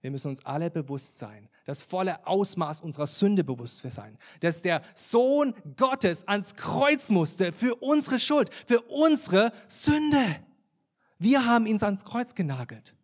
Wir 0.00 0.10
müssen 0.10 0.28
uns 0.28 0.44
alle 0.44 0.70
bewusst 0.70 1.18
sein, 1.18 1.48
das 1.64 1.82
volle 1.84 2.26
Ausmaß 2.26 2.80
unserer 2.80 3.06
Sünde 3.06 3.44
bewusst 3.44 3.82
sein, 3.88 4.18
dass 4.40 4.62
der 4.62 4.82
Sohn 4.94 5.54
Gottes 5.76 6.26
ans 6.26 6.56
Kreuz 6.56 7.10
musste 7.10 7.52
für 7.52 7.76
unsere 7.76 8.18
Schuld, 8.18 8.52
für 8.66 8.80
unsere 8.82 9.52
Sünde. 9.68 10.40
Wir 11.18 11.46
haben 11.46 11.66
ihn 11.66 11.80
ans 11.82 12.04
Kreuz 12.04 12.34
genagelt. 12.34 12.96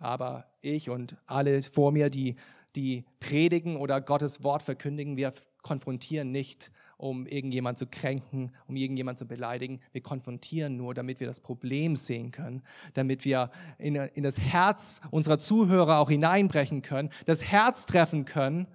Aber 0.00 0.46
ich 0.60 0.90
und 0.90 1.16
alle 1.26 1.62
vor 1.62 1.92
mir, 1.92 2.10
die, 2.10 2.34
die 2.74 3.04
predigen 3.20 3.76
oder 3.76 4.00
Gottes 4.00 4.42
Wort 4.42 4.62
verkündigen, 4.62 5.16
wir 5.16 5.32
konfrontieren 5.62 6.32
nicht, 6.32 6.72
um 6.96 7.26
irgendjemand 7.26 7.78
zu 7.78 7.86
kränken, 7.86 8.54
um 8.66 8.76
irgendjemand 8.76 9.18
zu 9.18 9.26
beleidigen. 9.26 9.80
Wir 9.92 10.02
konfrontieren 10.02 10.76
nur, 10.76 10.94
damit 10.94 11.20
wir 11.20 11.26
das 11.26 11.40
Problem 11.40 11.96
sehen 11.96 12.30
können, 12.30 12.62
damit 12.94 13.24
wir 13.24 13.50
in, 13.78 13.94
in 13.94 14.22
das 14.22 14.38
Herz 14.38 15.02
unserer 15.10 15.38
Zuhörer 15.38 15.98
auch 15.98 16.10
hineinbrechen 16.10 16.82
können, 16.82 17.10
das 17.26 17.44
Herz 17.44 17.86
treffen 17.86 18.24
können, 18.24 18.66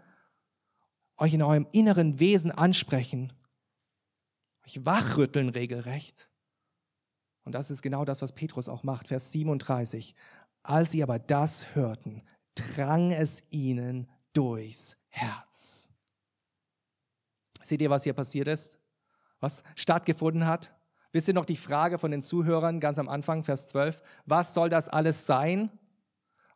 euch 1.18 1.34
in 1.34 1.42
eurem 1.42 1.68
inneren 1.72 2.20
Wesen 2.20 2.52
ansprechen, 2.52 3.34
euch 4.66 4.86
wachrütteln 4.86 5.50
regelrecht. 5.50 6.30
Und 7.46 7.54
das 7.54 7.70
ist 7.70 7.84
genau 7.84 8.06
das, 8.06 8.24
was 8.24 8.34
Petrus 8.34 8.70
auch 8.70 8.84
macht. 8.84 9.08
Vers 9.08 9.32
37. 9.32 10.16
Als 10.68 10.92
sie 10.92 11.04
aber 11.04 11.20
das 11.20 11.76
hörten, 11.76 12.24
drang 12.56 13.12
es 13.12 13.44
ihnen 13.52 14.10
durchs 14.34 14.98
Herz. 15.10 15.94
Seht 17.62 17.82
ihr, 17.82 17.90
was 17.90 18.04
hier 18.04 18.14
passiert 18.14 18.48
ist? 18.48 18.80
Was 19.40 19.64
stattgefunden 19.76 20.48
hat? 20.48 20.76
Wisst 21.12 21.28
ihr 21.28 21.34
noch 21.34 21.46
die 21.46 21.56
Frage 21.56 22.00
von 22.00 22.12
den 22.12 22.22
Zuhörern 22.22 22.80
ganz 22.80 23.00
am 23.00 23.10
Anfang, 23.10 23.44
Vers 23.44 23.70
12? 23.70 24.02
Was 24.26 24.54
soll 24.54 24.70
das 24.70 24.90
alles 24.90 25.26
sein? 25.26 25.70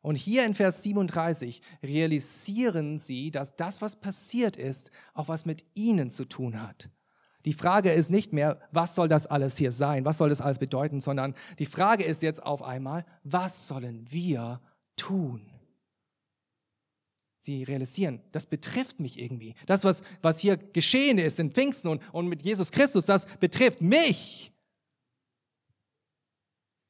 Und 0.01 0.15
hier 0.15 0.45
in 0.45 0.55
Vers 0.55 0.81
37 0.84 1.61
realisieren 1.84 2.97
sie, 2.97 3.31
dass 3.31 3.55
das, 3.55 3.81
was 3.81 3.99
passiert 3.99 4.57
ist, 4.57 4.91
auch 5.13 5.27
was 5.27 5.45
mit 5.45 5.65
ihnen 5.75 6.09
zu 6.09 6.25
tun 6.25 6.61
hat. 6.61 6.89
Die 7.45 7.53
Frage 7.53 7.91
ist 7.91 8.09
nicht 8.09 8.33
mehr, 8.33 8.59
was 8.71 8.95
soll 8.95 9.07
das 9.07 9.25
alles 9.25 9.57
hier 9.57 9.71
sein, 9.71 10.03
was 10.05 10.17
soll 10.17 10.29
das 10.29 10.41
alles 10.41 10.59
bedeuten, 10.59 10.99
sondern 10.99 11.35
die 11.57 11.65
Frage 11.65 12.03
ist 12.03 12.21
jetzt 12.21 12.43
auf 12.43 12.61
einmal, 12.61 13.05
was 13.23 13.67
sollen 13.67 14.11
wir 14.11 14.61
tun. 14.97 15.49
Sie 17.37 17.63
realisieren, 17.63 18.21
das 18.33 18.47
betrifft 18.47 18.99
mich 18.99 19.17
irgendwie. 19.17 19.55
Das, 19.65 19.85
was, 19.85 20.03
was 20.21 20.39
hier 20.39 20.57
geschehen 20.57 21.17
ist 21.17 21.39
in 21.39 21.51
Pfingsten 21.51 21.87
und, 21.87 22.03
und 22.13 22.27
mit 22.27 22.43
Jesus 22.43 22.71
Christus, 22.71 23.05
das 23.05 23.27
betrifft 23.37 23.81
mich. 23.81 24.51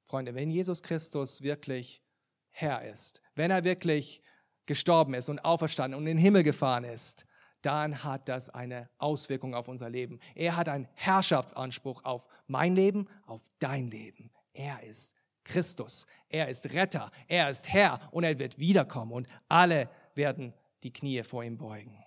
Freunde, 0.05 0.33
wenn 0.33 0.49
Jesus 0.49 0.81
Christus 0.81 1.43
wirklich 1.43 2.01
Herr 2.49 2.83
ist, 2.83 3.21
wenn 3.35 3.51
er 3.51 3.63
wirklich 3.63 4.23
gestorben 4.65 5.13
ist 5.13 5.29
und 5.29 5.37
auferstanden 5.45 5.95
und 5.95 6.07
in 6.07 6.17
den 6.17 6.23
Himmel 6.23 6.41
gefahren 6.41 6.83
ist, 6.83 7.27
dann 7.61 8.03
hat 8.03 8.29
das 8.29 8.49
eine 8.49 8.89
Auswirkung 8.97 9.53
auf 9.53 9.67
unser 9.67 9.89
Leben. 9.89 10.19
Er 10.35 10.55
hat 10.55 10.69
einen 10.69 10.87
Herrschaftsanspruch 10.93 12.03
auf 12.05 12.27
mein 12.47 12.75
Leben, 12.75 13.07
auf 13.25 13.49
dein 13.59 13.87
Leben. 13.87 14.31
Er 14.53 14.83
ist 14.83 15.15
Christus. 15.43 16.07
Er 16.29 16.47
ist 16.49 16.73
Retter. 16.73 17.11
Er 17.27 17.49
ist 17.49 17.69
Herr 17.69 17.99
und 18.11 18.23
er 18.23 18.39
wird 18.39 18.59
wiederkommen 18.59 19.11
und 19.11 19.27
alle 19.47 19.89
werden 20.15 20.53
die 20.83 20.93
Knie 20.93 21.23
vor 21.23 21.43
ihm 21.43 21.57
beugen. 21.57 21.97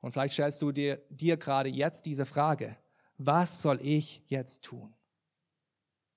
Und 0.00 0.12
vielleicht 0.12 0.34
stellst 0.34 0.62
du 0.62 0.72
dir, 0.72 1.02
dir 1.10 1.36
gerade 1.36 1.68
jetzt 1.68 2.06
diese 2.06 2.24
Frage, 2.24 2.76
was 3.18 3.60
soll 3.60 3.78
ich 3.82 4.22
jetzt 4.26 4.64
tun? 4.64 4.94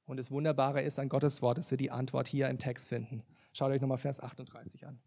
Und 0.05 0.17
das 0.17 0.31
Wunderbare 0.31 0.81
ist 0.81 0.99
an 0.99 1.09
Gottes 1.09 1.41
Wort, 1.41 1.57
dass 1.57 1.71
wir 1.71 1.77
die 1.77 1.91
Antwort 1.91 2.27
hier 2.27 2.49
im 2.49 2.59
Text 2.59 2.89
finden. 2.89 3.23
Schaut 3.51 3.71
euch 3.71 3.81
nochmal 3.81 3.97
Vers 3.97 4.21
38 4.21 4.85
an. 4.85 5.01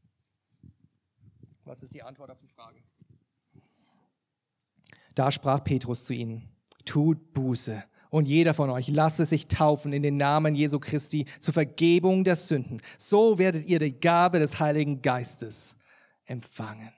Was 1.67 1.83
ist 1.83 1.95
die 1.95 2.03
Antwort 2.03 2.31
auf 2.31 2.39
die 2.39 2.49
Frage? 2.49 2.81
Da 5.17 5.33
sprach 5.33 5.65
Petrus 5.65 6.05
zu 6.05 6.15
ihnen, 6.15 6.49
tut 6.85 7.33
Buße 7.33 7.83
und 8.11 8.27
jeder 8.27 8.55
von 8.55 8.71
euch 8.71 8.89
lasse 8.89 9.27
sich 9.27 9.49
taufen 9.49 9.93
in 9.93 10.03
den 10.03 10.17
Namen 10.17 10.55
Jesu 10.55 10.79
Christi 10.79 11.27
zur 11.41 11.55
Vergebung 11.55 12.23
der 12.23 12.37
Sünden. 12.37 12.81
So 12.99 13.39
werdet 13.39 13.67
ihr 13.67 13.81
die 13.81 13.99
Gabe 13.99 14.39
des 14.39 14.61
Heiligen 14.61 15.03
Geistes 15.03 15.77
empfangen. 16.25 16.93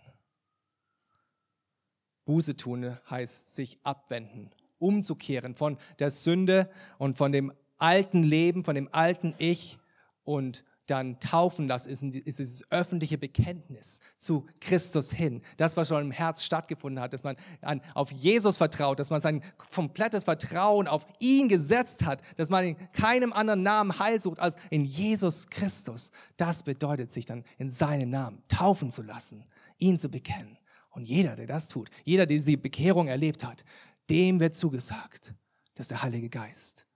Buße 2.26 2.56
tun 2.56 2.98
heißt 3.08 3.54
sich 3.54 3.78
abwenden, 3.84 4.50
umzukehren 4.78 5.54
von 5.54 5.78
der 5.98 6.10
Sünde 6.10 6.70
und 6.98 7.16
von 7.16 7.32
dem 7.32 7.54
alten 7.78 8.22
Leben, 8.22 8.64
von 8.64 8.74
dem 8.74 8.90
alten 8.92 9.34
Ich 9.38 9.78
und 10.24 10.64
dann 10.90 11.20
taufen 11.20 11.68
lassen, 11.68 11.90
ist, 11.90 12.02
dieses 12.02 12.70
öffentliche 12.70 13.18
Bekenntnis 13.18 14.00
zu 14.16 14.46
Christus 14.60 15.12
hin. 15.12 15.42
Das, 15.56 15.76
was 15.76 15.88
schon 15.88 16.02
im 16.02 16.10
Herz 16.10 16.44
stattgefunden 16.44 17.00
hat, 17.00 17.12
dass 17.12 17.24
man 17.24 17.36
an, 17.62 17.80
auf 17.94 18.10
Jesus 18.12 18.56
vertraut, 18.56 18.98
dass 18.98 19.10
man 19.10 19.20
sein 19.20 19.42
komplettes 19.56 20.24
Vertrauen 20.24 20.88
auf 20.88 21.06
ihn 21.20 21.48
gesetzt 21.48 22.04
hat, 22.04 22.22
dass 22.36 22.50
man 22.50 22.64
in 22.64 22.76
keinem 22.92 23.32
anderen 23.32 23.62
Namen 23.62 23.98
Heil 23.98 24.20
sucht 24.20 24.40
als 24.40 24.56
in 24.70 24.84
Jesus 24.84 25.48
Christus. 25.48 26.12
Das 26.36 26.62
bedeutet 26.62 27.10
sich 27.10 27.26
dann 27.26 27.44
in 27.58 27.70
seinen 27.70 28.10
Namen 28.10 28.42
taufen 28.48 28.90
zu 28.90 29.02
lassen, 29.02 29.44
ihn 29.78 29.98
zu 29.98 30.08
bekennen. 30.08 30.58
Und 30.90 31.08
jeder, 31.08 31.36
der 31.36 31.46
das 31.46 31.68
tut, 31.68 31.90
jeder, 32.04 32.26
der 32.26 32.38
diese 32.38 32.56
Bekehrung 32.56 33.08
erlebt 33.08 33.44
hat, 33.44 33.64
dem 34.10 34.40
wird 34.40 34.56
zugesagt, 34.56 35.34
dass 35.74 35.88
der 35.88 36.02
Heilige 36.02 36.28
Geist 36.28 36.86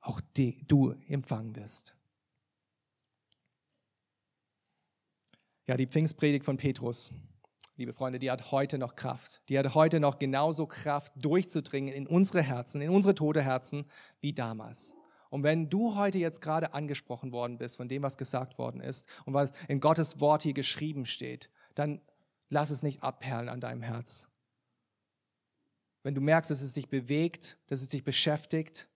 auch 0.00 0.20
die, 0.36 0.64
du 0.66 0.92
empfangen 1.08 1.54
wirst. 1.56 1.97
Ja, 5.68 5.76
die 5.76 5.86
Pfingstpredigt 5.86 6.46
von 6.46 6.56
Petrus, 6.56 7.12
liebe 7.76 7.92
Freunde, 7.92 8.18
die 8.18 8.30
hat 8.30 8.52
heute 8.52 8.78
noch 8.78 8.96
Kraft. 8.96 9.42
Die 9.50 9.58
hat 9.58 9.74
heute 9.74 10.00
noch 10.00 10.18
genauso 10.18 10.64
Kraft, 10.64 11.12
durchzudringen 11.16 11.92
in 11.92 12.06
unsere 12.06 12.40
Herzen, 12.40 12.80
in 12.80 12.88
unsere 12.88 13.14
tote 13.14 13.42
Herzen 13.42 13.86
wie 14.22 14.32
damals. 14.32 14.96
Und 15.28 15.42
wenn 15.42 15.68
du 15.68 15.94
heute 15.94 16.16
jetzt 16.16 16.40
gerade 16.40 16.72
angesprochen 16.72 17.32
worden 17.32 17.58
bist 17.58 17.76
von 17.76 17.86
dem, 17.86 18.02
was 18.02 18.16
gesagt 18.16 18.56
worden 18.56 18.80
ist 18.80 19.06
und 19.26 19.34
was 19.34 19.50
in 19.68 19.78
Gottes 19.78 20.20
Wort 20.20 20.42
hier 20.42 20.54
geschrieben 20.54 21.04
steht, 21.04 21.50
dann 21.74 22.00
lass 22.48 22.70
es 22.70 22.82
nicht 22.82 23.02
abperlen 23.02 23.50
an 23.50 23.60
deinem 23.60 23.82
Herz. 23.82 24.30
Wenn 26.02 26.14
du 26.14 26.22
merkst, 26.22 26.50
dass 26.50 26.62
es 26.62 26.72
dich 26.72 26.88
bewegt, 26.88 27.58
dass 27.66 27.82
es 27.82 27.90
dich 27.90 28.04
beschäftigt, 28.04 28.88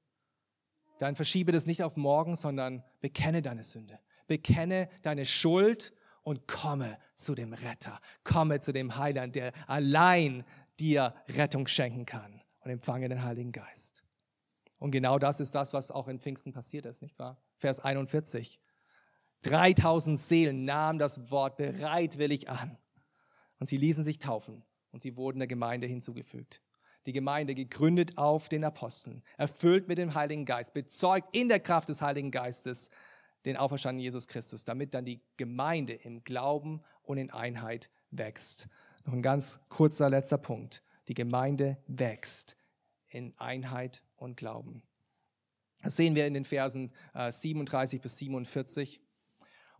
dann 0.99 1.16
verschiebe 1.16 1.53
das 1.53 1.66
nicht 1.66 1.83
auf 1.83 1.99
morgen, 1.99 2.35
sondern 2.35 2.83
bekenne 3.03 3.43
deine 3.43 3.62
Sünde. 3.62 4.01
Bekenne 4.27 4.89
deine 5.03 5.27
Schuld 5.27 5.93
und 6.23 6.47
komme 6.47 6.99
zu 7.14 7.35
dem 7.35 7.53
Retter. 7.53 8.01
Komme 8.25 8.61
zu 8.61 8.73
dem 8.73 8.97
Heiland, 8.97 9.37
der 9.37 9.53
allein 9.68 10.45
dir 10.79 11.14
Rettung 11.29 11.66
schenken 11.66 12.07
kann 12.07 12.43
und 12.61 12.70
empfange 12.70 13.09
den 13.09 13.23
Heiligen 13.23 13.53
Geist. 13.53 14.05
Und 14.79 14.91
genau 14.91 15.18
das 15.18 15.41
ist 15.41 15.55
das, 15.55 15.75
was 15.75 15.93
auch 15.93 16.09
in 16.09 16.20
Pfingsten 16.20 16.53
passiert 16.53 16.87
ist, 16.87 17.03
nicht 17.03 17.18
wahr? 17.18 17.41
Vers 17.57 17.81
41. 17.81 18.61
3000 19.43 20.18
Seelen 20.18 20.64
nahmen 20.64 20.99
das 20.99 21.31
Wort 21.31 21.57
bereitwillig 21.57 22.49
an 22.49 22.79
und 23.59 23.66
sie 23.66 23.77
ließen 23.77 24.05
sich 24.05 24.18
taufen 24.18 24.64
und 24.91 25.03
sie 25.03 25.16
wurden 25.16 25.39
der 25.39 25.49
Gemeinde 25.49 25.87
hinzugefügt. 25.87 26.62
Die 27.07 27.12
Gemeinde 27.12 27.55
gegründet 27.55 28.18
auf 28.18 28.49
den 28.49 28.62
Aposteln, 28.62 29.25
erfüllt 29.37 29.89
mit 29.89 29.99
dem 29.99 30.14
Heiligen 30.14 30.45
Geist, 30.45 30.75
bezeugt 30.75 31.35
in 31.35 31.49
der 31.49 31.59
Kraft 31.59 31.89
des 31.89 32.01
Heiligen 32.01 32.31
Geistes 32.31 32.91
den 33.45 33.57
auferstandenen 33.57 34.05
Jesus 34.05 34.28
Christus, 34.28 34.64
damit 34.64 34.95
dann 34.95 35.05
die 35.05 35.20
Gemeinde 35.36 35.95
im 35.95 36.24
Glauben 36.24 36.82
und 37.03 37.18
in 37.18 37.30
Einheit 37.30 37.90
wächst. 38.11 38.68
Noch 39.05 39.12
ein 39.12 39.22
ganz 39.22 39.61
kurzer 39.68 40.11
letzter 40.11 40.38
Punkt. 40.38 40.82
Die 41.09 41.14
Gemeinde 41.14 41.78
wächst 41.86 42.57
in 43.09 43.36
Einheit 43.38 44.05
und 44.16 44.36
Glauben. 44.36 44.82
Das 45.82 45.97
sehen 45.97 46.14
wir 46.14 46.26
in 46.26 46.34
den 46.34 46.45
Versen 46.45 46.93
37 47.14 47.99
äh, 47.99 48.03
bis 48.03 48.18
47. 48.18 49.01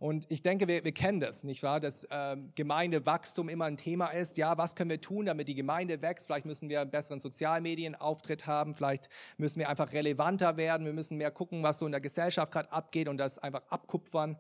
Und 0.03 0.29
ich 0.33 0.43
denke, 0.43 0.67
wir, 0.67 0.83
wir 0.83 0.91
kennen 0.91 1.21
das, 1.21 1.45
nicht 1.45 1.63
wahr? 1.63 1.79
Dass 1.79 2.03
äh, 2.03 2.37
Gemeindewachstum 2.57 3.49
immer 3.49 3.67
ein 3.67 3.77
Thema 3.77 4.09
ist. 4.09 4.37
Ja, 4.37 4.59
was 4.59 4.75
können 4.75 4.91
wir 4.91 5.01
tun, 5.01 5.27
damit 5.27 5.47
die 5.47 5.55
Gemeinde 5.55 6.03
wächst? 6.03 6.27
Vielleicht 6.27 6.45
müssen 6.45 6.69
wir 6.69 6.81
einen 6.81 6.91
besseren 6.91 7.21
Sozialmedienauftritt 7.21 8.49
haben. 8.49 8.75
Vielleicht 8.75 9.09
müssen 9.37 9.61
wir 9.61 9.69
einfach 9.69 9.93
relevanter 9.93 10.57
werden. 10.57 10.85
Wir 10.85 10.93
müssen 10.93 11.19
mehr 11.19 11.31
gucken, 11.31 11.63
was 11.63 11.79
so 11.79 11.87
in 11.87 11.93
der 11.93 12.01
Gesellschaft 12.01 12.51
gerade 12.51 12.73
abgeht 12.73 13.07
und 13.07 13.17
das 13.17 13.39
einfach 13.39 13.63
abkupfern. 13.69 14.39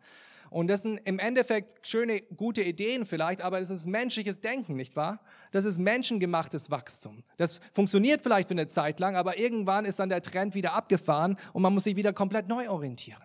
Und 0.51 0.67
das 0.67 0.83
sind 0.83 0.99
im 1.05 1.21
Endeffekt 1.21 1.87
schöne, 1.87 2.23
gute 2.23 2.63
Ideen 2.63 3.07
vielleicht, 3.07 3.41
aber 3.41 3.61
das 3.61 3.71
ist 3.71 3.87
menschliches 3.87 4.41
Denken, 4.41 4.75
nicht 4.75 4.97
wahr? 4.97 5.21
Das 5.53 5.65
ist 5.65 5.79
menschengemachtes 5.79 6.73
Wachstum. 6.73 7.23
Das 7.37 7.61
funktioniert 7.73 8.21
vielleicht 8.21 8.49
für 8.49 8.55
eine 8.55 8.67
Zeit 8.67 8.99
lang, 8.99 9.15
aber 9.15 9.39
irgendwann 9.39 9.85
ist 9.85 10.01
dann 10.01 10.09
der 10.09 10.23
Trend 10.23 10.57
wieder 10.57 10.73
abgefahren 10.73 11.37
und 11.53 11.63
man 11.63 11.73
muss 11.73 11.85
sich 11.85 11.95
wieder 11.95 12.13
komplett 12.13 12.49
neu 12.49 12.69
orientieren. 12.69 13.23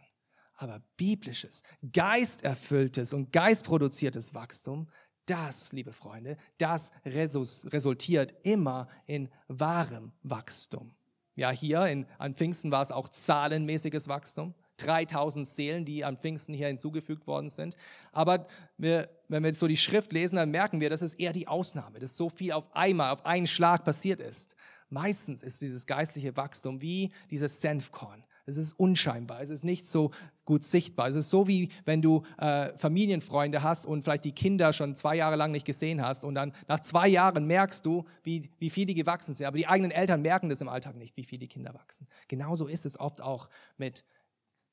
Aber 0.58 0.82
biblisches, 0.98 1.64
geisterfülltes 1.94 3.14
und 3.14 3.32
geistproduziertes 3.32 4.34
Wachstum, 4.34 4.90
das, 5.28 5.74
liebe 5.74 5.94
Freunde, 5.94 6.38
das 6.58 6.92
resultiert 7.06 8.34
immer 8.44 8.88
in 9.06 9.30
wahrem 9.48 10.14
Wachstum. 10.24 10.96
Ja, 11.36 11.52
hier 11.52 11.86
in, 11.86 12.06
an 12.18 12.34
Pfingsten 12.34 12.72
war 12.72 12.82
es 12.82 12.92
auch 12.92 13.08
zahlenmäßiges 13.08 14.08
Wachstum. 14.08 14.56
3000 14.78 15.46
Seelen, 15.46 15.86
die 15.86 16.06
an 16.06 16.18
Pfingsten 16.18 16.54
hier 16.54 16.68
hinzugefügt 16.68 17.28
worden 17.28 17.50
sind. 17.50 17.76
Aber 18.12 18.48
wir, 18.78 19.10
wenn 19.28 19.44
wir 19.44 19.54
so 19.54 19.68
die 19.68 19.78
Schrift 19.78 20.14
lesen, 20.14 20.36
dann 20.36 20.52
merken 20.52 20.80
wir, 20.80 20.90
das 20.90 21.02
ist 21.02 21.20
eher 21.20 21.34
die 21.34 21.48
Ausnahme, 21.48 22.00
dass 22.00 22.16
so 22.16 22.30
viel 22.30 22.52
auf 22.52 22.76
einmal, 22.76 23.12
auf 23.12 23.26
einen 23.26 23.48
Schlag 23.48 23.84
passiert 23.84 24.20
ist. 24.20 24.56
Meistens 24.90 25.44
ist 25.44 25.62
dieses 25.62 25.86
geistliche 25.86 26.38
Wachstum 26.38 26.82
wie 26.82 27.12
dieses 27.30 27.60
Senfkorn. 27.60 28.24
Es 28.48 28.56
ist 28.56 28.80
unscheinbar, 28.80 29.42
es 29.42 29.50
ist 29.50 29.66
nicht 29.66 29.86
so 29.86 30.12
gut 30.46 30.64
sichtbar. 30.64 31.10
Es 31.10 31.18
ist 31.18 31.30
so 31.30 31.50
wie 31.50 31.70
wenn 31.84 32.02
du 32.02 32.24
äh, 32.38 32.76
Familienfreunde 32.78 33.62
hast 33.62 33.86
und 33.86 34.04
vielleicht 34.04 34.24
die 34.24 34.32
Kinder 34.32 34.72
schon 34.72 34.96
zwei 34.96 35.18
Jahre 35.18 35.36
lang 35.36 35.52
nicht 35.52 35.66
gesehen 35.66 36.02
hast 36.02 36.24
und 36.24 36.34
dann 36.34 36.54
nach 36.70 36.80
zwei 36.80 37.10
Jahren 37.10 37.46
merkst 37.46 37.86
du, 37.86 38.06
wie, 38.24 38.50
wie 38.58 38.70
viel 38.70 38.86
die 38.86 38.94
gewachsen 38.94 39.34
sind. 39.34 39.46
Aber 39.46 39.58
die 39.58 39.68
eigenen 39.68 39.92
Eltern 39.92 40.22
merken 40.22 40.48
das 40.48 40.62
im 40.62 40.70
Alltag 40.70 40.96
nicht, 40.96 41.18
wie 41.18 41.26
viel 41.26 41.40
die 41.40 41.50
Kinder 41.50 41.74
wachsen. 41.74 42.08
Genauso 42.30 42.68
ist 42.68 42.86
es 42.86 42.98
oft 42.98 43.22
auch 43.22 43.50
mit 43.76 44.06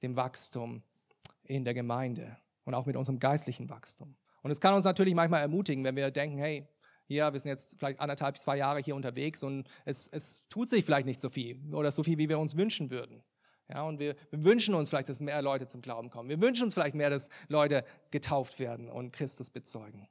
dem 0.05 0.15
Wachstum 0.15 0.85
in 1.43 1.65
der 1.65 1.75
Gemeinde 1.75 2.37
und 2.65 2.75
auch 2.75 2.87
mit 2.87 2.95
unserem 2.95 3.19
geistlichen 3.19 3.69
Wachstum. 3.71 4.15
Und 4.43 4.53
es 4.53 4.61
kann 4.61 4.75
uns 4.75 4.85
natürlich 4.85 5.15
manchmal 5.15 5.41
ermutigen, 5.41 5.83
wenn 5.83 5.97
wir 5.97 6.13
denken, 6.13 6.39
hey, 6.39 6.69
hier, 7.07 7.33
wir 7.33 7.41
sind 7.41 7.51
jetzt 7.51 7.81
vielleicht 7.81 7.99
anderthalb, 7.99 8.39
zwei 8.39 8.57
Jahre 8.57 8.81
hier 8.81 8.95
unterwegs 8.95 9.43
und 9.43 9.67
es, 9.85 10.07
es 10.07 10.47
tut 10.49 10.71
sich 10.71 10.85
vielleicht 10.85 11.07
nicht 11.07 11.21
so 11.21 11.29
viel 11.29 11.61
oder 11.75 11.91
so 11.91 12.05
viel, 12.05 12.19
wie 12.19 12.29
wir 12.29 12.39
uns 12.39 12.57
wünschen 12.57 12.91
würden. 12.91 13.23
Ja, 13.69 13.83
und 13.83 13.99
wir, 13.99 14.15
wir 14.31 14.45
wünschen 14.45 14.75
uns 14.75 14.91
vielleicht, 14.91 15.09
dass 15.09 15.21
mehr 15.21 15.41
Leute 15.41 15.67
zum 15.67 15.81
Glauben 15.81 16.11
kommen. 16.11 16.29
Wir 16.29 16.41
wünschen 16.41 16.65
uns 16.65 16.75
vielleicht 16.75 16.95
mehr, 16.95 17.11
dass 17.11 17.31
Leute 17.49 17.85
getauft 18.11 18.59
werden 18.59 18.91
und 18.91 19.13
Christus 19.13 19.51
bezeugen. 19.51 20.09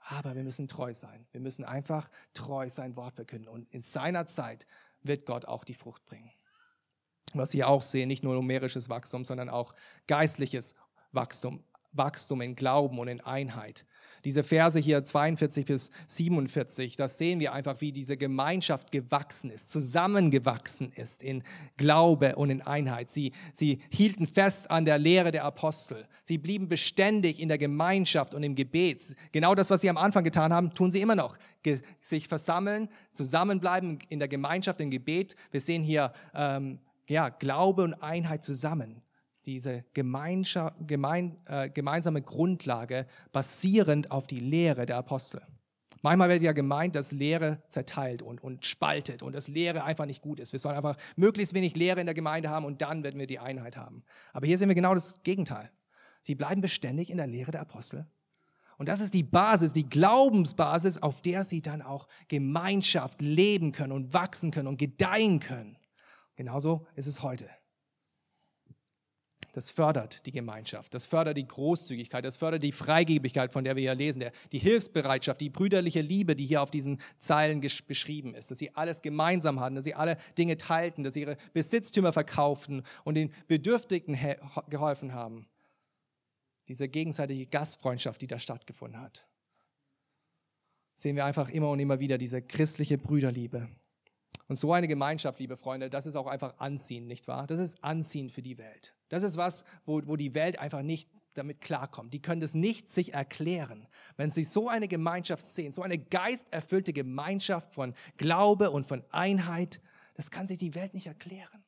Aber 0.00 0.34
wir 0.34 0.42
müssen 0.42 0.68
treu 0.68 0.92
sein. 0.92 1.26
Wir 1.32 1.40
müssen 1.40 1.64
einfach 1.64 2.10
treu 2.34 2.68
sein 2.68 2.96
Wort 2.96 3.14
verkünden. 3.14 3.48
Und 3.48 3.72
in 3.72 3.82
seiner 3.82 4.26
Zeit 4.26 4.66
wird 5.02 5.24
Gott 5.24 5.46
auch 5.46 5.64
die 5.64 5.74
Frucht 5.74 6.04
bringen. 6.04 6.30
Was 7.32 7.52
wir 7.52 7.68
auch 7.68 7.82
sehen, 7.82 8.08
nicht 8.08 8.24
nur 8.24 8.34
numerisches 8.34 8.88
Wachstum, 8.88 9.24
sondern 9.24 9.48
auch 9.48 9.74
geistliches 10.06 10.74
Wachstum. 11.12 11.64
Wachstum 11.92 12.40
in 12.40 12.54
Glauben 12.54 12.98
und 12.98 13.08
in 13.08 13.20
Einheit. 13.20 13.86
Diese 14.24 14.42
Verse 14.42 14.78
hier 14.78 15.02
42 15.02 15.64
bis 15.64 15.90
47, 16.06 16.96
das 16.96 17.18
sehen 17.18 17.40
wir 17.40 17.52
einfach, 17.52 17.80
wie 17.80 17.92
diese 17.92 18.16
Gemeinschaft 18.16 18.92
gewachsen 18.92 19.50
ist, 19.50 19.70
zusammengewachsen 19.70 20.92
ist 20.92 21.22
in 21.22 21.42
Glaube 21.76 22.36
und 22.36 22.50
in 22.50 22.62
Einheit. 22.62 23.10
Sie, 23.10 23.32
sie 23.52 23.80
hielten 23.90 24.26
fest 24.26 24.70
an 24.70 24.84
der 24.84 24.98
Lehre 24.98 25.30
der 25.30 25.44
Apostel. 25.44 26.06
Sie 26.22 26.38
blieben 26.38 26.68
beständig 26.68 27.40
in 27.40 27.48
der 27.48 27.58
Gemeinschaft 27.58 28.34
und 28.34 28.42
im 28.42 28.54
Gebet. 28.54 29.16
Genau 29.32 29.54
das, 29.54 29.70
was 29.70 29.80
sie 29.80 29.90
am 29.90 29.96
Anfang 29.96 30.24
getan 30.24 30.52
haben, 30.52 30.72
tun 30.72 30.90
sie 30.90 31.00
immer 31.00 31.16
noch. 31.16 31.36
Ge 31.62 31.80
sich 32.00 32.28
versammeln, 32.28 32.88
zusammenbleiben 33.12 33.98
in 34.08 34.18
der 34.18 34.28
Gemeinschaft, 34.28 34.80
im 34.80 34.90
Gebet. 34.90 35.36
Wir 35.50 35.60
sehen 35.60 35.82
hier 35.82 36.12
ähm, 36.34 36.78
ja, 37.06 37.28
Glaube 37.28 37.82
und 37.82 37.94
Einheit 37.94 38.44
zusammen 38.44 39.02
diese 39.46 39.84
gemein, 39.94 40.44
äh, 41.46 41.70
gemeinsame 41.70 42.22
Grundlage 42.22 43.06
basierend 43.32 44.10
auf 44.10 44.26
die 44.26 44.40
Lehre 44.40 44.86
der 44.86 44.96
Apostel. 44.96 45.42
Manchmal 46.02 46.30
wird 46.30 46.42
ja 46.42 46.52
gemeint, 46.52 46.94
dass 46.94 47.12
Lehre 47.12 47.62
zerteilt 47.68 48.22
und, 48.22 48.42
und 48.42 48.64
spaltet 48.64 49.22
und 49.22 49.34
dass 49.34 49.48
Lehre 49.48 49.84
einfach 49.84 50.06
nicht 50.06 50.22
gut 50.22 50.40
ist. 50.40 50.52
Wir 50.52 50.58
sollen 50.58 50.76
einfach 50.76 50.96
möglichst 51.16 51.54
wenig 51.54 51.76
Lehre 51.76 52.00
in 52.00 52.06
der 52.06 52.14
Gemeinde 52.14 52.48
haben 52.48 52.64
und 52.64 52.80
dann 52.80 53.02
werden 53.02 53.18
wir 53.18 53.26
die 53.26 53.38
Einheit 53.38 53.76
haben. 53.76 54.02
Aber 54.32 54.46
hier 54.46 54.56
sehen 54.56 54.68
wir 54.68 54.74
genau 54.74 54.94
das 54.94 55.22
Gegenteil. 55.22 55.70
Sie 56.22 56.34
bleiben 56.34 56.62
beständig 56.62 57.10
in 57.10 57.18
der 57.18 57.26
Lehre 57.26 57.50
der 57.50 57.60
Apostel. 57.60 58.06
Und 58.78 58.88
das 58.88 59.00
ist 59.00 59.12
die 59.12 59.22
Basis, 59.22 59.74
die 59.74 59.88
Glaubensbasis, 59.88 61.02
auf 61.02 61.20
der 61.20 61.44
sie 61.44 61.60
dann 61.60 61.82
auch 61.82 62.08
Gemeinschaft 62.28 63.20
leben 63.20 63.72
können 63.72 63.92
und 63.92 64.14
wachsen 64.14 64.50
können 64.50 64.68
und 64.68 64.78
gedeihen 64.78 65.38
können. 65.38 65.76
Genauso 66.36 66.86
ist 66.94 67.06
es 67.06 67.22
heute 67.22 67.46
das 69.52 69.70
fördert 69.70 70.26
die 70.26 70.32
Gemeinschaft, 70.32 70.94
das 70.94 71.06
fördert 71.06 71.36
die 71.36 71.46
Großzügigkeit, 71.46 72.24
das 72.24 72.36
fördert 72.36 72.62
die 72.62 72.72
Freigebigkeit, 72.72 73.52
von 73.52 73.64
der 73.64 73.76
wir 73.76 73.82
ja 73.82 73.92
lesen, 73.92 74.20
der, 74.20 74.32
die 74.52 74.58
Hilfsbereitschaft, 74.58 75.40
die 75.40 75.50
brüderliche 75.50 76.00
Liebe, 76.00 76.36
die 76.36 76.46
hier 76.46 76.62
auf 76.62 76.70
diesen 76.70 77.00
Zeilen 77.18 77.60
beschrieben 77.60 78.34
ist, 78.34 78.50
dass 78.50 78.58
sie 78.58 78.74
alles 78.74 79.02
gemeinsam 79.02 79.60
hatten, 79.60 79.74
dass 79.74 79.84
sie 79.84 79.94
alle 79.94 80.16
Dinge 80.38 80.56
teilten, 80.56 81.04
dass 81.04 81.14
sie 81.14 81.22
ihre 81.22 81.36
Besitztümer 81.52 82.12
verkauften 82.12 82.82
und 83.04 83.14
den 83.14 83.32
Bedürftigen 83.48 84.18
geholfen 84.68 85.12
haben. 85.12 85.46
Diese 86.68 86.88
gegenseitige 86.88 87.46
Gastfreundschaft, 87.46 88.22
die 88.22 88.28
da 88.28 88.38
stattgefunden 88.38 89.00
hat. 89.00 89.26
Sehen 90.94 91.16
wir 91.16 91.24
einfach 91.24 91.48
immer 91.48 91.70
und 91.70 91.80
immer 91.80 91.98
wieder 91.98 92.18
diese 92.18 92.42
christliche 92.42 92.98
Brüderliebe. 92.98 93.68
Und 94.48 94.56
so 94.56 94.72
eine 94.72 94.88
Gemeinschaft, 94.88 95.38
liebe 95.38 95.56
Freunde, 95.56 95.90
das 95.90 96.06
ist 96.06 96.16
auch 96.16 96.26
einfach 96.26 96.58
anziehend, 96.58 97.06
nicht 97.06 97.28
wahr? 97.28 97.46
Das 97.46 97.58
ist 97.60 97.82
anziehend 97.82 98.32
für 98.32 98.42
die 98.42 98.58
Welt. 98.58 98.94
Das 99.10 99.22
ist 99.22 99.36
was, 99.36 99.64
wo, 99.84 100.00
wo 100.06 100.16
die 100.16 100.34
Welt 100.34 100.58
einfach 100.58 100.80
nicht 100.80 101.10
damit 101.34 101.60
klarkommt. 101.60 102.14
Die 102.14 102.22
können 102.22 102.40
das 102.40 102.54
nicht 102.54 102.88
sich 102.88 103.12
erklären. 103.14 103.86
Wenn 104.16 104.30
sie 104.30 104.44
so 104.44 104.68
eine 104.68 104.88
Gemeinschaft 104.88 105.44
sehen, 105.44 105.72
so 105.72 105.82
eine 105.82 105.98
geisterfüllte 105.98 106.92
Gemeinschaft 106.92 107.74
von 107.74 107.94
Glaube 108.16 108.70
und 108.70 108.86
von 108.86 109.04
Einheit, 109.10 109.80
das 110.14 110.30
kann 110.30 110.46
sich 110.46 110.58
die 110.58 110.74
Welt 110.74 110.94
nicht 110.94 111.06
erklären. 111.06 111.64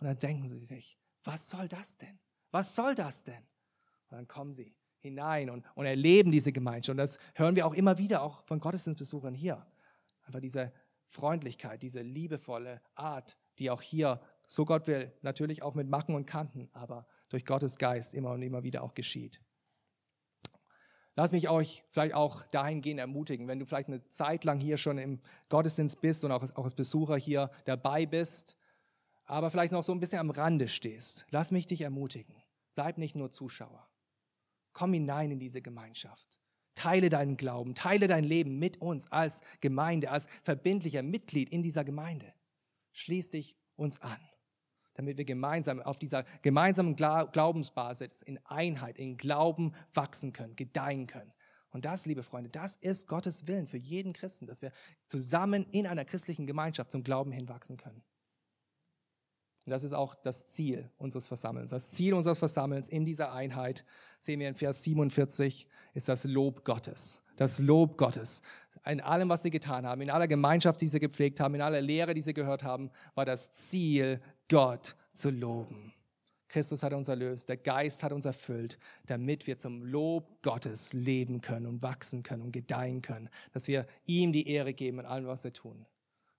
Und 0.00 0.06
dann 0.06 0.18
denken 0.18 0.46
sie 0.46 0.58
sich, 0.58 0.98
was 1.24 1.48
soll 1.48 1.68
das 1.68 1.96
denn? 1.96 2.18
Was 2.50 2.74
soll 2.74 2.94
das 2.94 3.24
denn? 3.24 3.42
Und 4.08 4.16
dann 4.16 4.28
kommen 4.28 4.52
sie 4.52 4.74
hinein 5.00 5.50
und, 5.50 5.64
und 5.74 5.86
erleben 5.86 6.32
diese 6.32 6.52
Gemeinschaft. 6.52 6.90
Und 6.90 6.98
das 6.98 7.18
hören 7.34 7.56
wir 7.56 7.66
auch 7.66 7.74
immer 7.74 7.98
wieder, 7.98 8.22
auch 8.22 8.44
von 8.46 8.60
Gottesdienstbesuchern 8.60 9.34
hier. 9.34 9.66
Einfach 10.22 10.40
diese 10.40 10.72
Freundlichkeit, 11.06 11.82
diese 11.82 12.02
liebevolle 12.02 12.82
Art, 12.94 13.36
die 13.58 13.70
auch 13.70 13.82
hier, 13.82 14.20
so 14.50 14.64
Gott 14.64 14.86
will, 14.86 15.12
natürlich 15.20 15.62
auch 15.62 15.74
mit 15.74 15.88
Macken 15.88 16.14
und 16.14 16.24
Kanten, 16.24 16.70
aber 16.72 17.06
durch 17.28 17.44
Gottes 17.44 17.76
Geist 17.76 18.14
immer 18.14 18.30
und 18.30 18.40
immer 18.40 18.62
wieder 18.62 18.82
auch 18.82 18.94
geschieht. 18.94 19.42
Lass 21.16 21.32
mich 21.32 21.50
euch 21.50 21.84
vielleicht 21.90 22.14
auch 22.14 22.44
dahingehend 22.44 22.98
ermutigen, 22.98 23.46
wenn 23.46 23.58
du 23.58 23.66
vielleicht 23.66 23.88
eine 23.88 24.06
Zeit 24.06 24.44
lang 24.44 24.58
hier 24.58 24.78
schon 24.78 24.96
im 24.96 25.20
Gottesdienst 25.50 26.00
bist 26.00 26.24
und 26.24 26.32
auch, 26.32 26.42
auch 26.54 26.64
als 26.64 26.74
Besucher 26.74 27.16
hier 27.16 27.50
dabei 27.66 28.06
bist, 28.06 28.56
aber 29.26 29.50
vielleicht 29.50 29.72
noch 29.72 29.82
so 29.82 29.92
ein 29.92 30.00
bisschen 30.00 30.20
am 30.20 30.30
Rande 30.30 30.66
stehst. 30.66 31.26
Lass 31.30 31.50
mich 31.50 31.66
dich 31.66 31.82
ermutigen. 31.82 32.34
Bleib 32.74 32.96
nicht 32.96 33.16
nur 33.16 33.30
Zuschauer. 33.30 33.86
Komm 34.72 34.94
hinein 34.94 35.30
in 35.30 35.40
diese 35.40 35.60
Gemeinschaft. 35.60 36.40
Teile 36.74 37.10
deinen 37.10 37.36
Glauben, 37.36 37.74
teile 37.74 38.06
dein 38.06 38.24
Leben 38.24 38.58
mit 38.58 38.80
uns 38.80 39.12
als 39.12 39.42
Gemeinde, 39.60 40.10
als 40.10 40.28
verbindlicher 40.42 41.02
Mitglied 41.02 41.50
in 41.50 41.62
dieser 41.62 41.84
Gemeinde. 41.84 42.32
Schließ 42.92 43.30
dich 43.30 43.58
uns 43.74 44.00
an, 44.00 44.18
damit 44.98 45.16
wir 45.16 45.24
gemeinsam 45.24 45.80
auf 45.80 45.96
dieser 45.96 46.24
gemeinsamen 46.42 46.96
Glaubensbasis 46.96 48.20
in 48.20 48.40
Einheit, 48.46 48.98
in 48.98 49.16
Glauben 49.16 49.72
wachsen 49.94 50.32
können, 50.32 50.56
gedeihen 50.56 51.06
können. 51.06 51.32
Und 51.70 51.84
das, 51.84 52.04
liebe 52.04 52.24
Freunde, 52.24 52.50
das 52.50 52.74
ist 52.74 53.06
Gottes 53.06 53.46
Willen 53.46 53.68
für 53.68 53.76
jeden 53.76 54.12
Christen, 54.12 54.48
dass 54.48 54.60
wir 54.60 54.72
zusammen 55.06 55.64
in 55.70 55.86
einer 55.86 56.04
christlichen 56.04 56.48
Gemeinschaft 56.48 56.90
zum 56.90 57.04
Glauben 57.04 57.30
hinwachsen 57.30 57.76
können. 57.76 58.02
Und 59.66 59.70
das 59.70 59.84
ist 59.84 59.92
auch 59.92 60.16
das 60.16 60.46
Ziel 60.46 60.90
unseres 60.96 61.28
Versammelns. 61.28 61.70
Das 61.70 61.92
Ziel 61.92 62.14
unseres 62.14 62.40
Versammelns 62.40 62.88
in 62.88 63.04
dieser 63.04 63.32
Einheit, 63.32 63.84
sehen 64.18 64.40
wir 64.40 64.48
in 64.48 64.56
Vers 64.56 64.82
47, 64.82 65.68
ist 65.94 66.08
das 66.08 66.24
Lob 66.24 66.64
Gottes. 66.64 67.22
Das 67.36 67.60
Lob 67.60 67.98
Gottes. 67.98 68.42
In 68.84 69.00
allem, 69.00 69.28
was 69.28 69.44
sie 69.44 69.50
getan 69.50 69.86
haben, 69.86 70.00
in 70.00 70.10
aller 70.10 70.26
Gemeinschaft, 70.26 70.80
die 70.80 70.88
sie 70.88 70.98
gepflegt 70.98 71.38
haben, 71.38 71.54
in 71.54 71.60
aller 71.60 71.82
Lehre, 71.82 72.14
die 72.14 72.20
sie 72.20 72.34
gehört 72.34 72.64
haben, 72.64 72.90
war 73.14 73.26
das 73.26 73.52
Ziel, 73.52 74.20
Gott 74.48 74.96
zu 75.12 75.30
loben. 75.30 75.92
Christus 76.48 76.82
hat 76.82 76.94
uns 76.94 77.08
erlöst, 77.08 77.48
der 77.50 77.58
Geist 77.58 78.02
hat 78.02 78.12
uns 78.12 78.24
erfüllt, 78.24 78.78
damit 79.06 79.46
wir 79.46 79.58
zum 79.58 79.82
Lob 79.82 80.40
Gottes 80.42 80.94
leben 80.94 81.42
können 81.42 81.66
und 81.66 81.82
wachsen 81.82 82.22
können 82.22 82.42
und 82.42 82.52
gedeihen 82.52 83.02
können, 83.02 83.28
dass 83.52 83.68
wir 83.68 83.86
ihm 84.04 84.32
die 84.32 84.48
Ehre 84.48 84.72
geben 84.72 85.00
in 85.00 85.06
allem, 85.06 85.26
was 85.26 85.44
wir 85.44 85.52
tun 85.52 85.86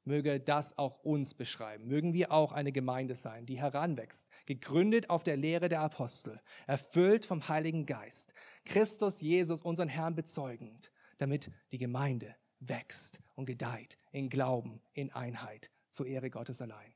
möge 0.09 0.39
das 0.39 0.77
auch 0.77 1.03
uns 1.03 1.33
beschreiben. 1.33 1.87
Mögen 1.87 2.13
wir 2.13 2.31
auch 2.31 2.51
eine 2.51 2.73
Gemeinde 2.73 3.15
sein, 3.15 3.45
die 3.45 3.59
heranwächst, 3.59 4.27
gegründet 4.45 5.09
auf 5.09 5.23
der 5.23 5.37
Lehre 5.37 5.69
der 5.69 5.81
Apostel, 5.81 6.41
erfüllt 6.67 7.25
vom 7.25 7.47
Heiligen 7.47 7.85
Geist, 7.85 8.33
Christus 8.65 9.21
Jesus, 9.21 9.61
unseren 9.61 9.87
Herrn 9.87 10.15
bezeugend, 10.15 10.91
damit 11.17 11.51
die 11.71 11.77
Gemeinde 11.77 12.35
wächst 12.59 13.21
und 13.35 13.45
gedeiht 13.45 13.97
in 14.11 14.29
Glauben, 14.29 14.81
in 14.93 15.11
Einheit, 15.11 15.71
zur 15.89 16.07
Ehre 16.07 16.29
Gottes 16.29 16.61
allein. 16.61 16.93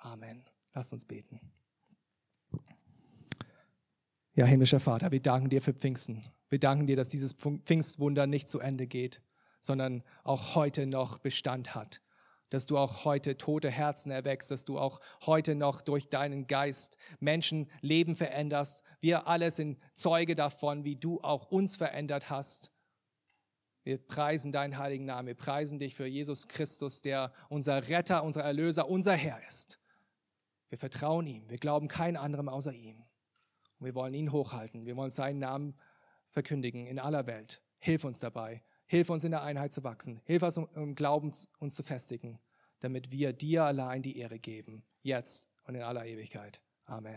Amen. 0.00 0.44
Lasst 0.76 0.92
uns 0.92 1.06
beten. 1.06 1.40
Ja, 4.34 4.44
himmlischer 4.44 4.78
Vater, 4.78 5.10
wir 5.10 5.22
danken 5.22 5.48
dir 5.48 5.62
für 5.62 5.72
Pfingsten. 5.72 6.22
Wir 6.50 6.58
danken 6.58 6.86
dir, 6.86 6.96
dass 6.96 7.08
dieses 7.08 7.32
Pfingstwunder 7.32 8.26
nicht 8.26 8.50
zu 8.50 8.60
Ende 8.60 8.86
geht, 8.86 9.22
sondern 9.58 10.02
auch 10.22 10.54
heute 10.54 10.86
noch 10.86 11.16
Bestand 11.16 11.74
hat 11.74 12.02
dass 12.50 12.64
du 12.64 12.78
auch 12.78 13.04
heute 13.04 13.36
tote 13.36 13.68
Herzen 13.68 14.12
erweckst, 14.12 14.52
dass 14.52 14.64
du 14.64 14.78
auch 14.78 15.00
heute 15.26 15.56
noch 15.56 15.80
durch 15.80 16.08
deinen 16.08 16.46
Geist 16.46 16.96
Menschen 17.18 17.68
Leben 17.80 18.14
veränderst. 18.14 18.84
Wir 19.00 19.26
alle 19.26 19.50
sind 19.50 19.80
Zeuge 19.94 20.36
davon, 20.36 20.84
wie 20.84 20.94
du 20.94 21.20
auch 21.22 21.50
uns 21.50 21.74
verändert 21.74 22.30
hast. 22.30 22.70
Wir 23.82 23.98
preisen 23.98 24.52
deinen 24.52 24.78
heiligen 24.78 25.06
Namen. 25.06 25.26
Wir 25.26 25.34
preisen 25.34 25.80
dich 25.80 25.96
für 25.96 26.06
Jesus 26.06 26.46
Christus, 26.46 27.02
der 27.02 27.32
unser 27.48 27.88
Retter, 27.88 28.22
unser 28.22 28.44
Erlöser, 28.44 28.88
unser 28.88 29.14
Herr 29.14 29.44
ist. 29.44 29.80
Wir 30.68 30.78
vertrauen 30.78 31.26
ihm. 31.26 31.48
Wir 31.48 31.58
glauben 31.58 31.88
kein 31.88 32.16
anderem 32.16 32.48
außer 32.48 32.72
ihm. 32.72 33.04
Und 33.78 33.86
wir 33.86 33.94
wollen 33.94 34.14
ihn 34.14 34.32
hochhalten. 34.32 34.86
Wir 34.86 34.96
wollen 34.96 35.10
seinen 35.10 35.38
Namen 35.38 35.76
verkündigen 36.30 36.86
in 36.86 36.98
aller 36.98 37.26
Welt. 37.26 37.62
Hilf 37.78 38.04
uns 38.04 38.20
dabei. 38.20 38.62
Hilf 38.86 39.10
uns 39.10 39.24
in 39.24 39.32
der 39.32 39.42
Einheit 39.42 39.72
zu 39.72 39.84
wachsen. 39.84 40.20
Hilf 40.24 40.42
uns 40.42 40.56
im 40.56 40.94
Glauben 40.94 41.32
uns 41.58 41.74
zu 41.74 41.82
festigen, 41.82 42.38
damit 42.80 43.10
wir 43.10 43.32
dir 43.32 43.64
allein 43.64 44.02
die 44.02 44.18
Ehre 44.18 44.38
geben, 44.38 44.84
jetzt 45.02 45.50
und 45.64 45.74
in 45.74 45.82
aller 45.82 46.06
Ewigkeit. 46.06 46.62
Amen. 46.84 47.14